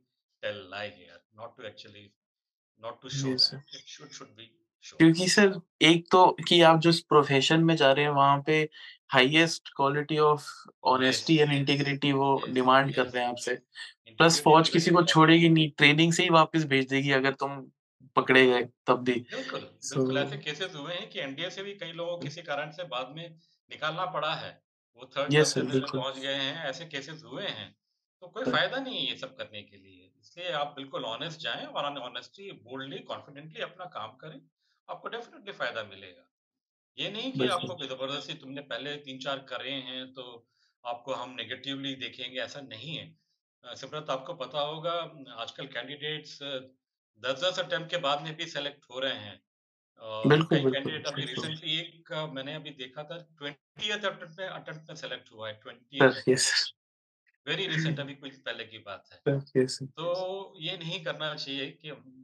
tell 0.43 0.67
lie 0.71 0.87
here, 0.87 1.19
not 1.37 1.57
to 1.57 1.63
actually 1.63 2.11
sir. 2.81 3.57
that. 3.57 3.75
It 3.75 3.87
should 3.87 4.11
should 4.11 4.35
be 4.35 4.43
shown. 4.85 4.97
क्योंकि 4.97 5.27
सर 5.27 5.59
एक 5.81 6.05
तो 6.11 6.25
कि 6.47 6.61
आप 6.61 6.79
जिस 6.79 6.99
प्रोफ़ेशन 7.01 7.63
में 7.63 7.75
जा 7.75 7.91
रहे 7.91 8.05
हैं 8.05 8.11
वहाँ 8.11 8.43
पे 8.45 8.69
highest 9.13 9.69
quality 9.75 10.17
of 10.17 10.45
honesty 10.83 11.37
and 11.37 11.53
integrity 11.53 12.11
वो 12.11 12.41
डिमांड 12.49 12.93
कर 12.95 13.07
रहे 13.07 13.23
हैं 13.23 13.29
आपसे। 13.29 13.55
प्लस 14.19 14.41
फ़ौज 14.41 14.69
किसी 14.69 14.91
को 14.91 15.03
छोड़ेगी 15.03 15.49
नहीं, 15.49 15.69
ट्रेनिंग 15.69 16.13
से 16.13 16.23
ही 16.23 16.29
वापस 16.29 16.63
भेज 16.65 16.87
देगी 16.89 17.11
अगर 17.11 17.33
तुम 17.33 17.71
पकड़े 18.17 18.45
गए 18.47 18.63
तब 18.87 19.03
भी। 19.03 19.25
बिल्कुल, 19.27 19.61
बिल्कुल 19.85 20.17
ऐसे 20.17 20.37
केसेस 20.37 20.75
हुए 20.75 20.93
हैं 20.93 21.09
कि 21.09 21.19
एनडीए 21.19 21.49
से 21.49 21.63
भी 21.63 21.73
कई 21.75 21.91
लोगों 21.93 22.17
किसी 22.19 22.41
कारण 22.43 22.71
से 22.71 22.83
बाद 22.87 23.09
में 23.15 23.27
निकालना 23.69 24.05
पड़ा 24.11 24.33
है। 24.35 24.51
वो 24.99 25.09
थर्ड 25.15 25.33
में 25.33 25.43
बिल्कुल। 25.67 26.03
गए 26.17 26.33
हैं, 26.35 26.63
ऐसे 26.65 26.85
केसेस 26.87 27.23
हुए 27.25 27.47
हैं। 27.49 27.69
तो 28.21 28.27
कोई 28.29 28.45
फ़ायदा 28.45 28.77
नहीं 28.79 28.97
है 28.97 29.05
ये 29.05 29.17
सब 29.17 29.35
करने 29.37 29.61
के 29.63 29.77
लिए। 29.77 30.11
इसलिए 30.21 30.51
आप 30.53 30.73
बिल्कुल 30.75 31.05
ऑनेस्ट 31.05 31.39
जाएँ 31.41 31.65
और 31.65 31.85
ऑन 31.85 31.97
ऑनेस्टी 31.99 32.51
बोल्डली, 32.63 32.99
कॉन्फिडेंटली 33.01 33.61
अपना 33.61 33.85
काम 33.93 34.15
करें। 34.17 34.39
आपको 34.89 35.09
डेफिनेटली 35.09 35.53
फ़ायदा 35.53 35.83
मिलेगा। 35.85 36.23
ये 36.97 37.09
नहीं 37.11 37.31
कि 37.33 37.45
आपको 37.49 37.75
ज़बरदस्ती 37.85 38.33
तुमने 38.35 38.61
पहले 38.65 38.95
3-4 38.99 39.39
करे 39.49 39.71
हैं 39.83 40.11
तो 40.13 40.23
आपको 40.83 41.13
हम 41.15 41.35
नेगेटिवली 41.35 41.95
देखेंगे, 41.97 42.39
ऐसा 42.39 42.61
नहीं 42.63 42.97
है। 42.97 43.15
सिमरत 43.63 44.09
आपको 44.09 44.33
पता 44.35 44.61
होगा 44.63 44.93
आजकल 45.37 45.67
कैंडिडेट्स 45.69 46.39
10-10 47.23 47.59
अटेम्प्ट 47.59 47.89
के 47.91 47.97
बाद 47.99 48.21
में 48.21 48.35
भी 48.37 48.45
सेलेक्ट 48.47 48.85
हो 48.91 48.99
रहे 48.99 49.17
हैं। 49.17 49.41
बिल्कुल, 50.27 50.71
कैंडिडेट 50.71 51.07
अभी 51.07 51.23
रिसेंटली 51.25 51.77
एक 51.77 52.11
मैंने 52.33 52.53
अभी 52.55 52.69
देखा 52.79 53.03
था 53.03 53.17
20th 53.37 53.91
अटेम्प्ट 53.91 54.39
में 54.39 54.47
अटेम्प्ट 54.47 54.89
में 54.89 54.95
सेलेक्ट 54.95 55.31
हुआ 55.31 55.47
है, 55.47 55.59
20th 55.59 55.93
sir, 55.93 56.05
attempt 56.05 56.29
yes 56.29 56.73
very 57.47 57.67
recent 57.67 57.99
अभी 57.99 58.15
कुछ 58.15 58.35
पहले 58.39 58.65
की 58.65 58.77
बात 58.79 59.09
है। 59.11 59.17
तो 59.79 60.53
ये 60.59 60.77
नहीं 60.77 61.03
करना 61.03 61.33
चाहिए 61.35 61.69
कि 61.71 61.89
हम 61.89 62.23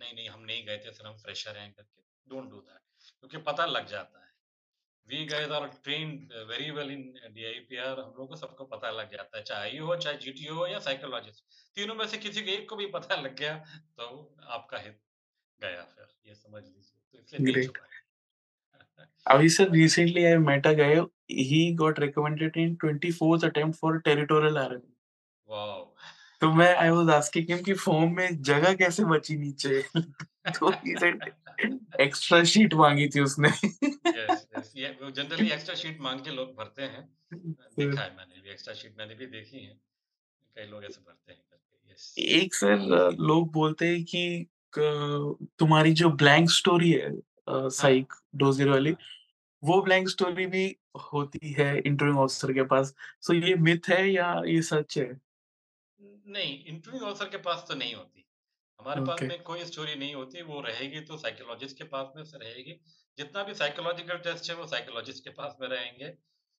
नहीं, 0.00 0.12
नहीं 0.14 0.28
हम 0.28 0.40
नहीं 0.42 0.64
गए 0.66 0.78
थे 0.78 0.92
सर 0.92 1.06
हम 1.06 1.16
फ्रेशर 1.18 1.56
हैं 1.56 1.72
करके, 1.72 2.02
डोंट 2.26 2.50
डू 2.50 2.56
दैट 2.58 2.80
क्योंकि 3.10 3.38
पता 3.46 3.66
लग 3.66 3.86
जाता 3.88 4.18
है। 4.18 4.29
We 5.08 5.24
guys 5.26 5.50
are 5.50 5.66
trained 5.84 6.32
very 6.48 6.70
well 6.70 6.90
in 6.90 7.02
DIPR 7.34 8.00
हम 8.00 8.10
लोगों 8.10 8.26
को 8.26 8.36
सबको 8.36 8.64
पता 8.64 8.90
लग 8.90 9.12
जाता 9.12 9.38
है, 9.38 9.44
चाहे 9.44 9.70
आईओ 9.70 9.86
हो, 9.86 9.96
चाहे 9.96 10.16
जीटीओ 10.16 10.54
हो 10.54 10.66
या 10.66 10.78
साइकोलॉजिस्ट। 10.78 11.44
तीनों 11.76 11.94
में 11.94 12.06
से 12.06 12.18
किसी 12.18 12.42
को 12.42 12.50
एक 12.50 12.68
को 12.68 12.76
भी 12.76 12.86
पता 12.86 13.14
लग 13.14 13.36
गया 13.36 13.56
तो 13.98 14.36
आपका 14.44 14.78
हित 14.78 14.98
गया 15.62 15.82
फिर, 15.82 16.06
ये 16.26 16.34
समझ 16.34 16.62
लीजिए। 16.62 17.00
तो 17.12 17.36
इसलिए 17.36 17.52
ग्रेट। 17.52 17.78
अभी 19.26 19.48
sir 19.48 19.70
recently 19.70 20.24
I 20.24 20.36
met 20.36 20.66
a 20.66 20.72
guy, 20.72 20.94
he 21.30 21.74
got 21.74 22.00
recommended 22.00 22.56
in 22.56 22.76
24th 22.84 23.44
attempt 23.44 23.78
for 23.78 23.98
territorial 23.98 24.58
army. 24.58 24.96
Wow! 25.48 25.94
तो 26.40 26.52
मैं 26.52 26.76
आई 26.76 26.90
वाज़ 26.90 27.10
आस्किंग 27.10 27.46
हिम 27.50 27.58
कि 27.58 27.74
फॉर्म 27.74 28.16
में 28.16 28.42
जगह 28.42 28.74
कैसे 28.74 29.04
बची 29.04 29.36
नीचे? 29.36 29.82
तो 30.58 30.70
ही 30.70 30.94
सेड 30.96 31.24
एक्स्ट्रा 32.00 32.42
शीट 32.44 32.74
मांगी 32.74 33.08
थी 33.08 33.20
उसने। 33.20 33.48
यस, 33.48 34.46
यस, 34.56 34.72
ये 34.76 34.96
जनरली 35.02 35.50
एक्स्ट्रा 35.50 35.74
शीट 35.74 36.00
माँग 36.00 36.24
के 36.24 36.30
लोग 36.30 36.54
भरते 36.56 36.82
हैं। 36.84 37.08
देखा 37.32 38.02
है 38.02 38.10
मैंने 38.16 38.40
भी 38.42 38.50
एक्स्ट्रा 38.50 38.74
शीट 38.74 38.98
मैंने 38.98 39.14
भी 39.14 39.26
देखी 39.28 39.58
है। 39.58 39.78
कई 40.56 40.66
लोग 40.66 40.84
ऐसे 40.84 41.00
भरते 41.00 41.32
हैं 41.32 41.38
यस। 41.90 42.14
एक 42.18 42.54
सर 42.54 43.16
लोग 43.20 43.50
बोलते 43.52 43.88
हैं 43.88 44.02
कि 44.04 44.46
तुम्हारी 45.58 45.92
जो 45.92 46.10
ब्लैंक 46.10 46.50
स्टोरी 46.50 46.90
है 46.92 47.10
हाँ, 47.10 47.68
साइक 47.70 48.12
डोज़र 48.36 48.68
वाली, 48.68 48.90
हाँ। 48.90 48.98
वो 49.62 49.80
ब्लैंक 49.82 50.08
स्टोरी 50.08 50.46
भी 50.46 50.64
होती 51.12 51.52
है 51.52 51.78
इंटरव्यू 51.78 52.16
ऑफिसर 52.16 52.52
के 52.52 52.62
पास। 52.64 52.94
सो 53.20 53.34
ये 53.34 53.54
मिथ 53.56 53.88
है 53.88 54.06
या 54.10 54.32
ये 54.46 54.60
सच 54.62 54.98
है? 54.98 55.08
नहीं, 56.26 56.64
इंटरव्यू 56.64 57.02
ऑफिसर 57.02 57.28
के 57.28 57.36
पास 57.38 57.64
तो 57.68 57.74
नहीं 57.74 57.94
होती। 57.94 58.24
हमारे 58.80 59.00
पास 59.04 59.22
में 59.22 59.42
कोई 59.42 59.64
स्टोरी 59.66 59.94
नहीं 59.96 60.14
होती, 60.14 60.42
वो 60.42 60.60
रहेगी 60.62 61.00
तो 61.02 61.16
साइकोलॉजिस्ट 61.18 61.78
के 61.78 61.84
पास 61.86 62.12
में 62.16 62.24
से 62.24 62.38
रहेगी। 62.38 62.80
जितना 63.18 63.42
भी 63.42 63.54
साइकोलॉजिकल 63.54 64.18
टेस्ट 64.24 64.50
है 64.50 64.56
वो 64.56 64.66
साइकोलॉजिस्ट 64.68 65.24
के 65.24 65.30
पास 65.32 65.56
में 65.60 65.68
रहेंगे। 65.68 66.12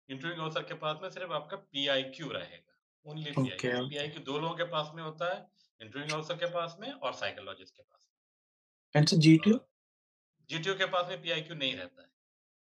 इंटरव्यू 0.09 0.43
ऑफिसर 0.43 0.63
के 0.63 0.73
पास 0.75 0.97
में 1.01 1.09
सिर्फ़ 1.09 1.31
आपका 1.33 1.57
पीआईक्यू 1.57 2.29
रहेगा, 2.29 2.77
only 3.05 3.29
okay, 3.31 3.41
PIQ. 3.41 3.71
Okay. 3.73 3.89
PIQ 3.89 4.23
2 4.23 4.39
लोगों 4.39 4.55
के 4.55 4.63
पास 4.71 4.91
में 4.95 5.03
होता 5.03 5.33
है, 5.33 5.45
इंटरव्यू 5.81 6.15
ऑफिसर 6.17 6.37
के 6.37 6.51
पास 6.53 6.77
में 6.79 6.91
और 6.91 7.13
साइकोलॉजिस्ट 7.15 7.75
के 7.75 7.83
पास 7.83 8.07
एंड 8.95 9.07
सर 9.07 9.15
में। 9.15 9.21
जीटीओ? 9.21 9.59
जीटीओ 10.49 10.73
के 10.75 10.85
पास 10.87 11.09
में 11.09 11.21
पीआईक्यू 11.21 11.55
नहीं 11.55 11.75
रहता 11.75 12.01
है। 12.01 12.09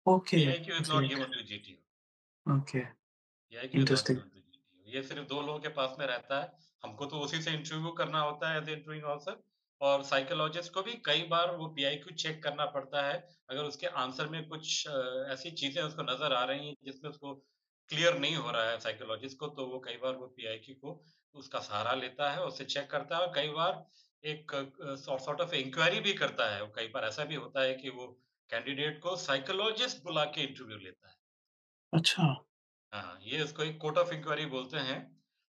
Okay, 0.06 0.36
PIQ 0.36 0.76
is 0.76 0.90
not 0.92 1.04
given 1.04 1.32
to 1.32 1.42
GTO. 1.44 2.56
Okay, 2.56 2.80
PIQ 2.80 3.80
interesting. 3.80 4.18
Given 4.18 4.30
to 4.30 4.40
GTO. 4.40 4.92
ये 4.94 5.02
सिर्फ़ 5.02 5.26
2 5.28 5.40
लोगों 5.42 5.58
के 5.60 5.68
पास 5.76 5.96
में 5.98 6.06
रहता 6.06 6.40
है। 6.40 6.52
हमको 6.84 7.06
तो 7.06 7.18
उसी 7.20 7.40
से 7.42 7.50
इंटरव्यू 7.52 7.90
करना 7.94 8.20
होता 8.20 8.50
है 8.50 8.58
एज़ 8.58 8.70
इंटरव्यूइंग 8.70 9.04
ऑफिसर 9.06 9.42
और 9.80 10.02
साइकोलॉजिस्ट 10.04 10.72
को 10.74 10.82
भी 10.82 10.92
कई 11.06 11.22
बार 11.28 11.54
वो 11.56 11.66
पीआईक्यू 11.74 12.14
चेक 12.16 12.42
करना 12.42 12.64
पड़ता 12.68 13.02
है। 13.02 13.14
अगर 13.50 13.62
उसके 13.64 13.86
आंसर 13.98 14.28
में 14.28 14.46
कुछ 14.48 14.86
ऐसी 15.32 15.50
चीज़ें 15.52 15.82
उसको 15.82 16.02
नज़र 16.04 16.32
आ 16.34 16.44
रही 16.44 16.66
हैं 16.68 16.74
जिसमें 16.84 17.10
उसको 17.10 17.34
क्लियर 17.90 18.18
नहीं 18.18 18.36
हो 18.36 18.50
रहा 18.50 18.70
है 18.70 18.78
साइकोलॉजिस्ट 18.80 19.38
को, 19.38 19.46
तो 19.48 19.66
वो 19.66 19.78
कई 19.80 19.96
बार 19.96 20.14
वो 20.16 20.26
पीआईक्यू 20.36 20.74
को 20.76 21.02
उसका 21.34 21.58
सहारा 21.60 21.92
लेता 21.94 22.30
है, 22.30 22.42
उसे 22.42 22.64
चेक 22.66 22.90
करता 22.90 23.16
है 23.16 23.22
और 23.22 23.32
कई 23.34 23.48
बार 23.50 23.84
एक 24.24 24.52
सॉर्ट 25.04 25.40
ऑफ़ 25.40 25.54
इंक्वायरी 25.54 26.00
भी 26.00 26.12
करता 26.14 26.50
है। 26.54 26.66
कई 26.76 26.88
बार 26.88 27.04
ऐसा 27.04 27.24
भी 27.24 27.34
होता 27.36 27.62
है 27.62 27.74
कि 27.74 27.90
वो 27.90 28.06
कैंडिडेट 28.50 29.00
को 29.02 29.16
साइकोलॉजिस्ट 29.18 30.02
बुला 30.04 30.24
के 30.28 30.42
इंटरव्यू 30.42 30.78
लेता 30.78 31.08
है। 31.08 31.14
अच्छा, 31.92 32.26
हाँ, 32.92 33.18
ये 33.22 33.42
उसको 33.42 33.62
एक 33.62 33.80
कोर्ट 33.80 33.98
ऑफ़ 33.98 34.12
इंक्वायरी 34.14 34.44
बोलते 34.46 34.78
हैं, 34.80 34.98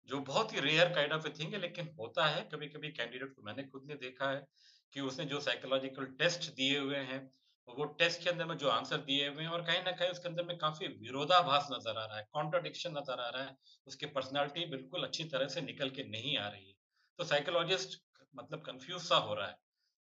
जो 0.08 0.20
बहुत 0.22 0.52
ही 0.52 0.60
rare 0.60 0.92
kind 0.94 1.12
of 1.12 1.26
a 1.28 1.30
thing 1.38 1.52
है 1.54 1.60
लेकिन 1.60 1.88
होता 1.98 2.26
है 2.26 2.42
कभी-कभी 2.52 2.90
कैंडिडेट 2.92 3.34
को 3.34 3.42
मैंने 3.42 3.62
खुद 3.64 3.84
ने 3.88 3.94
देखा 3.98 4.30
है 4.30 4.46
कि 4.94 5.00
उसने 5.02 5.24
जो 5.24 5.40
साइकोलॉजिकल 5.40 6.04
टेस्ट 6.18 6.50
दिए 6.54 6.78
हुए 6.78 6.98
हैं, 7.10 7.20
वो 7.68 7.84
टेस्ट 7.98 8.22
के 8.24 8.30
अंदर 8.30 8.46
में 8.46 8.56
जो 8.58 8.68
आंसर 8.68 8.98
दिए 9.02 9.28
हुए 9.28 9.42
हैं 9.42 9.50
और 9.50 9.62
कहीं 9.62 9.82
ना 9.84 9.92
कहीं 9.92 10.10
उसके 10.10 10.28
अंदर 10.28 10.44
में 10.44 10.56
काफ़ी 10.58 10.86
विरोधाभास 11.00 11.68
नज़र 11.72 11.98
आ 11.98 12.04
रहा 12.04 12.16
है, 12.18 12.26
कॉन्ट्रडिक्शन 12.32 12.92
नज़र 12.92 13.20
आ 13.20 13.28
रहा 13.28 13.42
है, 13.44 13.56
उसकी 13.86 14.06
पर्सनैलिटी 14.14 14.64
बिल्कुल 14.70 15.04
अच्छी 15.04 15.24
तरह 15.26 15.48
से 15.48 15.60
निकल 15.62 15.90
के 15.90 16.04
नहीं 16.08 16.36
आ 16.38 16.48
रही 16.48 16.66
है। 16.68 16.74
तो 17.18 17.24
साइकोलॉजिस्ट 17.24 17.98
मतलब 18.34 18.62
कंफ्यूज 18.62 19.02
सा 19.02 19.16
हो 19.18 19.34
रहा 19.34 19.46
है, 19.48 19.58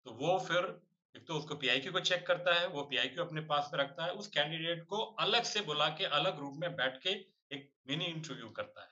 तो 0.06 0.12
वो 0.14 0.38
फिर 0.40 0.64
एक 1.14 1.26
तो 1.26 1.34
उसको 1.34 1.54
पीआईक्यू 1.56 1.92
को 1.92 2.00
चेक 2.02 2.26
करता 2.26 2.54
है, 2.54 2.66
वो 2.68 2.82
पीआईक्यू 2.84 3.24
अपने 3.24 3.40
पास 3.46 3.70
में 3.74 3.80
रखता 3.80 4.04
है, 4.04 4.12
उस 4.14 4.28
कैंडिडेट 4.30 4.84
को 4.86 5.02
अलग 5.20 5.42
से 5.46 5.60
बुला 5.64 5.88
के 5.98 6.04
अलग 6.14 6.38
रूप 6.40 6.54
में 6.58 6.74
बैठ 6.76 7.02
के 7.02 7.10
एक 7.50 7.70
मिनी 7.88 8.04
इंटरव्यू 8.06 8.50
करता 8.52 8.82
है। 8.82 8.91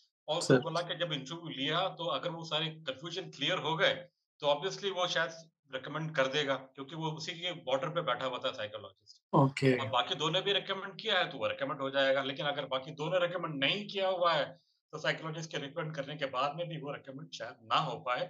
और 0.27 0.41
सर। 0.41 0.59
बुला 0.61 0.81
के 0.81 0.97
जब 0.97 1.13
इंटरव्यू 1.13 1.49
लिया 1.51 1.87
तो 1.95 2.05
अगर 2.11 2.29
वो 2.29 2.43
सारे 2.45 2.69
कंफ्यूजन 2.87 3.29
क्लियर 3.29 3.57
हो 3.59 3.75
गए 3.77 3.93
तो 4.41 4.47
ऑब्वियसली 4.47 4.91
वो 4.91 5.07
शायद 5.07 5.49
रिकमेंड 5.73 6.13
कर 6.15 6.27
देगा 6.27 6.55
क्योंकि 6.55 6.95
वो 6.95 7.11
उसी 7.11 7.31
के 7.33 7.51
बॉर्डर 7.63 7.89
पे 7.89 8.01
बैठा 8.03 8.25
हुआ 8.25 8.37
था 8.37 8.51
साइकोलॉजिस्ट 8.51 9.19
ओके। 9.33 9.75
और 9.77 9.87
बाकी 9.89 10.15
दो 10.15 10.29
ने 10.29 10.41
भी 10.41 10.53
रिकमेंड 10.53 10.95
किया 10.95 11.17
है 11.19 11.29
तो 11.31 11.37
वो 11.37 11.47
रिकमेंड 11.47 11.81
हो 11.81 11.89
जाएगा 11.89 12.23
लेकिन 12.23 12.45
अगर 12.45 12.65
बाकी 12.67 12.91
दो 12.93 13.09
ने 13.09 13.19
रिकमेंड 13.19 13.55
नहीं 13.55 13.85
किया 13.87 14.07
हुआ 14.09 14.33
है 14.33 14.45
तो 14.93 14.99
साइकोलॉजिस्ट 14.99 15.51
के 15.51 15.57
रिकमेंड 15.57 15.93
करने 15.95 16.15
के 16.15 16.25
बाद 16.29 16.55
में 16.57 16.67
भी 16.69 16.77
वो 16.77 16.91
रिकमेंड 16.91 17.29
शायद 17.33 17.67
ना 17.73 17.79
हो 17.81 17.97
पाए। 17.99 18.29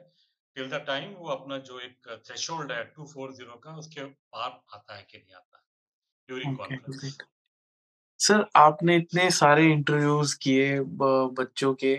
टिल 0.56 0.70
द 0.70 0.84
टाइम 0.88 1.14
वो 1.16 1.30
अपना 1.30 1.58
जो 1.68 1.80
एक 1.80 2.08
थ्रेशोल्ड 2.28 2.72
है 2.72 2.84
240 2.94 3.60
का 3.64 3.76
उसके 3.78 4.04
पार 4.04 4.50
आता 4.76 4.96
है 4.96 5.04
कि 5.04 5.18
नहीं 5.18 5.36
आता 5.36 5.64
ड्यूरिंग 6.30 6.58
कॉन्फ्रेंस 6.58 7.18
सर 8.22 8.46
आपने 8.56 8.96
इतने 8.98 9.30
सारे 9.32 9.66
इंटरव्यूज़ 9.72 10.38
किए 10.42 10.80
ब- 10.82 11.36
बच्चों 11.40 11.74
के 11.76 11.94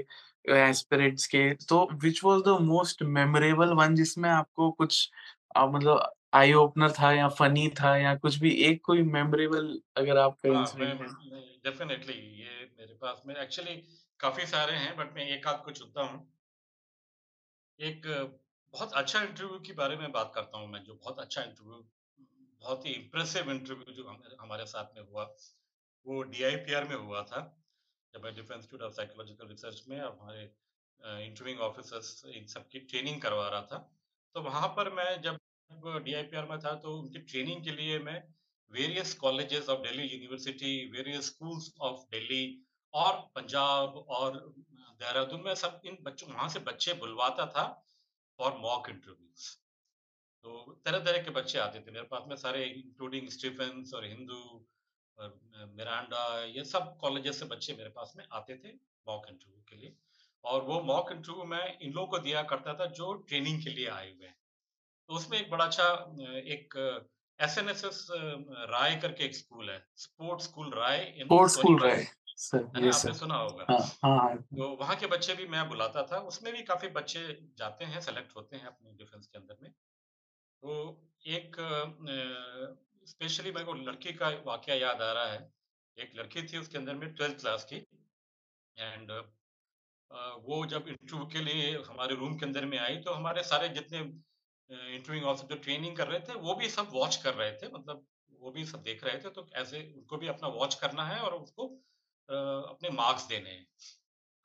एस्पिरेंट्स 0.51 1.27
के 1.27 1.43
तो 1.69 1.89
which 1.95 2.25
was 2.25 2.41
the 2.43 2.57
most 2.63 3.03
memorable 3.03 3.73
one 3.73 3.95
जिसमें 3.95 4.29
आपको 4.31 4.71
कुछ 4.71 5.11
आ, 5.57 5.67
मतलब 5.67 6.13
आई 6.35 6.53
ओपनर 6.53 6.93
था 6.93 7.13
या 7.13 7.29
फनी 7.29 7.69
था 7.81 7.97
या 7.97 8.15
कुछ 8.17 8.37
भी 8.39 8.51
एक 8.65 8.81
कोई 8.85 9.03
मेमोरेबल 9.03 9.79
अगर 9.97 10.19
आपका 10.19 10.49
हाँ 10.49 10.59
मैं 10.59 10.63
इंसिडेंट 10.63 11.01
है? 11.01 11.41
डेफिनेटली 11.65 12.15
ये 12.43 12.65
मेरे 12.79 12.95
पास 12.95 13.23
में 13.27 13.35
एक्चुअली 13.37 13.75
काफ़ी 14.21 14.47
सारे 14.47 14.77
हैं 14.77 14.97
बट 14.97 15.15
मैं 15.17 15.27
एक 15.29 15.47
आध 15.47 15.63
को 15.65 15.71
चुनता 15.71 16.03
हूँ। 16.03 16.27
एक 17.79 18.07
बहुत 18.75 18.93
अच्छा 18.93 19.21
इंटरव्यू 19.23 19.59
के 19.59 19.73
बारे 19.73 19.97
में 19.97 20.13
बात 20.13 20.33
करता 20.35 20.59
हूँ 20.59 20.69
मैं 20.69 20.83
जो 20.85 20.95
बहुत 20.95 21.19
अच्छा 21.19 21.43
इंटरव्यू 21.43 21.83
बहुत 22.63 22.87
ही 22.87 22.93
इम्प्रेसिव 22.93 23.51
इंटरव्यू 23.51 23.95
जो 23.95 24.05
हमारे 24.41 24.67
साथ 24.67 24.97
में 24.97 25.03
हुआ। 25.03 25.25
वो 26.07 26.23
डीआईपीआर 26.25 26.89
में 26.89 26.97
हुआ 26.97 27.23
था, 27.23 27.41
जब 28.15 28.25
मैं 28.25 28.35
defence 28.35 28.57
institute 28.57 28.83
of 28.83 28.93
psychological 28.95 29.49
research 29.49 29.83
में 29.89 29.99
अब 30.01 30.19
हमारे 30.21 30.43
इंटरव्यूइंग 31.25 31.61
ऑफिसर्स 31.61 32.25
इन 32.27 32.47
सब 32.47 32.69
की 32.69 32.81
ट्रेनिंग 32.81 33.21
करवा 33.23 33.49
रहा 33.49 33.63
था। 33.63 33.79
तो 34.35 34.43
वहाँ 34.43 34.69
पर 34.77 34.93
मैं 34.95 35.21
जब 35.23 35.39
डीआईपीआर 36.05 36.49
में 36.49 36.59
था 36.61 36.75
तो 36.81 36.97
उनकी 36.99 37.19
ट्रेनिंग 37.21 37.65
के 37.65 37.71
लिए 37.73 37.99
मैं 38.01 38.23
various 38.73 39.15
colleges 39.15 39.69
of 39.69 39.81
Delhi 39.81 40.05
university 40.05 40.75
various 40.91 41.27
schools 41.27 41.73
of 41.81 42.05
Delhi 42.11 42.45
और 42.95 43.17
पंजाब 43.35 43.97
और 44.11 44.39
देहरादून 45.01 45.41
में 45.45 45.55
सब 45.55 45.81
इन 45.85 45.97
बच्चों, 46.03 46.29
वहाँ 46.29 46.49
से 46.49 46.61
बच्चे 46.61 46.95
बुलवाता 46.95 47.47
था 47.47 47.65
फॉर 48.39 48.57
मॉक 48.59 48.89
इंटरव्यूज़ 48.91 49.51
तो 50.45 50.81
तरह 50.85 50.99
तरह 51.05 51.23
के 51.23 51.31
बच्चे 51.31 51.59
आते 51.59 51.81
थे। 51.81 51.91
मेरे 51.91 52.07
पास 52.07 52.25
में 52.29 52.37
सारे 52.37 52.65
इंक्लूडिंग 52.67 53.29
स्टीफेंस 53.31 53.95
और 53.95 54.05
हिंदू 54.07 54.39
मिरांडा 55.19 56.45
ये 56.47 56.65
सब 56.65 56.97
कॉलेजेस 57.01 57.39
से 57.41 57.47
बच्चे 57.47 57.75
मेरे 57.75 57.91
पास 57.91 58.13
में 58.17 58.25
आते 58.33 58.55
थे 58.55 58.73
मॉक 59.07 59.27
इंटरव्यू 59.29 59.63
के 59.69 59.77
लिए। 59.77 59.95
और 60.45 60.63
वो 60.63 60.81
मॉक 60.83 61.13
इंटरव्यू 61.13 61.45
मैं 61.45 61.79
इन 61.79 61.93
लोगों 61.93 62.07
को 62.07 62.19
दिया 62.19 62.43
करता 62.43 62.75
था 62.75 62.87
जो 62.93 63.13
ट्रेनिंग 63.29 63.63
के 63.63 63.71
लिए 63.71 63.89
आए 63.89 64.11
हुए 64.13 64.27
हैं। 64.27 64.37
तो 65.09 65.15
उसमें 65.15 65.39
एक 65.41 65.51
बड़ा 65.51 65.65
अच्छा 65.65 65.85
एक 66.47 66.75
S 67.41 67.59
N 67.59 67.69
S 67.69 67.85
S 67.85 68.07
Rai 68.71 68.97
करके 68.97 69.25
एक 69.25 69.35
स्कूल 69.37 69.71
है 69.71 69.79
sports 69.97 70.45
school 70.45 70.73
Rai 70.75 71.05
sports 71.21 71.55
school 71.55 71.81
रहे 71.81 72.05
सर 72.39 72.65
आपने 72.65 73.13
सुना 73.15 73.37
होगा। 73.37 73.67
हाँ 73.71 73.79
हाँ 74.03 74.19
हाँ। 74.19 74.37
तो 74.37 74.69
वहाँ 74.77 74.97
के 74.97 75.07
बच्चे 75.07 75.35
भी 75.35 75.47
मैं 75.47 75.69
बुलाता 75.69 76.03
था 76.03 76.19
उसमें 76.29 76.53
भी 76.53 76.63
काफ़ी 76.63 76.89
बच्चे 76.91 77.21
जाते 77.59 77.85
हैं 77.85 78.01
सेलेक्ट 78.01 78.37
होते 78.37 78.57
हैं 78.57 78.67
अपने 78.67 78.93
डिफेंस 78.95 79.27
के 79.27 79.39
अंदर 79.39 79.57
में। 79.63 79.71
तो 79.71 80.73
एक 81.27 81.57
स्पेशली 83.07 83.53
मेरे 83.53 83.65
को 83.65 83.73
लड़की 83.75 84.13
का 84.15 84.29
वाकया 84.47 84.75
याद 84.77 85.03
आ 85.03 85.13
रहा 85.13 85.33
है। 85.33 85.53
एक 85.99 86.13
लड़की 86.17 86.43
थी 86.43 86.59
उसके 86.59 86.79
अंदर 86.79 86.95
में 86.95 87.13
ट्वेल्थ 87.15 87.41
क्लास 87.41 87.65
की 87.73 87.77
एंड 88.77 89.11
वो 90.45 90.65
जब 90.67 90.89
इंटरव्यू 90.89 91.27
के 91.27 91.41
लिए 91.41 91.73
हमारे 91.83 92.15
रूम 92.15 92.37
के 92.39 92.47
अंदर 92.47 92.65
में 92.67 92.79
आई 92.79 92.97
तो 92.99 93.13
हमारे 93.13 93.43
सारे 93.45 93.69
जितने 93.71 93.99
इंटरव्यूइंग 93.99 95.27
ऑफिसर 95.27 95.55
जो 95.55 95.61
ट्रेनिंग 95.63 95.97
कर 95.97 96.09
रहे 96.09 96.21
थे, 96.21 96.35
वो 96.35 96.55
भी 96.55 96.69
सब 96.71 96.91
वॉच 96.93 97.17
कर 97.17 97.35
रहे 97.35 97.53
थे 97.53 97.69
मतलब 97.69 98.07
वो 98.41 98.51
भी 98.51 98.65
सब 98.67 98.83
देख 98.83 99.05
रहे 99.05 99.19
थे 99.19 99.31
तो 99.31 99.47
ऐसे 99.57 99.81
उनको 99.97 100.17
भी 100.17 100.29
अपना 100.29 100.49
वॉच 100.51 100.75
करना 100.75 101.05
है 101.07 101.21
और 101.21 101.35
उसको 101.35 101.67
अपने 102.29 102.91
मार्क्स 102.93 103.27
देने 103.29 103.51
हैं। 103.51 103.67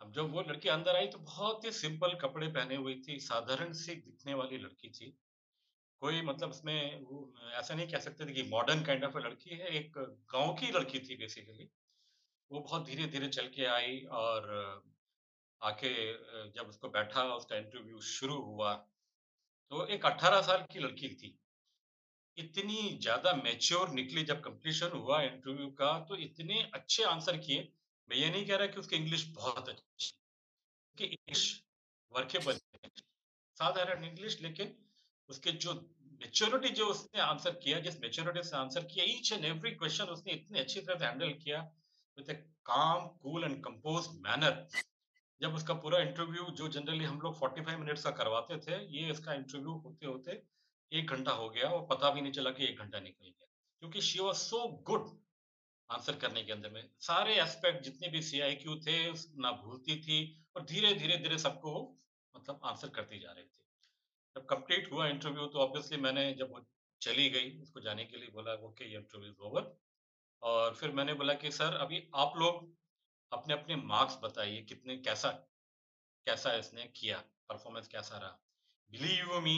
अब 0.01 0.11
जब 0.13 0.31
वो 0.31 0.41
लड़की 0.41 0.69
अंदर 0.69 0.95
आई 0.95 1.07
तो 1.07 1.19
बहुत 1.19 1.65
ही 1.65 1.71
सिंपल 1.73 2.13
कपड़े 2.21 2.47
पहने 2.49 2.75
हुई 2.75 2.95
थी, 3.07 3.19
साधारण 3.19 3.71
सी 3.73 3.95
दिखने 3.97 4.33
वाली 4.33 4.57
लड़की 4.57 4.89
थी। 4.89 5.17
कोई 6.01 6.21
मतलब 6.21 6.49
उसमें 6.49 7.01
वो, 7.01 7.33
ऐसा 7.53 7.73
नहीं 7.75 7.87
कह 7.87 7.99
सकते 7.99 8.25
थे 8.25 8.33
कि 8.33 8.43
मॉडर्न 8.49 8.83
काइंड 8.83 9.03
ऑफ़ 9.03 9.17
लड़की 9.17 9.49
है, 9.51 9.67
एक 9.77 9.97
गाँव 10.33 10.53
की 10.55 10.71
लड़की 10.71 10.99
थी 10.99 11.15
बेसिकली 11.17 11.69
वो 12.51 12.59
बहुत 12.59 12.85
धीरे 12.85 13.05
धीरे 13.07 13.27
चल 13.29 13.47
के 13.55 13.65
आई 13.67 13.99
और, 14.11 14.43
आके, 15.61 15.89
जब 16.51 16.67
उसको 16.69 16.89
बैठा, 16.89 17.23
उसका 17.35 17.55
इंटरव्यू 17.55 18.01
शुरू 18.09 18.35
हुआ 18.41 18.73
तो 19.71 19.85
एक 19.87 20.05
18 20.05 20.41
साल 20.41 20.65
की 20.71 20.79
लड़की 20.79 21.07
थी। 21.15 21.37
इतनी 22.37 22.97
ज़्यादा 23.01 23.33
मैच्योर 23.35 23.89
निकली 23.89 24.23
जब 24.23 24.41
कंप्लीशन 24.43 24.91
हुआ 24.91 25.21
इंटरव्यू 25.23 25.67
का 25.79 25.91
तो 26.09 26.15
इतने 26.17 26.61
अच्छे 26.73 27.03
आंसर 27.05 27.37
किए। 27.37 27.67
मैं 28.09 28.17
ये 28.17 28.29
नहीं 28.29 28.45
कह 28.47 28.55
रहा 28.55 28.67
कि 28.67 28.79
उसकी 28.79 28.95
इंग्लिश 28.95 29.25
बहुत 29.35 29.69
अच्छी 29.69 31.05
इंग्लिश 31.05 31.41
वर्केबल 32.13 32.59
साधारण 33.57 34.03
इंग्लिश 34.05 34.41
लेकिन 34.41 34.75
उसके 35.29 35.51
जो 35.63 35.73
मेच्योरिटी 36.21 36.69
जो 36.69 36.85
उसने 36.85 37.21
आंसर 37.21 37.51
किया, 37.63 37.79
जिस 37.79 37.99
मेच्योरिटी 38.01 38.43
से 38.43 38.55
आंसर 38.57 38.83
किया 38.83 39.05
ईच 39.05 39.31
एंड 39.31 39.45
एवरी 39.45 39.71
क्वेश्चन 39.71 40.05
उसने 40.05 40.33
इतनी 40.33 40.59
अच्छी 40.59 40.81
तरह 40.81 40.99
से 40.99 41.05
हैंडल 41.05 41.33
किया 41.43 41.61
विद 42.17 42.29
ए 42.29 42.33
काम 42.65 43.07
कूल 43.23 43.43
एंड 43.43 43.63
कंपोज 43.63 44.07
मैनर 44.21 44.67
जब 45.41 45.55
उसका 45.55 45.73
पूरा 45.73 45.99
इंटरव्यू 45.99 46.43
जो 46.51 46.67
जनरली 46.67 47.05
हम 47.05 47.19
लोग 47.21 47.39
45 47.39 47.75
मिनट्स 47.79 48.03
का 48.03 48.11
करवाते 48.11 48.57
थे, 48.57 48.77
ये 48.97 49.11
इसका 49.11 49.33
इंटरव्यू 49.33 49.73
होते 49.77 50.05
होते 50.05 50.41
एक 50.91 51.11
घंटा 51.11 51.31
हो 51.31 51.49
गया 51.49 51.69
और 51.69 51.85
पता 51.85 52.09
भी 52.11 52.21
नहीं 52.21 52.31
चला 52.31 52.51
कि 52.51 52.65
एक 52.65 52.79
घंटा 52.79 52.99
निकल 52.99 53.25
गया। 53.25 53.47
क्योंकि 53.81 54.01
she 54.01 54.19
was 54.19 54.37
so 54.37 54.67
good 54.87 55.09
answer 55.89 56.15
करने 56.15 56.43
के 56.43 56.51
अंदर 56.51 56.69
में। 56.69 56.89
सारे 56.99 57.35
एस्पेक्ट 57.41 57.83
जितने 57.83 58.07
भी 58.07 58.21
सी 58.21 58.39
आई 58.39 58.55
क्यू 58.55 58.75
थे, 58.75 58.97
ना 59.11 59.51
भूलती 59.63 59.99
थी 60.01 60.19
और 60.55 60.65
धीरे 60.65 60.93
धीरे 60.95 61.17
धीरे 61.17 61.37
सबको 61.37 61.73
मतलब 62.35 62.59
आंसर 62.63 62.89
करती 62.89 63.19
जा 63.19 63.31
रही 63.31 63.43
थी। 63.43 63.66
जब 64.37 64.45
कंप्लीट 64.45 64.91
हुआ 64.91 65.07
इंटरव्यू 65.07 65.45
तो 65.47 65.59
ऑब्वियसली 65.59 65.97
मैंने 65.97 66.33
जब 66.33 66.51
वो 66.51 66.65
चली 67.01 67.29
गई 67.29 67.59
उसको 67.61 67.79
जाने 67.79 68.05
के 68.05 68.17
लिए 68.17 68.29
बोला 68.29 68.53
ओके 68.53 68.85
ये 68.85 68.97
इंटरव्यू 68.97 69.29
इज़ 69.29 69.39
ओवर 69.41 69.75
और 70.41 70.73
फिर 70.73 70.91
मैंने 70.91 71.13
बोला 71.13 71.33
कि 71.33 71.51
सर 71.51 71.73
अभी 71.73 72.09
आप 72.15 72.33
लोग 72.37 72.75
अपने 73.31 73.53
अपने 73.53 73.75
मार्क्स 73.75 74.17
बताइए 74.23 74.61
कितने 74.61 74.97
कैसा 74.97 75.29
कैसा 76.25 76.53
इसने 76.53 76.83
किया 76.95 77.17
परफॉर्मेंस 77.49 77.87
कैसा 77.87 78.17
रहा? 78.17 78.39
बिलीव 78.91 79.33
यू 79.33 79.39
मी 79.39 79.55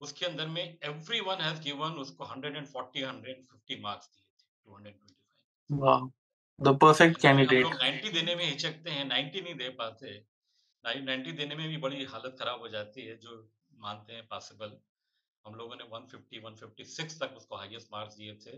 उसके 0.00 0.26
अंदर 0.26 0.46
में 0.46 0.62
एवरी 0.62 1.20
वन 1.20 1.40
हैज़ 1.40 1.60
गिवन 1.62 1.92
उसको 1.92 2.24
140 2.24 3.04
150 3.04 3.80
मार्क्स 3.80 4.10
दिए 4.14 4.24
थे 4.24 4.46
225 4.66 5.14
वाह 5.70 6.08
द 6.60 6.78
परफेक्ट 6.78 7.16
हम 7.16 7.22
कैंडिडेट 7.22 7.62
लोग 7.62 7.74
90 7.74 8.12
देने 8.12 8.34
में 8.34 8.44
हिचकते 8.44 8.90
हैं 8.90 9.04
90 9.04 9.42
नहीं 9.42 9.54
दे 9.54 9.68
पाते। 9.68 10.26
90 10.84 11.32
देने 11.32 11.54
में 11.54 11.68
भी 11.68 11.76
बड़ी 11.76 12.04
हालत 12.04 12.36
खराब 12.40 12.60
हो 12.60 12.68
जाती 12.68 13.06
है 13.06 13.16
जो 13.16 13.36
मानते 13.78 14.12
हैं 14.12 14.26
पॉसिबल 14.26 14.78
हम 15.44 15.54
लोगों 15.54 15.76
ने 15.76 15.84
150 15.84 16.40
156 16.42 17.18
तक 17.20 17.36
उसको 17.36 17.56
हाईएस्ट 17.56 17.92
मार्क्स 17.92 18.16
दिए 18.16 18.34
थे 18.36 18.56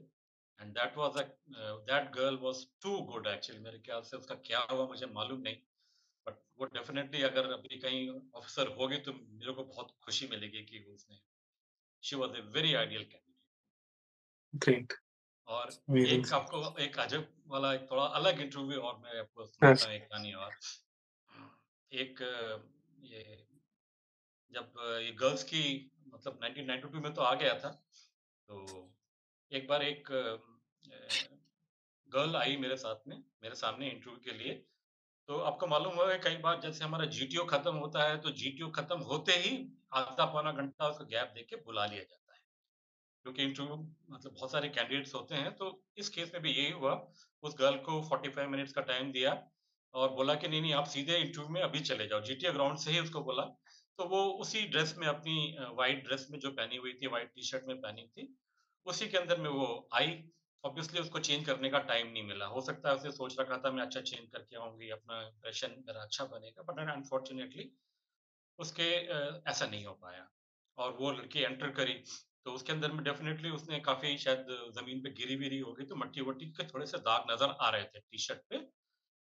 and 0.58 0.72
that 0.74 0.96
was 0.96 1.16
uh 1.16 1.24
that 1.90 2.10
girl 2.12 2.38
was 2.38 2.66
too 2.82 3.00
good 3.10 3.26
actually 3.26 3.62
मेरे 3.62 3.78
ख्याल 3.78 4.02
से 4.02 4.16
उसका 4.16 4.34
क्या 4.46 4.60
हुआ 4.70 4.86
मुझे 4.86 5.06
मालूम 5.06 5.40
नहीं 5.40 5.56
बट 6.26 6.40
वो 6.58 6.66
डेफिनेटली 6.66 7.22
अगर 7.22 7.52
अभी 7.52 7.78
कहीं 7.78 8.08
ऑफिसर 8.34 8.74
होगी 8.74 8.96
तो 9.00 9.12
मेरे 9.12 9.52
को 9.52 9.64
बहुत 9.64 9.94
खुशी 10.04 10.28
मिलेगी 10.28 10.64
कि 10.64 10.84
उसने 10.94 11.20
she 12.02 12.16
was 12.16 12.36
a 12.36 12.40
very 12.50 12.74
ideal 12.74 13.04
candidate 13.04 13.28
great 14.54 14.98
और 15.48 15.70
एक 15.98 16.32
आपको 16.32 16.58
एक 16.80 16.98
अजब 16.98 17.26
वाला 17.46 17.72
एक 17.74 17.90
थोड़ा 17.90 18.04
अलग 18.18 18.40
इंटरव्यू 18.40 18.80
और 18.80 18.98
मैं 18.98 19.18
आपको 19.20 19.46
सुनाता 19.46 19.84
हूँ 19.84 19.94
एक 19.94 20.02
कहानी 20.02 20.32
और। 20.32 20.58
एक 21.92 22.20
ये 23.04 23.22
जब 24.52 24.72
ये 25.02 25.12
गर्ल्स 25.12 25.42
की 25.42 25.92
मतलब 26.08 26.38
1992 26.38 27.02
में 27.02 27.14
तो 27.14 27.22
आ 27.22 27.34
गया 27.34 27.54
था 27.54 27.68
तो 28.48 28.90
एक 29.52 29.68
बार 29.68 29.82
एक 29.82 30.08
गर्ल 32.12 32.36
आई 32.36 32.56
मेरे 32.56 32.76
साथ 32.76 33.08
में 33.08 33.16
मेरे 33.42 33.54
सामने 33.54 33.90
इंटरव्यू 33.90 34.18
के 34.18 34.32
लिए 34.32 34.66
तो 35.28 35.38
आपको 35.38 35.66
मालूम 35.66 35.94
होगा 35.94 36.16
कई 36.16 36.36
बार 36.36 36.60
जैसे 36.60 36.84
हमारा 36.84 37.04
जीटीओ 37.04 37.44
खत्म 37.44 37.74
होता 37.74 38.02
है, 38.04 38.20
तो 38.20 38.30
जीटीओ 38.30 38.70
खत्म 38.70 38.98
होते 39.00 39.32
ही 39.32 39.72
आधा 39.92 40.24
पौना 40.24 40.52
घंटा 40.52 40.88
उसको 40.88 41.04
गैप 41.04 41.32
देके 41.34 41.56
बुला 41.56 41.86
लिया 41.86 42.02
जाता 42.02 42.34
है। 42.34 42.40
क्योंकि 43.22 43.42
इंटरव्यू 43.42 43.76
मतलब 44.10 44.32
बहुत 44.32 44.52
सारे 44.52 44.68
कैंडिडेट्स 44.68 45.14
होते 45.14 45.34
हैं, 45.34 45.56
तो 45.56 45.84
इस 45.96 46.08
केस 46.08 46.30
में 46.34 46.42
भी 46.42 46.52
यही 46.52 46.70
हुआ। 46.70 47.12
उस 47.42 47.54
गर्ल 47.58 47.76
को 47.76 48.00
45 48.02 48.48
मिनट्स 48.48 48.72
का 48.72 48.80
टाइम 48.80 49.12
दिया 49.12 49.48
और 49.94 50.10
बोला 50.10 50.34
कि 50.34 50.48
नहीं, 50.48 50.60
नहीं 50.60 50.72
आप 50.74 50.86
सीधे 50.86 51.18
इंटरव्यू 51.18 51.48
में 51.48 51.62
अभी 51.62 51.80
चले 51.80 52.06
जाओ। 52.06 52.20
जीटीए 52.20 52.52
ग्राउंड 52.52 52.78
से 52.78 52.90
ही 52.90 53.00
उसको 53.00 53.20
बोला। 53.20 53.59
तो 54.00 54.04
वो 54.08 54.20
उसी 54.42 54.60
ड्रेस 54.66 54.94
में 54.98 55.06
अपनी 55.06 55.34
वाइट 55.78 56.04
ड्रेस 56.04 56.26
में 56.30 56.38
जो 56.40 56.50
पहनी 56.50 56.76
हुई 56.76 56.92
थी, 56.94 57.06
वाइट 57.06 57.32
टी-शर्ट 57.34 57.64
में 57.68 57.80
पहनी 57.80 58.02
थी, 58.06 58.22
उसी 58.86 59.08
के 59.08 59.18
अंदर 59.18 59.40
में 59.40 59.48
वो 59.50 59.66
आई। 59.94 60.14
ऑब्वियसली 60.64 61.00
उसको 61.00 61.18
चेंज 61.20 61.44
करने 61.46 61.70
का 61.70 61.78
टाइम 61.90 62.06
नहीं 62.12 62.22
मिला। 62.22 62.46
हो 62.46 62.60
सकता 62.60 62.88
है 62.90 62.94
उसे 62.96 63.10
सोच 63.12 63.36
रखा 63.40 63.56
था 63.58 63.70
मैं 63.70 63.82
अच्छा 63.82 64.00
चेंज 64.00 64.28
करके 64.32 64.56
आऊँगी 64.56 64.88
अपना 64.90 65.20
इम्प्रेशन 65.26 65.74
मेरा 65.86 66.02
अच्छा 66.02 66.24
बनेगा, 66.24 66.62
बट 66.62 66.88
अनफॉर्चुनेटली 66.88 67.70
उसके 68.58 68.88
ऐसा 69.50 69.66
नहीं 69.66 69.84
हो 69.84 69.94
पाया। 70.02 70.26
और 70.78 70.96
वो 71.00 71.10
लड़की 71.12 71.40
एंटर 71.42 71.70
करी, 71.72 71.94
तो 72.44 72.52
उसके 72.52 72.72
अंदर 72.72 72.92
में 72.92 73.04
डेफ़िनेटली 73.04 73.50
उसने 73.50 73.80
काफ़ी 73.80 74.16
शायद 74.18 74.46
ज़मीन 74.78 75.02
पे 75.02 75.10
गिरी-विरी 75.12 75.58
होगी, 75.60 75.84
तो 75.84 75.96
मट्टी-वट्टी 75.96 76.46
के 76.52 76.66
थोड़े 76.68 76.86
से 76.86 76.98
दाग 77.10 77.30
नज़र 77.32 77.56
आ 77.60 77.70
रहे 77.70 77.84
थे 77.84 78.00
टी-शर्ट 78.00 78.40
पे 78.50 78.56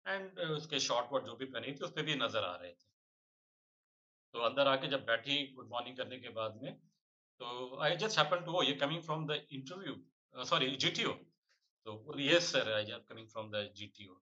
एंड 0.06 0.40
उसके 0.52 0.80
शॉर्ट 0.82 1.14
वॉट 1.14 1.26
जो 1.26 1.36
भी 1.36 1.46
पहनी 1.48 1.74
थी, 1.74 1.86
उस 1.86 1.92
पर 1.92 2.04
भी 2.04 2.16
नज़र 2.18 2.44
आ 2.46 2.56
रहे 2.58 2.72
थे। 2.74 2.97
तो 4.34 4.40
अंदर 4.40 4.68
आके 4.68 4.88
जब 4.88 5.06
बैठी 5.06 5.48
गुड 5.48 5.70
मॉर्निंग 5.70 5.98
करने 5.98 6.20
के 6.20 6.30
बाद 6.30 6.60
में, 6.64 6.76
तो 7.40 7.80
आई 7.82 7.96
जस्ट 7.96 8.20
हैपेंड 8.20 8.46
टू 8.46 8.52
वो 8.52 8.64
ये 8.64 8.74
coming 8.74 9.02
from 9.02 9.28
the 9.28 9.48
interview 9.52 10.06
sorry 10.46 10.76
GTO. 10.76 11.12
तो 11.86 12.20
yes 12.20 12.52
sir, 12.52 12.74
I 12.74 12.84
am 12.84 13.00
coming 13.00 13.28
from 13.28 13.52
the 13.52 13.74
GTO. 13.76 14.14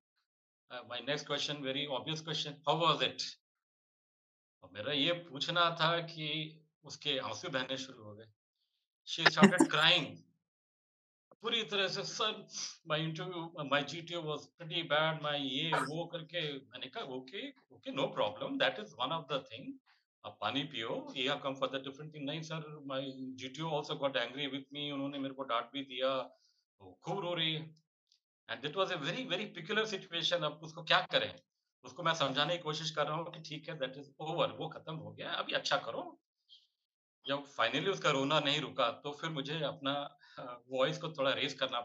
Uh, 0.72 0.82
my 0.90 1.02
next 1.02 1.28
question 1.28 1.58
very 1.58 1.86
obvious 1.86 2.22
question, 2.22 2.52
how 2.52 2.78
was 2.78 3.04
it? 3.04 3.22
और 4.64 4.70
मेरा 4.74 4.94
ये 4.94 5.14
पूछना 5.14 5.78
था 5.82 6.00
कि 6.02 6.60
उसके 6.84 7.18
आँसू 7.18 7.50
बहने 7.50 7.78
शुरू 7.78 8.04
हो 8.04 8.16
गए। 8.16 8.28
She 9.08 9.24
started 9.24 9.70
crying. 9.70 10.18
पूरी 11.42 11.64
तरह 11.64 11.88
से 11.88 12.04
sir 12.04 12.48
my 12.88 13.04
interview 13.04 13.54
my 13.60 13.84
GTO 13.84 14.22
was 14.22 14.42
pretty 14.58 14.84
bad, 14.84 15.22
my 15.22 15.42
ये 15.42 15.72
वो 15.74 16.06
करके 16.06 16.42
मैंने 16.54 16.88
कहा 16.88 17.04
okay, 17.04 17.50
okay 17.50 17.92
no 17.92 18.08
problem 18.08 18.58
that 18.58 18.80
is 18.80 18.96
one 19.00 19.12
of 19.12 19.26
the 19.34 19.46
thing. 19.52 19.80
आप 20.26 20.38
पानी 20.42 20.64
पियो, 20.64 21.14
you 21.18 21.30
have 21.32 21.40
come 21.40 21.56
for 21.56 21.70
the 21.70 21.82
different 21.84 22.14
thing. 22.14 22.26
नहीं 22.26 22.42
sir, 22.42 22.84
my 22.86 23.12
GTO 23.42 23.70
also 23.70 23.96
got 23.96 24.18
angry 24.18 24.48
with 24.48 24.74
me, 24.74 24.92
उन्होंने 24.92 25.20
मेरे 25.20 25.34
को 25.34 25.44
डाँट 25.44 25.70
भी 25.74 25.82
दिया। 25.84 26.18
खूब 27.04 27.20
रो 27.20 27.34
रही 27.34 27.54
है। 27.54 27.76
And 28.50 28.66
it 28.66 28.76
was 28.76 28.94
a 28.94 28.98
very, 28.98 29.24
very 29.24 29.46
peculiar 29.46 29.86
situation 29.86 30.38
अब 30.38 30.60
उसको 30.64 30.84
क्या 30.84 31.02
करें? 31.02 31.40
उसको 31.84 32.04
मैं 32.04 32.14
समझाने 32.14 32.58
की 32.58 32.64
कोशिश 32.64 32.92
कर 32.92 33.06
रहा 33.06 33.16
हूँ 33.16 33.32
कि 33.32 33.40
ठीक 33.40 33.70
है 33.70 33.78
दैट 33.78 33.98
इज़ 33.98 34.12
ओवर, 34.20 34.52
वो 34.52 34.68
खत्म 34.68 34.96
हो 34.96 35.12
गया, 35.12 35.32
अभी 35.32 35.54
अच्छा 35.54 35.78
करो। 35.78 36.20
जब 37.28 37.44
फाइनली 37.44 37.90
उसका 37.90 38.10
रोना 38.10 38.40
नहीं 38.40 38.62
रुका, 38.62 38.92
तो 38.92 39.12
फिर 39.12 39.30
मुझे 39.30 39.62
अपना 39.64 40.18
वॉइस 40.70 40.98
को 40.98 41.12
थोड़ा 41.12 41.32
रेज़ 41.34 41.56
करना 41.56 41.82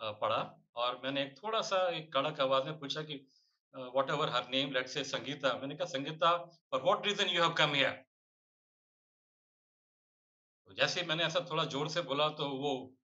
पड़ा 0.00 0.64
और 0.76 1.00
मैंने 1.04 1.22
एक 1.22 1.36
थोड़ा-सा 1.42 1.88
एक 1.88 2.12
कड़क 2.12 2.40
आवाज़ 2.40 2.64
में 2.64 2.78
पूछा 2.78 3.02
कि 3.02 3.26
अ, 3.74 3.78
whatever 3.78 4.28
her 4.28 4.48
name 4.50 4.72
let's 4.72 4.92
say 4.94 5.04
Sangeeta. 5.04 5.52
मैंने 5.58 5.74
कहा 5.74 5.86
Sangeeta 5.86 6.36
for 6.70 6.82
what 6.82 7.06
reason 7.06 7.28
you 7.28 7.42
have 7.42 7.52
come 7.52 7.74
here? 7.74 8.04
तो 10.66 10.74
जैसे 10.74 11.02
मैंने 11.02 11.24
ऐसा 11.24 11.40
थोड़ा 11.50 11.64
ज़ोर 11.64 11.88
से 11.88 12.02
बोला 12.02 12.28
तो 12.28 12.48
वो 12.48 12.94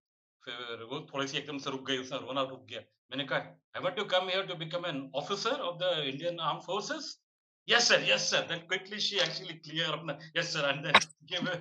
फिर 0.44 0.82
वो 0.82 1.00
थोड़ी-सी 1.14 1.38
एकदम 1.38 1.58
से 1.58 1.70
रुक 1.70 1.86
गई, 1.86 1.98
उसका 1.98 2.16
रोना 2.16 2.42
रुक 2.42 2.64
गया। 2.66 2.80
मैंने 2.80 3.24
कहा, 3.24 3.38
"haven't 3.76 3.98
you 3.98 4.04
come 4.04 4.28
here 4.28 4.46
to 4.46 4.54
become 4.54 4.86
an 4.86 5.10
officer 5.14 5.60
of 5.60 5.76
the 5.76 5.98
Indian 6.06 6.40
armed 6.40 6.62
forces?" 6.62 7.20
"Yes 7.68 7.88
sir, 7.88 8.04
yes 8.10 8.30
sir." 8.30 8.46
Then 8.46 8.58
quickly 8.58 9.00
she 9.00 9.16
actually 9.16 9.54
clear 9.54 9.90
अपना 9.90 10.18
yes 10.36 10.52
sir 10.52 10.68
and 10.68 10.86
then 10.86 11.00
give 11.24 11.50
a 11.50 11.54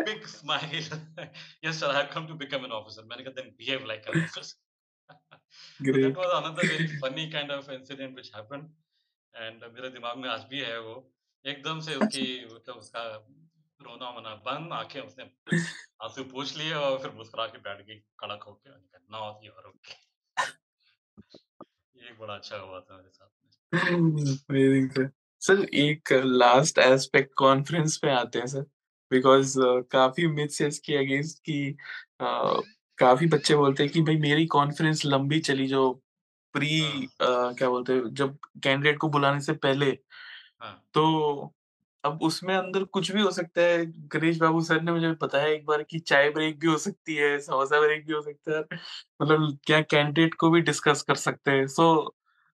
big 0.00 0.26
smile. 0.26 0.90
"Yes 1.64 1.80
sir, 1.80 1.90
I 1.90 2.02
have 2.02 2.12
come 2.14 2.26
to 2.28 2.34
become 2.34 2.64
an 2.64 2.72
officer." 2.72 3.04
मैंने 3.04 3.24
कहा, 3.24 3.42
"then 3.42 3.54
behave 3.58 3.84
like 3.84 4.08
an 4.08 4.26
officer." 5.54 6.10
So 6.10 6.16
that 6.16 6.18
was 6.18 6.34
another 6.34 6.64
very 6.64 6.86
funny 6.88 7.32
kind 7.34 7.50
of 7.50 7.68
incident 7.68 8.14
which 8.14 8.32
happened 8.36 8.66
and 9.40 9.74
मेरे 9.74 9.88
दिमाग 9.88 10.18
में 10.18 10.28
आज 10.28 10.44
भी 10.50 10.60
है 10.60 10.80
वो। 10.80 11.12
एकदम 11.46 11.80
से 11.80 11.94
उसकी 11.94 12.54
मतलब 12.54 12.74
उसका 12.74 13.28
रोना-वोना 13.82 14.34
बंद, 14.34 14.72
आँखें 14.72 15.00
उसने 15.00 15.24
आँसू 16.02 16.24
पोंछ 16.24 16.56
लिए 16.56 16.74
और 16.74 16.98
फिर 16.98 17.10
मुस्कुरा 17.10 17.46
के 17.46 17.58
बैठ 17.58 17.86
गई 17.86 17.94
कड़क 17.94 18.42
होके। 18.42 18.70
मैंने 18.70 19.06
नाउ 19.10 19.40
यू 19.44 19.52
आर 19.52 19.64
ओके। 19.64 19.92
ये 21.96 22.12
बड़ा 22.12 22.34
अच्छा 22.34 22.56
हुआ 22.56 22.80
था 22.80 22.96
मेरे 22.96 23.10
साथ 23.10 23.26
में। 23.26 23.50
Amazing 23.80 24.90
sir. 24.90 25.10
सर 25.40 25.64
एक 25.74 26.12
लास्ट 26.12 26.78
एस्पेक्ट 26.78 27.32
कॉन्फ्रेंस 27.36 27.96
पे 27.96 28.10
आते 28.10 28.38
हैं 28.38 28.46
सर 28.46 28.66
बिकॉज़ 29.10 29.60
uh, 29.60 29.84
काफ़ी 29.90 30.26
मिथ्स 30.26 30.60
इसके 30.60 30.96
अगेंस्ट 30.96 31.38
की 31.38 31.76
काफ़ी 32.98 33.26
बच्चे 33.26 33.56
बोलते 33.56 33.82
हैं 33.82 33.92
कि 33.92 34.02
भई 34.02 34.16
मेरी 34.18 34.46
कॉन्फ्रेंस 34.46 35.02
लंबी 35.06 35.40
चली 35.40 35.66
जो 35.66 35.90
प्री 36.54 36.80
हाँ, 36.80 37.02
अ, 37.20 37.52
क्या 37.52 37.68
बोलते 37.68 37.92
हैं 37.92 38.14
जब 38.14 38.38
कैंडिडेट 38.64 38.98
को 38.98 39.08
बुलाने 39.08 39.40
से 39.40 39.52
पहले 39.58 39.86
हाँ, 40.60 40.74
तो 40.94 41.54
अब 42.04 42.22
उसमें 42.22 42.54
अंदर 42.56 42.84
कुछ 42.84 43.10
भी 43.12 43.22
हो 43.22 43.30
सकता 43.30 43.62
है। 43.62 43.84
गणेश 44.08 44.38
बाबू 44.38 44.60
सर 44.60 44.80
ने 44.82 44.92
मुझे 44.92 45.12
बताया 45.22 45.46
एक 45.46 45.64
बार 45.66 45.82
कि 45.82 45.98
चाय 46.00 46.30
ब्रेक 46.30 46.58
भी 46.60 46.66
हो 46.66 46.76
सकती 46.78 47.14
है, 47.14 47.38
समोसा 47.40 47.80
ब्रेक 47.80 48.06
भी 48.06 48.12
हो 48.12 48.22
सकता 48.22 48.56
है। 48.58 48.78
मतलब 49.22 49.58
क्या 49.66 49.80
कैंडिडेट 49.82 50.34
को 50.34 50.50
भी 50.50 50.60
डिस्कस 50.62 51.02
कर 51.02 51.14
सकते 51.16 51.50
हैं। 51.50 51.66
So 51.68 51.86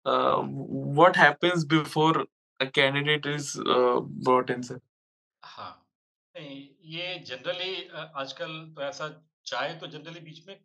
what 0.05 1.17
happens 1.17 1.65
before 1.65 2.25
a 2.59 2.65
candidate 2.65 3.27
is 3.27 3.53
brought 3.59 4.51
in 4.51 4.61
sir? 4.61 4.79
हाँ। 5.43 5.71
नहीं, 6.35 6.69
ये 6.85 7.19
जनरली 7.19 7.87
आजकल 8.15 8.53
तो 8.75 8.81
ऐसा 8.81 9.07
चाय 9.47 9.73
तो 9.75 9.87
जनरली 9.87 10.19
बीच 10.21 10.47
में 10.47 10.55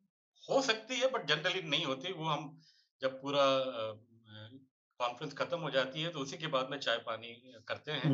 हो 0.45 0.61
सकती 0.63 0.99
है 1.01 1.11
बट 1.11 1.27
जनरली 1.29 1.63
नहीं 1.65 1.85
होती। 1.87 2.13
वो 2.13 2.25
हम 2.27 2.61
जब 3.03 3.21
पूरा 3.23 3.45
कॉन्फ्रेंस 5.01 5.33
खत्म 5.35 5.59
हो 5.61 5.71
जाती 5.71 6.03
है 6.03 6.11
तो 6.11 6.19
उसी 6.19 6.37
के 6.39 6.47
बाद 6.49 6.71
में 6.71 6.79
चाय-पानी 6.79 7.35
करते 7.69 7.93
हैं। 7.95 8.13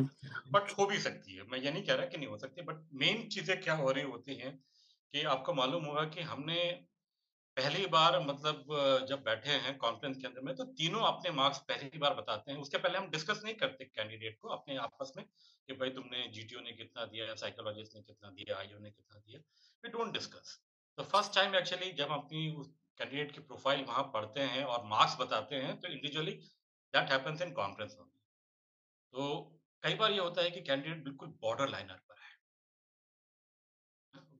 बट 0.51 0.71
हो 0.71 0.85
भी 0.85 0.99
सकती 0.99 1.35
है। 1.35 1.43
मैं 1.45 1.59
ये 1.59 1.71
नहीं 1.71 1.83
कह 1.85 1.93
रहा 1.93 2.05
कि 2.05 2.17
नहीं 2.17 2.27
हो 2.27 2.37
सकती 2.37 2.61
बट 2.63 2.87
मेन 2.95 3.27
चीज़ें 3.29 3.59
क्या 3.61 3.75
हो 3.75 3.91
रही 3.91 4.03
होती 4.05 4.35
हैं 4.35 4.55
कि 5.13 5.23
आपको 5.27 5.53
मालूम 5.53 5.85
होगा 5.85 6.03
कि 6.09 6.21
हमने 6.23 6.57
पहली 7.59 7.85
बार 7.87 8.19
मतलब 8.21 8.65
जब 9.07 9.23
बैठे 9.23 9.51
हैं 9.63 9.77
कॉन्फ्रेंस 9.77 10.17
के 10.17 10.27
अंदर 10.27 10.41
में 10.41 10.55
तो 10.55 10.63
तीनों 10.75 11.01
अपने 11.03 11.31
मार्क्स 11.33 11.57
पहली 11.69 11.99
बार 11.99 12.13
बताते 12.15 12.51
हैं। 12.51 12.59
उसके 12.59 12.77
पहले 12.77 12.97
हम 12.97 13.09
डिस्कस 13.11 13.41
नहीं 13.45 13.55
करते 13.55 13.85
कैंडिडेट 13.87 14.37
को 14.41 14.49
अपने 14.49 14.75
आपस 14.79 15.11
में 15.17 15.25
कि 15.25 15.73
भाई 15.73 15.89
तुमने 15.91 16.27
जीटीओ 16.29 16.59
ने 16.59 16.71
कितना 16.73 17.05
दिया, 17.05 17.33
साइकोलॉजिस्ट 17.35 17.95
ने 17.95 18.01
कितना 18.01 18.29
दिया, 18.31 18.57
आईओ 18.57 18.79
ने 18.79 18.91
कितना 18.91 19.17
दिया। 19.17 19.39
We 19.83 19.89
don't 19.89 20.13
discuss. 20.13 20.57
तो 20.97 21.03
फ़र्स्ट 21.05 21.33
टाइम 21.35 21.55
एक्चुअली 21.55 21.91
जब 21.93 22.11
अपनी 22.13 22.49
उस 22.55 22.67
कैंडिडेट 22.99 23.31
की 23.31 23.41
प्रोफ़ाइल 23.41 23.83
वहाँ 23.85 24.03
पढ़ते 24.13 24.41
हैं 24.53 24.63
और 24.65 24.85
मार्क्स 24.87 25.17
बताते 25.19 25.55
हैं 25.57 25.79
तो 25.79 25.87
individually 25.87 26.31
that 26.93 27.11
happens 27.11 27.41
in 27.41 27.51
conference. 27.53 27.97
तो 29.13 29.31
कई 29.83 29.95
बार 29.95 30.11
ये 30.11 30.19
होता 30.19 30.41
है 30.41 30.51
कि 30.51 30.61
कैंडिडेट 30.61 31.03
बिल्कुल 31.03 31.29
border 31.41 31.69
liner. 31.69 32.08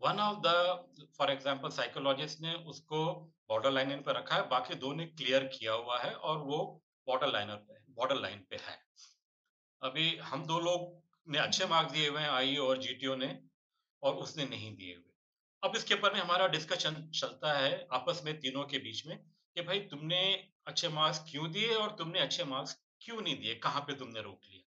One 0.01 0.19
of 0.19 0.37
the 0.39 1.07
for 1.17 1.31
example 1.31 1.69
psychologist 1.71 2.41
ने 2.41 2.53
उसको 2.67 2.99
बॉर्डर 3.49 3.71
लाइन 3.71 4.01
पे 4.01 4.13
रखा 4.13 4.35
है, 4.35 4.47
बाकी 4.49 4.75
2 4.75 4.93
ने 4.93 5.05
क्लियर 5.07 5.43
किया 5.47 5.73
हुआ 5.73 5.99
है 5.99 6.13
और 6.13 6.37
वो 6.39 6.59
बॉर्डर 7.07 7.27
लाइनर 7.27 7.55
पे 7.55 7.79
बॉर्डर 7.93 8.15
लाइन 8.15 8.45
पे 8.49 8.55
है। 8.57 8.77
अभी 9.81 10.15
हम 10.23 10.45
2 10.47 10.59
लोग 10.59 11.03
ने 11.27 11.39
अच्छे 11.39 11.65
मार्क्स 11.65 11.93
दिए 11.93 12.07
हुए 12.09 12.21
हैं 12.21 12.29
आईओ 12.29 12.67
और 12.67 12.77
जीटीओ 12.77 13.15
ने 13.15 13.37
और 14.03 14.15
उसने 14.15 14.45
नहीं 14.45 14.75
दिए 14.75 14.95
हुए। 14.95 15.13
अब 15.63 15.75
इसके 15.75 15.93
ऊपर 15.93 16.13
में 16.13 16.19
हमारा 16.21 16.47
डिस्कशन 16.47 16.95
चलता 17.15 17.53
है 17.53 17.87
आपस 17.93 18.21
में 18.25 18.39
तीनों 18.39 18.63
के 18.63 18.77
बीच 18.79 19.05
में 19.07 19.17
कि 19.17 19.61
भाई 19.61 19.79
तुमने 19.91 20.21
अच्छे 20.67 20.89
मार्क्स 20.89 21.19
क्यों 21.31 21.51
दिए 21.51 21.73
और 21.75 21.95
तुमने 21.95 22.19
अच्छे 22.19 22.43
मार्क्स 22.43 22.77
क्यों 23.01 23.21
नहीं 23.21 23.35
दिए? 23.35 23.55
कहाँ 23.55 23.81
पे 23.81 23.95
तुमने 23.95 24.21
रोक 24.21 24.39
लिया? 24.45 24.63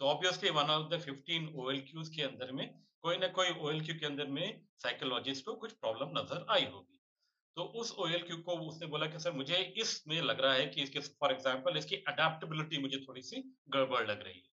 तो 0.00 0.06
obviously 0.06 0.50
one 0.50 0.70
of 0.70 0.88
the 0.88 1.00
15 1.00 1.48
OLQs 1.56 2.10
के 2.16 2.22
अंदर 2.22 2.52
में 2.52 2.66
कोई 3.04 3.16
ना 3.16 3.28
कोई 3.30 3.50
ओएलक्यू 3.60 3.94
के 3.94 4.06
अंदर 4.06 4.26
में 4.28 4.60
साइकोलॉजिस्ट 4.82 5.44
को 5.44 5.54
कुछ 5.56 5.72
प्रॉब्लम 5.74 6.18
नज़र 6.18 6.46
आई 6.50 6.64
होगी। 6.66 7.00
तो 7.56 7.62
उस 7.80 7.92
ओएलक्यू 7.98 8.36
को 8.42 8.56
उसने 8.68 8.86
बोला 8.86 9.06
कि 9.06 9.18
सर 9.18 9.32
मुझे 9.32 9.56
इसमें 9.78 10.20
लग 10.22 10.40
रहा 10.40 10.52
है 10.54 10.66
कि 10.66 10.82
इसके 10.82 11.00
फॉर 11.20 11.32
एग्जांपल 11.32 11.76
इसकी 11.78 11.96
अडैप्टेबिलिटी 12.08 12.78
मुझे 12.78 12.98
थोड़ी-सी 12.98 13.42
गड़बड़ 13.68 14.06
लग 14.06 14.22
रही 14.22 14.34
है। 14.34 14.52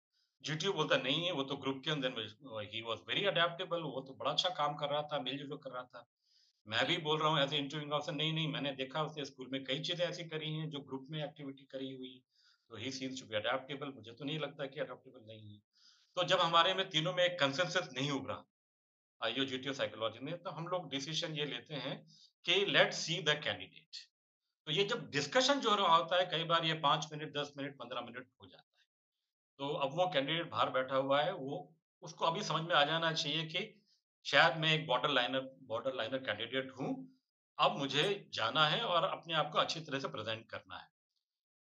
जीटीओ 0.45 0.73
बोलता 0.73 0.97
नहीं 0.99 1.25
है, 1.27 1.33
वो 1.33 1.43
तो 1.43 1.57
ग्रुप 1.57 1.81
के 1.85 1.91
अंदर 1.91 2.11
में 2.11 2.25
ही 2.73 2.83
वाज़ 2.83 3.01
वेरी 3.09 3.25
अडैप्टेबल 3.27 3.83
वो 3.85 4.01
तो 4.01 4.15
बड़ा 4.15 4.31
अच्छा 4.31 4.49
काम 4.55 4.75
कर 4.75 4.91
रहा 4.91 5.03
था, 5.03 5.21
मिल-जुल 5.21 5.59
कर 5.59 5.71
रहा 5.71 5.83
था। 5.85 6.07
मैं 6.67 6.87
भी 6.87 6.97
बोल 7.01 7.21
रहा 7.21 7.29
हूँ 7.29 7.41
एज़ 7.41 7.55
ए 7.55 7.59
इंटरव्यूइंग 7.59 7.93
ऑफिसर 7.93 8.13
नहीं, 8.13 8.33
नहीं 8.33 8.49
मैंने 8.49 8.73
देखा 8.75 9.03
उसने 9.03 9.25
स्कूल 9.25 9.49
में 9.53 9.65
कई 9.65 9.81
चीज़ें 9.83 10.07
ऐसी 10.07 10.25
करी 10.29 10.55
हैं 10.55 10.69
जो 10.71 10.81
ग्रुप 10.83 11.07
में 11.11 11.23
एक्टिविटी 11.25 11.65
करी 11.73 11.93
हुई 11.93 12.15
तो 12.71 12.77
he 12.77 12.91
seems 12.93 13.21
to 13.21 13.27
be 13.27 13.37
adaptable 13.37 13.93
मुझे 13.97 14.13
तो 14.13 14.25
नहीं 14.25 14.39
लगता 14.39 14.67
कि 14.67 14.81
अडैप्टेबल 14.81 15.27
नहीं 15.27 15.53
है। 15.55 15.61
तो 16.17 16.25
जब 16.25 16.41
हमारे 16.41 16.75
में 16.75 16.89
तीनों 16.91 17.13
में 17.13 17.25
एक 17.25 17.39
कंसेंसस 17.41 17.89
नहीं 17.93 18.11
उभरा, 18.11 18.45
आईओ, 19.21 19.45
जीटीओ, 19.45 19.73
साइकोलॉजी 19.73 20.19
में, 20.19 20.43
तो 20.43 20.51
हम 20.51 20.69
लोग 20.69 20.91
डिसीज़न 20.91 21.35
ये 21.35 21.45
लेते 21.45 21.75
हैं 21.75 21.97
कि 22.47 22.65
लेट्स 22.67 22.97
सी 22.97 23.23
द 23.23 23.41
कैंडिडेट। 23.45 23.97
तो 24.67 24.73
ये 24.73 24.85
जब 24.85 25.11
डिस्कशन 25.11 25.61
जो 25.61 25.75
रहा 25.75 25.97
होता 25.97 26.17
है 26.17 26.27
कई 26.27 26.45
बार 26.45 26.65
ये 26.65 26.75
5 26.75 27.09
मिनट, 27.13 27.33
10 27.37 27.53
मिनट, 27.57 27.77
15 27.79 28.01
मिनट 28.01 28.29
हो 28.43 28.47
जाता 28.47 28.83
है। 28.83 28.87
तो 29.59 29.69
अब 29.69 29.97
वो 29.97 30.07
कैंडिडेट 30.07 30.51
बाहर 30.51 30.71
बैठा 30.71 30.97
हुआ 30.97 31.23
है, 31.23 31.33
वो 31.33 31.77
उसको 32.03 32.25
अभी 32.25 32.43
समझ 32.43 32.63
में 32.63 32.75
आ 32.75 32.85
जाना 32.85 33.13
चाहिए 33.13 33.45
कि 33.45 33.83
शायद 34.27 34.57
मैं 34.57 34.73
एक 34.73 34.87
border 34.87 35.11
liner 35.11 35.41
border 35.63 35.95
liner 35.95 36.19
candidate 36.19 36.73
हूँ। 36.79 36.89
अब 37.59 37.77
मुझे 37.79 38.31
जाना 38.35 38.67
है 38.67 38.81
और 38.81 39.05
अपने 39.05 39.35
आप 39.35 39.51
को 39.53 39.59
अच्छी 39.59 39.81
तरह 39.81 39.99
से 39.99 40.09
प्रेज़ेंट 40.09 40.47
करना 40.51 40.77
है। 40.77 40.89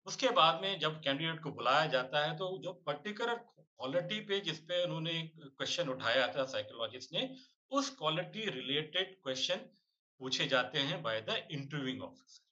उसके 0.06 0.28
बाद 0.28 0.60
में 0.62 0.78
जब 0.78 1.00
कैंडिडेट 1.02 1.42
को 1.42 1.50
बुलाया 1.50 1.86
जाता 1.86 2.24
है, 2.26 2.36
तो 2.36 2.58
जो 2.62 2.72
पर्टिकुलर 2.86 3.34
क्वालिटी 3.80 4.20
पे 4.20 4.40
जिस 4.40 4.58
पे 4.60 4.82
उन्होंने 4.84 5.20
क्वेश्चन 5.36 5.88
उठाया 5.88 6.26
था 6.28 6.44
साइकोलॉजिस्ट 6.46 7.12
ने, 7.12 7.28
उस 7.72 7.90
क्वालिटी 7.90 8.44
रिलेटेड 8.50 9.14
क्वेश्चन 9.22 9.66
पूछे 10.20 10.46
जाते 10.46 10.78
हैं 10.80 11.02
बाय 11.02 11.20
द 11.20 11.36
इंटरव्यूइंग 11.52 12.02
ऑफिसर। 12.02 12.42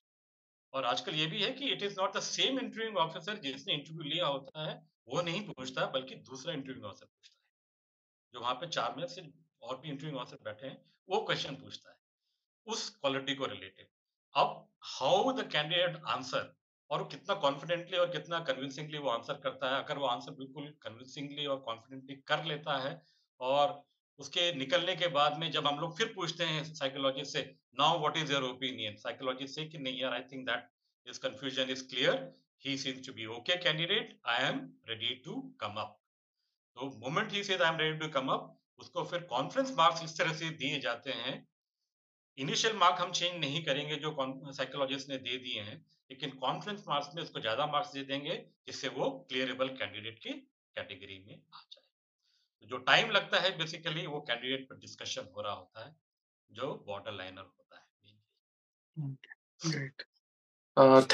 और 0.73 0.85
आजकल 0.85 1.15
ये 1.15 1.25
भी 1.25 1.41
है 1.43 1.51
कि 1.51 1.71
it 1.71 1.83
is 1.83 1.99
not 1.99 2.15
the 2.17 2.19
same 2.21 2.59
interviewing 2.59 2.97
officer 2.97 3.37
जिसने 3.39 3.73
इंटरव्यू 3.73 4.03
लिया 4.03 4.25
होता 4.25 4.69
है, 4.69 4.75
वो 5.07 5.21
नहीं 5.21 5.41
पूछता 5.47 5.85
बल्कि 5.91 6.15
दूसरा 6.29 6.53
इंटरव्यूइंग 6.53 6.85
ऑफिसर 6.85 7.05
पूछता 7.05 7.35
है। 7.35 7.41
जो 8.33 8.39
वहाँ 8.39 8.53
पे 8.53 8.67
4 8.69 8.95
में 8.97 9.05
से 9.07 9.21
और 9.61 9.79
भी 9.79 9.89
इंटरव्यूइंग 9.89 10.19
ऑफिसर 10.19 10.43
बैठे 10.43 10.67
हैं, 10.67 10.77
वो 11.09 11.21
क्वेश्चन 11.21 11.55
पूछता 11.55 11.89
है, 11.91 11.97
उस 12.67 12.89
क्वालिटी 12.91 13.35
को 13.35 13.45
रिलेटेड। 13.45 13.87
अब 14.35 14.69
हाउ 14.89 15.31
द 15.33 15.49
कैंडिडेट 15.51 16.01
आंसर 16.07 16.53
और 16.93 16.99
वो 16.99 17.05
कितना 17.07 17.35
कॉन्फिडेंटली 17.41 17.97
और 17.97 18.09
कितना 18.11 18.39
कन्विंसिंगली 18.47 18.97
वो 18.99 19.09
आंसर 19.09 19.39
करता 19.43 19.69
है। 19.69 19.83
अगर 19.83 19.97
वो 19.97 20.05
आंसर 20.07 20.31
बिल्कुल 20.33 20.65
कन्विंसिंगली 20.81 21.45
और 21.45 21.57
कॉन्फिडेंटली 21.61 22.15
कर 22.27 22.43
लेता 22.45 22.77
है 22.81 22.91
और 23.39 23.81
उसके 24.19 24.51
निकलने 24.55 24.95
के 24.95 25.07
बाद 25.11 25.37
में 25.39 25.49
जब 25.51 25.67
हम 25.67 25.79
लोग 25.79 25.97
फिर 25.97 26.11
पूछते 26.15 26.43
हैं 26.45 26.63
साइकोलॉजिस्ट 26.65 27.33
से, 27.33 27.41
now 27.79 27.99
what 27.99 28.17
is 28.17 28.33
your 28.33 28.43
opinion? 28.43 28.95
Psychologist 28.97 29.55
से 29.55 29.65
कि 29.65 29.77
नहीं 29.77 30.01
यार 30.01 30.13
I 30.13 30.21
think 30.31 30.45
that 30.47 30.67
this 31.07 31.17
confusion 31.19 31.69
is 31.69 31.83
clear, 31.89 32.19
he 32.65 32.77
seems 32.77 33.05
to 33.07 33.13
be 33.13 33.25
okay 33.37 33.55
candidate, 33.63 34.19
I 34.25 34.43
am 34.47 34.59
ready 34.89 35.15
to 35.25 35.39
come 35.61 35.81
up. 35.81 35.97
तो 36.77 36.91
moment 36.99 37.31
he 37.31 37.43
says 37.43 37.61
I 37.61 37.69
am 37.69 37.79
ready 37.79 37.97
to 37.99 38.07
come 38.11 38.27
up, 38.33 38.45
उसको 38.79 39.03
फिर 39.05 39.23
conference 39.31 39.73
marks 39.77 40.03
इस 40.03 40.17
तरह 40.17 40.33
से 40.35 40.49
दिए 40.61 40.79
जाते 40.81 41.11
हैं। 41.15 41.35
इनिशियल 42.37 42.77
मार्क 42.77 43.01
हम 43.01 43.11
चेंज 43.13 43.39
नहीं 43.39 43.63
करेंगे 43.63 43.95
जो 43.97 44.15
साइकोलॉजिस्ट 44.51 45.09
ने 45.09 45.17
दे 45.19 45.37
दिए 45.39 45.61
हैं, 45.61 45.75
लेकिन 46.09 46.29
कॉन्फ्रेंस 46.39 46.83
मार्क्स 46.87 47.15
में 47.15 47.21
उसको 47.23 47.39
ज़्यादा 47.39 47.65
मार्क्स 47.67 47.93
दे 47.93 48.03
देंगे 48.05 48.35
जिससे 48.67 48.87
वो 48.91 49.09
क्लियरेबल 49.29 49.67
कैंडिडेट 49.79 50.19
की 50.19 50.29
कैटेगरी 50.29 51.23
में 51.27 51.33
आ 51.33 51.61
जाए। 51.71 51.83
तो 52.61 52.67
जो 52.67 52.77
टाइम 52.85 53.09
लगता 53.11 53.39
है 53.39 53.57
बेसिकली 53.57 54.05
वो 54.07 54.19
कैंडिडेट 54.29 54.67
पर 54.69 54.79
डिस्कशन 54.79 55.27
हो 55.35 55.41
रहा 55.41 55.53
होता 55.53 55.85
है 55.85 55.95
जो 56.51 56.73
बॉर्डर 56.87 57.11
लाइनर 57.13 57.41
होता 57.41 57.75
है 57.75 57.83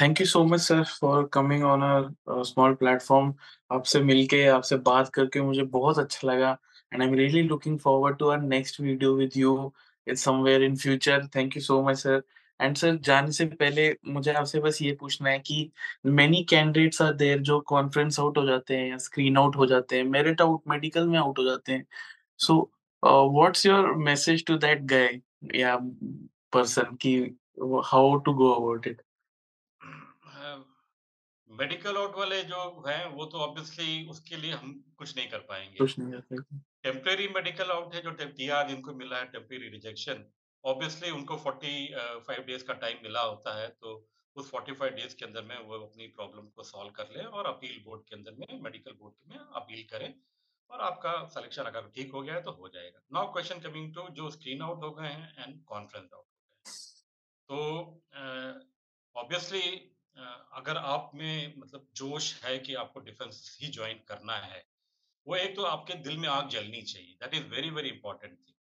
thank 0.00 0.20
you 0.20 0.26
so 0.26 0.44
much 0.44 0.60
sir 0.60 0.82
for 0.90 1.26
coming 1.32 1.64
on 1.64 1.82
our 1.82 2.42
small 2.44 2.74
platform 2.74 3.32
आपसे 3.70 4.00
मिलके 4.02 4.44
आपसे 4.48 4.76
बात 4.84 5.08
करके 5.14 5.40
मुझे 5.40 5.62
बहुत 5.72 5.98
अच्छा 5.98 6.28
लगा 6.28 6.56
and 6.92 7.02
I 7.02 7.08
am 7.08 7.14
really 7.14 7.42
looking 7.42 7.78
forward 7.78 8.18
to 8.18 8.28
our 8.28 8.40
next 8.42 8.80
video 8.80 9.14
with 9.16 9.36
you 9.36 9.72
it's 10.06 10.24
somewhere 10.24 10.62
in 10.62 10.76
future 10.76 11.26
thank 11.36 11.56
you 11.56 11.62
so 11.62 11.82
much 11.82 11.98
sir 11.98 12.22
and 12.60 12.76
sir 12.76 12.96
जाने 12.98 13.32
से 13.32 13.44
पहले 13.46 13.88
मुझे 14.08 14.32
आपसे 14.32 14.60
बस 14.60 14.80
ये 14.82 14.92
पूछना 15.00 15.30
है 15.30 15.38
कि 15.38 15.70
मेनी 16.06 16.42
कैंडिडेट्स 16.50 17.02
आर 17.02 17.12
देयर 17.14 17.38
जो 17.42 17.60
कॉन्फ्रेंस 17.68 18.20
आउट 18.20 18.38
हो 18.38 18.46
जाते 18.46 18.76
हैं 18.76 18.88
या 18.88 18.96
स्क्रीन 18.98 19.36
आउट 19.38 19.56
हो 19.56 19.66
जाते 19.66 19.96
हैं 19.96 20.04
मेरिट 20.06 20.40
आउट 20.40 20.62
मेडिकल 20.68 21.06
में 21.08 21.18
आउट 21.18 21.38
हो 21.38 21.44
जाते 21.44 21.72
हैं। 21.72 21.84
So 22.40 22.60
what's 23.02 23.66
your 23.66 23.92
message 23.98 24.44
to 24.46 24.56
that 24.58 24.82
guy 24.86 25.20
या 25.54 25.76
पर्सन 26.52 26.96
कि 27.02 27.14
how 27.86 28.16
to 28.16 28.32
go 28.34 28.50
about 28.52 28.86
it 28.86 29.02
medical 31.50 31.96
out 31.96 32.16
वाले 32.16 32.42
जो 32.42 32.58
हैं 32.86 33.04
वो 33.06 33.24
तो 33.24 33.38
ऑब्वियसली 33.38 34.06
उसके 34.10 34.36
लिए 34.36 34.52
हम 34.52 34.72
कुछ 34.98 35.16
नहीं 35.16 35.28
कर 35.28 35.38
पाएँगे। 35.48 35.78
कुछ 35.78 35.98
नहीं 35.98 36.12
कर 36.12 36.20
सकते 36.20 36.58
टेम्परेरी 36.82 37.26
मेडिकल 37.34 37.70
आउट 37.70 37.94
है 37.94 38.02
जो 38.02 38.10
टीआर 38.12 38.68
जिनको 38.68 38.92
मिला 38.94 39.16
है 39.16 39.24
टेम्परेरी 39.32 39.68
रिजेक्शन 39.68 40.24
ऑब्वियसली 40.64 41.10
उनको 41.10 41.36
45 41.36 42.46
डेज़ 42.46 42.64
का 42.64 42.74
टाइम 42.74 42.98
मिला 43.02 43.20
होता 43.20 43.54
है 43.60 43.68
तो 43.80 43.92
उस 44.36 44.50
45 44.50 44.90
डेज़ 44.90 45.16
के 45.16 45.24
अंदर 45.24 45.42
में 45.42 45.58
वो 45.58 45.78
अपनी 45.78 46.06
प्रॉब्लम 46.06 46.48
को 46.48 46.62
सॉल्व 46.62 46.90
कर 46.90 47.08
लें 47.16 47.24
और 47.24 47.46
अपील 47.46 47.82
बोर्ड 47.84 48.02
के 48.02 48.16
अंदर 48.16 48.32
में 48.32 48.60
मेडिकल 48.60 48.92
बोर्ड 48.92 49.14
में 49.28 49.38
अपील 49.38 49.82
करें 49.90 50.14
और 50.70 50.80
आपका 50.80 51.12
सिलेक्शन 51.26 51.62
अगर 51.62 51.88
ठीक 51.94 52.12
हो 52.12 52.22
गया 52.22 52.34
है 52.34 52.42
तो 52.42 52.52
हो 52.52 52.68
जाएगा। 52.68 53.00
नाउ 53.12 53.32
क्वेश्चन 53.32 53.60
कमिंग 53.60 53.94
टू 53.94 54.08
जो 54.10 54.30
स्क्रीन 54.30 54.62
आउट 54.62 54.82
हो 54.82 54.90
गए 54.90 55.08
हैं 55.08 55.44
एंड 55.44 55.64
कॉन्फ्रेंस 55.64 56.10
आउट 56.14 56.24
हो 56.24 56.36
गए 56.36 56.72
तो 57.48 57.56
ऑब्वियसली 59.16 59.62
uh, 59.62 60.38
अगर 60.52 60.76
आप 60.76 61.10
में 61.14 61.54
मतलब 61.58 61.88
जोश 61.94 62.44
है 62.44 62.58
कि 62.58 62.74
आपको 62.74 63.00
डिफेंस 63.00 63.58
ही 63.62 63.68
ज्वाइन 63.68 64.00
करना 64.08 64.36
है 64.36 64.64
वो 65.26 65.36
एक 65.36 65.56
तो 65.56 65.62
आपके 65.62 65.94
दिल 65.94 66.16
में 66.18 66.28
आग 66.28 66.48
जलनी 66.48 66.82
चाहिए। 66.82 67.14
That 67.14 67.34
is 67.34 67.46
very 67.46 67.70
very 67.70 67.88
important 67.88 68.32
thing 68.32 68.56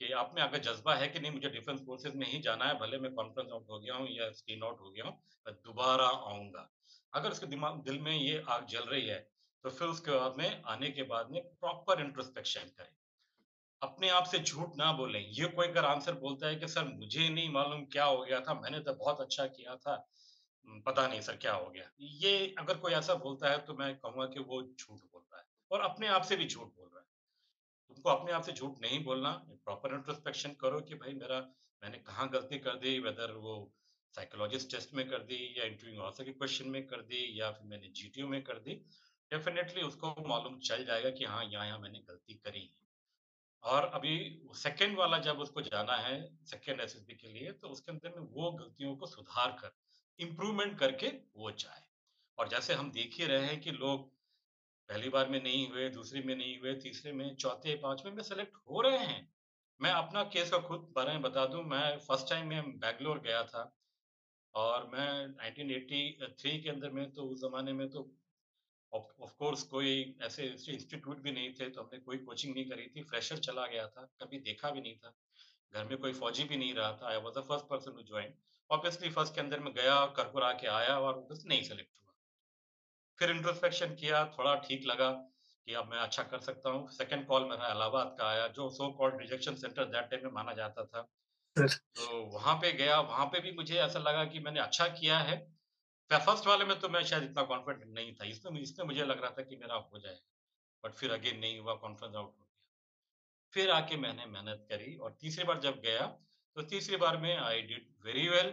कि 0.00 0.10
आप 0.14 0.32
में 0.34 0.42
अगर 0.42 0.58
जज्बा 0.62 0.94
है 0.94 1.08
कि 1.08 1.20
नहीं, 1.20 1.32
मुझे 1.32 1.48
डिफेंस 1.50 1.80
फोर्सेस 1.86 2.14
में 2.14 2.26
ही 2.26 2.38
जाना 2.40 2.64
है, 2.64 2.78
भले 2.78 2.98
मैं 2.98 3.12
कॉन्फ्रेंस 3.14 3.50
आउट 3.52 3.70
हो 3.70 3.78
गया 3.80 3.94
हूँ 3.94 4.08
या 4.10 4.30
स्क्रीन 4.32 4.62
आउट 4.64 4.80
हो 4.80 4.90
गया 4.90 5.04
हूँ, 5.04 5.14
मैं 5.46 5.54
दोबारा 5.56 6.06
आऊँगा। 6.06 6.68
अगर 7.12 7.30
उसके 7.30 7.46
दिमाग, 7.46 7.82
दिल 7.84 7.98
में 8.00 8.12
ये 8.12 8.42
आग 8.48 8.66
जल 8.66 8.84
रही 8.86 9.06
है 9.06 9.18
तो 9.64 9.70
फिर 9.70 9.88
उसके 9.88 10.10
बाद 10.12 10.34
में, 10.38 10.62
आने 10.64 10.90
के 10.90 11.02
बाद 11.04 11.30
में 11.30 11.42
प्रॉपर 11.42 12.00
इंट्रोस्पेक्शन 12.00 12.68
करें। 12.70 12.94
अपने 13.82 14.08
आप 14.10 14.24
से 14.24 14.38
झूठ 14.40 14.76
ना 14.78 14.92
बोलें। 14.92 15.20
ये 15.20 15.46
कोई 15.48 15.66
अगर 15.68 15.84
आंसर 15.84 16.14
बोलता 16.16 16.46
है 16.46 16.56
कि, 16.56 16.68
सर, 16.68 16.84
मुझे 16.94 17.28
नहीं 17.28 17.48
मालूम 17.52 17.84
क्या 17.92 18.04
हो 18.04 18.22
गया 18.24 18.40
था, 18.40 18.54
मैंने 18.56 18.80
तो 18.80 18.94
बहुत 18.94 19.20
अच्छा 19.20 19.46
किया 19.48 19.76
था 19.76 19.96
पता 20.86 21.06
नहीं 21.08 21.20
सर 21.20 21.36
क्या 21.36 21.52
हो 21.54 21.70
गया। 21.70 21.90
ये 22.00 22.54
अगर 22.58 22.76
कोई 22.78 22.92
ऐसा 22.94 23.14
बोलता 23.16 23.50
है 23.50 23.58
तो 23.66 23.74
मैं 23.74 23.94
कहूँगा 23.96 24.26
कि 24.26 24.40
वो 24.42 24.62
झूठ 24.62 24.98
बोल 25.02 25.22
रहा 25.22 25.38
है 25.38 25.46
और 25.70 25.80
अपने 25.82 26.08
आप 26.08 26.22
से 26.22 26.36
भी 26.36 26.46
झूठ 26.46 26.66
बोल 26.68 26.88
रहा 26.88 27.00
है। 27.00 27.05
तुमको 27.90 28.10
अपने 28.10 28.32
आप 28.32 28.42
से 28.42 28.52
झूठ 28.52 28.80
नहीं 28.82 29.02
बोलना 29.04 29.30
प्रॉपर 29.64 29.94
इंट्रोस्पेक्शन 29.94 30.52
करो 30.60 30.80
कि 30.80 30.94
भाई 30.94 31.12
मेरा, 31.14 31.40
मैंने 31.82 31.98
कहाँ 32.00 32.28
गलती 32.30 32.58
कर 32.58 32.76
दी 32.76 32.98
वेदर 33.00 33.32
वो 33.38 33.54
साइकोलॉजिस्ट 34.14 34.70
टेस्ट 34.70 34.94
में 34.94 35.08
कर 35.08 35.22
दी 35.24 35.38
या 35.58 35.64
इंटरव्यू 35.64 36.00
ऑफिसर 36.00 36.24
के 36.24 36.32
क्वेश्चन 36.32 36.68
में 36.70 36.86
कर 36.86 37.02
दी 37.02 37.40
या 37.40 37.50
फिर 37.50 37.66
मैंने 37.66 37.88
जीटीओ 37.96 38.28
में 38.28 38.42
कर 38.42 38.58
दी 38.58 38.74
डेफिनेटली 39.32 39.82
उसको 39.82 40.14
मालूम 40.28 40.58
चल 40.60 40.84
जाएगा 40.84 41.10
कि 41.10 41.24
हाँ 41.24 41.44
यहाँ 41.44 41.66
यहाँ 41.66 41.78
मैंने 41.78 41.98
गलती 42.08 42.34
करी 42.34 42.60
है। 42.60 42.84
और 43.64 43.84
अभी 43.94 44.14
सेकेंड 44.54 44.98
वाला 44.98 45.18
जब 45.18 45.38
उसको 45.38 45.62
जाना 45.62 45.96
है 45.96 46.16
सेकेंड 46.46 46.80
एस 46.80 46.94
के 47.10 47.32
लिए 47.32 47.52
तो 47.52 47.68
उसके 47.68 47.92
अंदर 47.92 48.18
में 48.18 48.26
वो 48.32 48.50
गलतियों 48.52 48.96
को 48.96 49.06
सुधार 49.06 49.56
कर 49.60 49.72
इम्प्रूवमेंट 50.18 50.78
करके 50.78 51.08
वो 51.36 51.50
जाए। 51.50 51.82
और 52.38 52.48
जैसे 52.48 52.74
हम 52.74 52.90
देख 52.92 53.14
ही 53.18 53.26
रहे 53.26 53.46
हैं 53.46 53.60
कि 53.60 53.70
लोग 53.72 54.10
पहली 54.88 55.08
बार 55.08 55.28
में 55.28 55.42
नहीं 55.42 55.68
हुए, 55.70 55.88
दूसरी 55.90 56.20
में 56.22 56.34
नहीं 56.36 56.58
हुए, 56.58 56.74
तीसरे 56.74 57.12
में, 57.12 57.34
चौथे, 57.36 57.74
पाँचवें 57.76 58.12
में 58.12 58.22
सेलेक्ट 58.22 58.56
हो 58.70 58.80
रहे 58.80 58.98
हैं। 58.98 59.22
मैं 59.80 59.90
अपना 59.90 60.22
केस 60.24 60.50
का 60.50 60.58
खुद 60.58 60.92
बारे 60.96 61.12
में 61.12 61.22
बता 61.22 61.46
दूँ, 61.46 61.62
मैं 61.64 61.98
फ़र्स्ट 61.98 62.28
टाइम 62.30 62.48
में 62.48 62.78
बैंगलोर 62.78 63.18
गया 63.20 63.42
था 63.44 63.64
और 64.54 64.86
मैं 64.92 65.08
1983 65.40 66.58
के 66.62 66.70
अंदर 66.70 66.90
में 66.90 67.10
तो 67.12 67.22
उस 67.22 67.40
जमाने 67.40 67.72
में 67.72 67.88
तो 67.90 68.10
ऑफ़ 68.92 69.34
कोर्स 69.38 69.62
कोई 69.62 70.16
ऐसे 70.22 70.44
इंस्टीट्यूट 70.44 71.18
भी 71.18 71.32
नहीं 71.32 71.52
थे 71.54 71.68
तो 71.70 71.82
हमने 71.82 71.98
कोई 71.98 72.18
कोचिंग 72.18 72.54
नहीं 72.54 72.64
करी 72.64 72.86
थी। 72.86 73.02
फ्रेशर 73.02 73.38
चला 73.38 73.66
गया 73.66 73.86
था, 73.86 74.02
कभी 74.20 74.38
देखा 74.40 74.70
भी 74.70 74.80
नहीं 74.80 74.96
था। 74.96 75.14
घर 75.72 75.84
में 75.84 75.98
कोई 75.98 76.12
फौजी 76.12 76.44
भी 76.44 76.56
नहीं 76.56 76.74
रहा 76.74 76.92
था। 76.92 77.08
I 77.08 77.16
was 77.16 77.34
the 77.38 77.40
first 77.40 77.66
person 77.66 77.92
to 77.92 78.02
join 78.02 78.34
obviously 78.70 79.10
first 79.10 79.34
के 79.34 79.40
अंदर 79.40 79.60
में 79.60 79.72
गया 79.74 80.04
करकुरा 80.16 80.52
के 80.52 80.66
आया 80.66 80.98
और 81.00 81.26
नहीं 81.46 81.62
सेलेक्ट 81.62 81.98
हुआ। 82.02 82.05
फिर 83.18 83.30
इंट्रोस्पेक्शन 83.30 83.94
किया 83.94 84.24
थोड़ा 84.28 84.54
ठीक 84.60 84.86
लगा 84.86 85.10
कि 85.10 85.74
अब 85.74 85.88
मैं 85.90 85.98
अच्छा 85.98 86.22
कर 86.22 86.40
सकता 86.40 86.70
हूँ। 86.70 86.88
सेकंड 86.90 87.26
कॉल 87.26 87.44
मेरा 87.44 87.72
इलाहाबाद 87.72 88.14
का 88.18 88.28
आया 88.28 88.46
जो 88.56 88.68
so 88.70 88.90
called 88.92 89.20
rejection 89.20 89.54
centre 89.56 89.84
that 89.86 90.10
time 90.10 90.24
में 90.24 90.32
माना 90.32 90.52
जाता 90.54 90.84
था। 90.84 91.02
तो 91.56 92.22
वहाँ 92.32 92.54
पे 92.54 92.72
गया 92.74 93.00
वहाँ 93.02 93.26
पे 93.26 93.40
भी 93.40 93.52
मुझे 93.52 93.76
ऐसा 93.80 93.98
लगा 94.00 94.24
कि 94.24 94.40
मैंने 94.40 94.60
अच्छा 94.60 94.86
किया 94.88 95.18
है। 95.20 95.36
फ़र्स्ट 96.10 96.46
वाले 96.46 96.64
में 96.64 96.78
तो 96.80 96.88
मैं 96.88 97.02
शायद 97.04 97.22
इतना 97.22 97.42
कॉन्फिडेंट 97.44 97.94
नहीं 97.94 98.12
था। 98.14 98.24
इसमें 98.24 98.60
इसमें 98.60 98.86
मुझे 98.86 99.04
लग 99.04 99.22
रहा 99.22 99.30
था 99.30 99.42
कि 99.42 99.56
मेरा 99.56 99.74
हो 99.74 99.98
जाएगा 99.98 100.84
बट 100.84 100.94
फिर 100.94 101.10
अगेन 101.12 101.38
नहीं 101.38 101.58
हुआ 101.58 101.74
कॉन्फ्रेंस 101.76 102.14
आउट 102.14 102.24
हो 102.24 102.30
गया। 102.30 102.44
फिर 103.52 103.70
आके 103.70 103.96
मैंने 103.96 104.26
मेहनत 104.26 104.66
करी 104.70 104.96
और 104.96 105.16
तीसरी 105.20 105.44
बार 105.44 105.60
जब 105.60 105.80
गया 105.80 106.06
तो 106.56 106.62
तीसरी 106.64 106.96
बार 106.96 107.16
में 107.16 107.36
आई 107.36 107.62
डिड 107.62 107.88
वेरी 108.04 108.28
वेल 108.28 108.52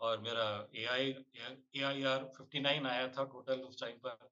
और 0.00 0.18
मेरा 0.20 0.46
A 0.76 0.84
I 0.86 1.14
A 1.76 1.82
I 1.84 2.02
R 2.04 2.24
fifty 2.36 2.60
nine 2.60 2.86
आया 2.86 3.08
था 3.08 3.24
टोटल 3.26 3.60
उस 3.62 3.80
टाइम 3.80 3.96
पर। 3.98 4.28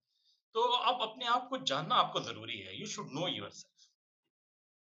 तो 0.55 0.63
आप 0.63 0.99
अपने 1.03 1.27
आप 1.29 1.49
को 1.51 1.59
जानना 1.65 1.95
आपको 1.97 2.21
ज़रूरी 2.23 2.59
है। 2.59 2.79
You 2.81 2.87
should 2.89 3.09
know 3.13 3.29
your 3.29 3.51
self 3.53 3.89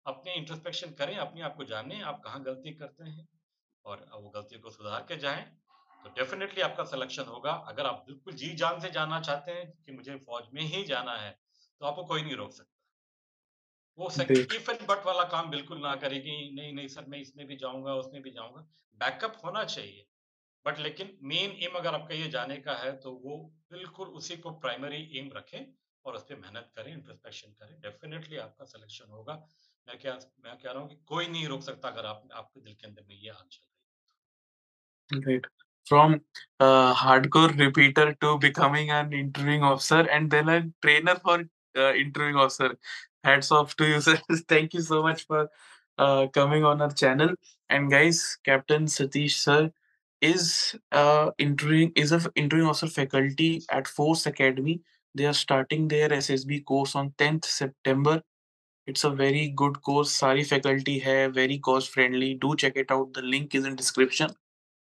अपने 0.05 0.33
इंट्रोस्पेक्शन 0.35 0.91
करें 0.93 1.15
अपने 1.17 1.41
आप 1.41 1.55
को 1.55 1.63
जानें 1.65 2.01
आप 2.03 2.21
कहाँ 2.25 2.43
गलती 2.43 2.73
करते 2.73 3.03
हैं 3.05 3.27
और 3.85 4.05
वो 4.13 4.29
गलती 4.29 4.59
को 4.59 4.69
सुधार 4.71 5.05
के 5.09 5.17
जाएँ। 5.17 5.43
तो 6.05 6.09
डेफिनेटली 6.11 6.61
आपका 6.61 6.83
सिलेक्शन 6.85 7.23
होगा। 7.25 7.51
अगर 7.69 7.85
आप 7.85 8.03
बिल्कुल 8.07 8.33
जी 8.35 8.53
जान 8.55 8.79
से 8.79 8.89
जाना 8.91 9.19
चाहते 9.21 9.51
हैं 9.51 9.71
कि 9.85 9.91
मुझे 9.91 10.15
फौज 10.19 10.43
में 10.53 10.61
ही 10.63 10.83
जाना 10.85 11.15
है 11.17 11.31
तो 11.81 11.85
आपको 11.85 12.03
कोई 12.05 12.21
नहीं 12.21 12.35
रोक 12.35 12.51
सकता। 12.53 12.71
वो 13.99 14.09
इफ़ 14.31 14.71
एंड 14.71 14.87
बट 14.87 15.05
वाला 15.05 15.23
काम 15.29 15.49
बिल्कुल 15.49 15.77
ना 15.79 15.95
करेगी। 15.97 16.37
नहीं 16.55 16.73
नहीं 16.73 16.87
सर 16.87 17.05
मैं 17.07 17.19
इसमें 17.19 17.45
भी 17.47 17.55
जाऊँगा 17.57 17.93
उसमें 17.95 18.21
भी 18.21 18.31
जाऊँगा। 18.31 18.61
बैकअप 18.99 19.41
होना 19.45 19.63
चाहिए। 19.65 20.05
बट 20.65 20.79
लेकिन 20.79 21.17
मेन 21.31 21.51
एम 21.65 21.77
अगर 21.77 21.95
आपका 21.95 22.15
ये 22.15 22.27
जाने 22.35 22.57
का 22.67 22.73
है 22.83 22.91
तो 23.01 23.11
वो 23.23 23.37
बिल्कुल 23.71 24.07
उसी 24.19 24.37
को 24.45 24.51
प्राइमरी 24.65 25.01
एम 25.19 25.29
रखें 25.35 25.65
और 26.05 26.15
उस 26.15 26.23
पर 26.29 26.35
मेहनत 26.35 26.71
करें 26.75 26.91
इंट्रोस्पेक्शन 26.93 27.51
करें 27.59 27.79
डेफिनेटली 27.81 28.37
आपका 28.37 28.65
सिलेक्शन 28.65 29.11
होगा 29.11 29.33
मैं 29.87 29.97
क्या 29.99 30.13
मैं 30.45 30.57
कह 30.57 30.71
रहा 30.71 30.81
हूँ 30.81 30.89
कि 30.89 30.95
कोई 31.07 31.27
नहीं 31.27 31.47
रोक 31.47 31.61
सकता 31.63 31.89
अगर 31.89 32.05
आप 32.05 32.27
आपके 32.33 32.61
दिल 32.61 32.73
के 32.73 32.87
अंदर 32.87 33.05
में 33.09 33.15
ये 33.15 33.29
आन 33.29 33.47
चल 33.51 33.63
रही 33.63 33.69
है 33.69 33.73
Great. 35.11 35.45
From 35.87 36.13
uh, 36.59 36.93
hardcore 36.95 37.57
repeater 37.59 38.05
to 38.21 38.37
becoming 38.39 38.89
an 38.89 39.11
interviewing 39.13 39.63
officer 39.63 39.99
and 40.09 40.31
then 40.31 40.49
a 40.49 40.55
trainer 40.81 41.13
for 41.15 41.35
uh, 41.75 41.93
interviewing 41.93 42.35
officer. 42.35 42.69
Hats 43.23 43.51
off 43.51 43.75
to 43.75 43.87
you, 43.87 43.99
sir. 44.01 44.15
Thank 44.53 44.73
you 44.73 44.81
so 44.81 45.03
much 45.03 45.27
for 45.27 45.47
uh, 45.99 46.25
coming 46.39 46.65
on 46.65 46.81
our 46.81 46.91
channel. 46.91 47.35
And 47.69 47.91
guys, 47.91 48.39
Captain 48.43 48.87
Satish 48.87 49.37
sir 49.43 49.71
is 50.27 50.75
uh, 50.91 51.31
interviewing 51.37 51.91
is 52.03 52.11
a 52.17 52.19
interviewing 52.35 52.69
officer 52.69 52.87
faculty 52.87 53.49
at 53.79 53.87
Force 53.87 54.25
Academy. 54.25 54.81
They 55.15 55.25
are 55.25 55.33
starting 55.33 55.87
their 55.87 56.09
SSB 56.09 56.63
course 56.65 56.95
on 56.95 57.11
10th 57.17 57.45
September. 57.45 58.21
It's 58.87 59.03
a 59.03 59.09
very 59.09 59.47
good 59.63 59.81
course. 59.81 60.11
Sari 60.11 60.43
faculty 60.43 60.99
hai 60.99 61.27
very 61.27 61.57
cost 61.57 61.89
friendly. 61.89 62.33
Do 62.35 62.55
check 62.55 62.77
it 62.83 62.91
out. 62.91 63.13
The 63.13 63.21
link 63.21 63.55
is 63.55 63.65
in 63.65 63.75
description. 63.75 64.35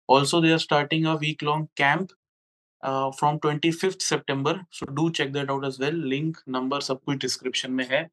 Also, 0.08 0.40
they 0.40 0.52
are 0.52 0.58
starting 0.58 1.06
a 1.06 1.16
week 1.16 1.42
long 1.42 1.68
camp 1.76 2.12
uh, 2.82 3.12
from 3.12 3.38
25th 3.38 4.02
September. 4.02 4.60
So 4.70 4.86
do 4.86 5.10
check 5.10 5.32
that 5.32 5.50
out 5.50 5.64
as 5.64 5.78
well. 5.78 5.92
Link, 6.14 6.42
number, 6.46 6.80
सब 6.80 7.00
कुछ 7.08 7.20
description 7.26 7.78
में 7.80 7.88
है. 7.90 8.08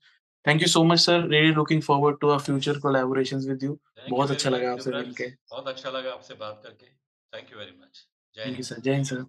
Thank 0.45 0.61
you 0.61 0.67
so 0.67 0.83
much, 0.83 0.99
sir. 0.99 1.27
Really 1.27 1.53
looking 1.53 1.81
forward 1.81 2.21
to 2.21 2.29
our 2.31 2.39
future 2.39 2.75
collaborations 2.75 3.49
with 3.53 3.67
you. 3.69 3.79
Thank 3.95 4.07
you 4.07 4.15
बहुत 4.15 4.31
अच्छा 4.31 4.49
लगा 4.49 4.71
आपसे 4.73 4.89
Yuvraj. 4.91 5.05
मिलके. 5.05 5.31
बहुत 5.51 5.67
अच्छा 5.67 5.89
लगा 5.89 6.11
आपसे 6.11 6.33
बात 6.33 6.61
करके 6.63 6.87
Thank 7.31 7.49
you 7.49 7.57
very 7.57 7.75
much. 7.77 8.05
Jai 8.35 8.43
Thank 8.43 8.57
you, 8.57 8.63
sir. 8.63 8.79
Sir. 9.03 9.25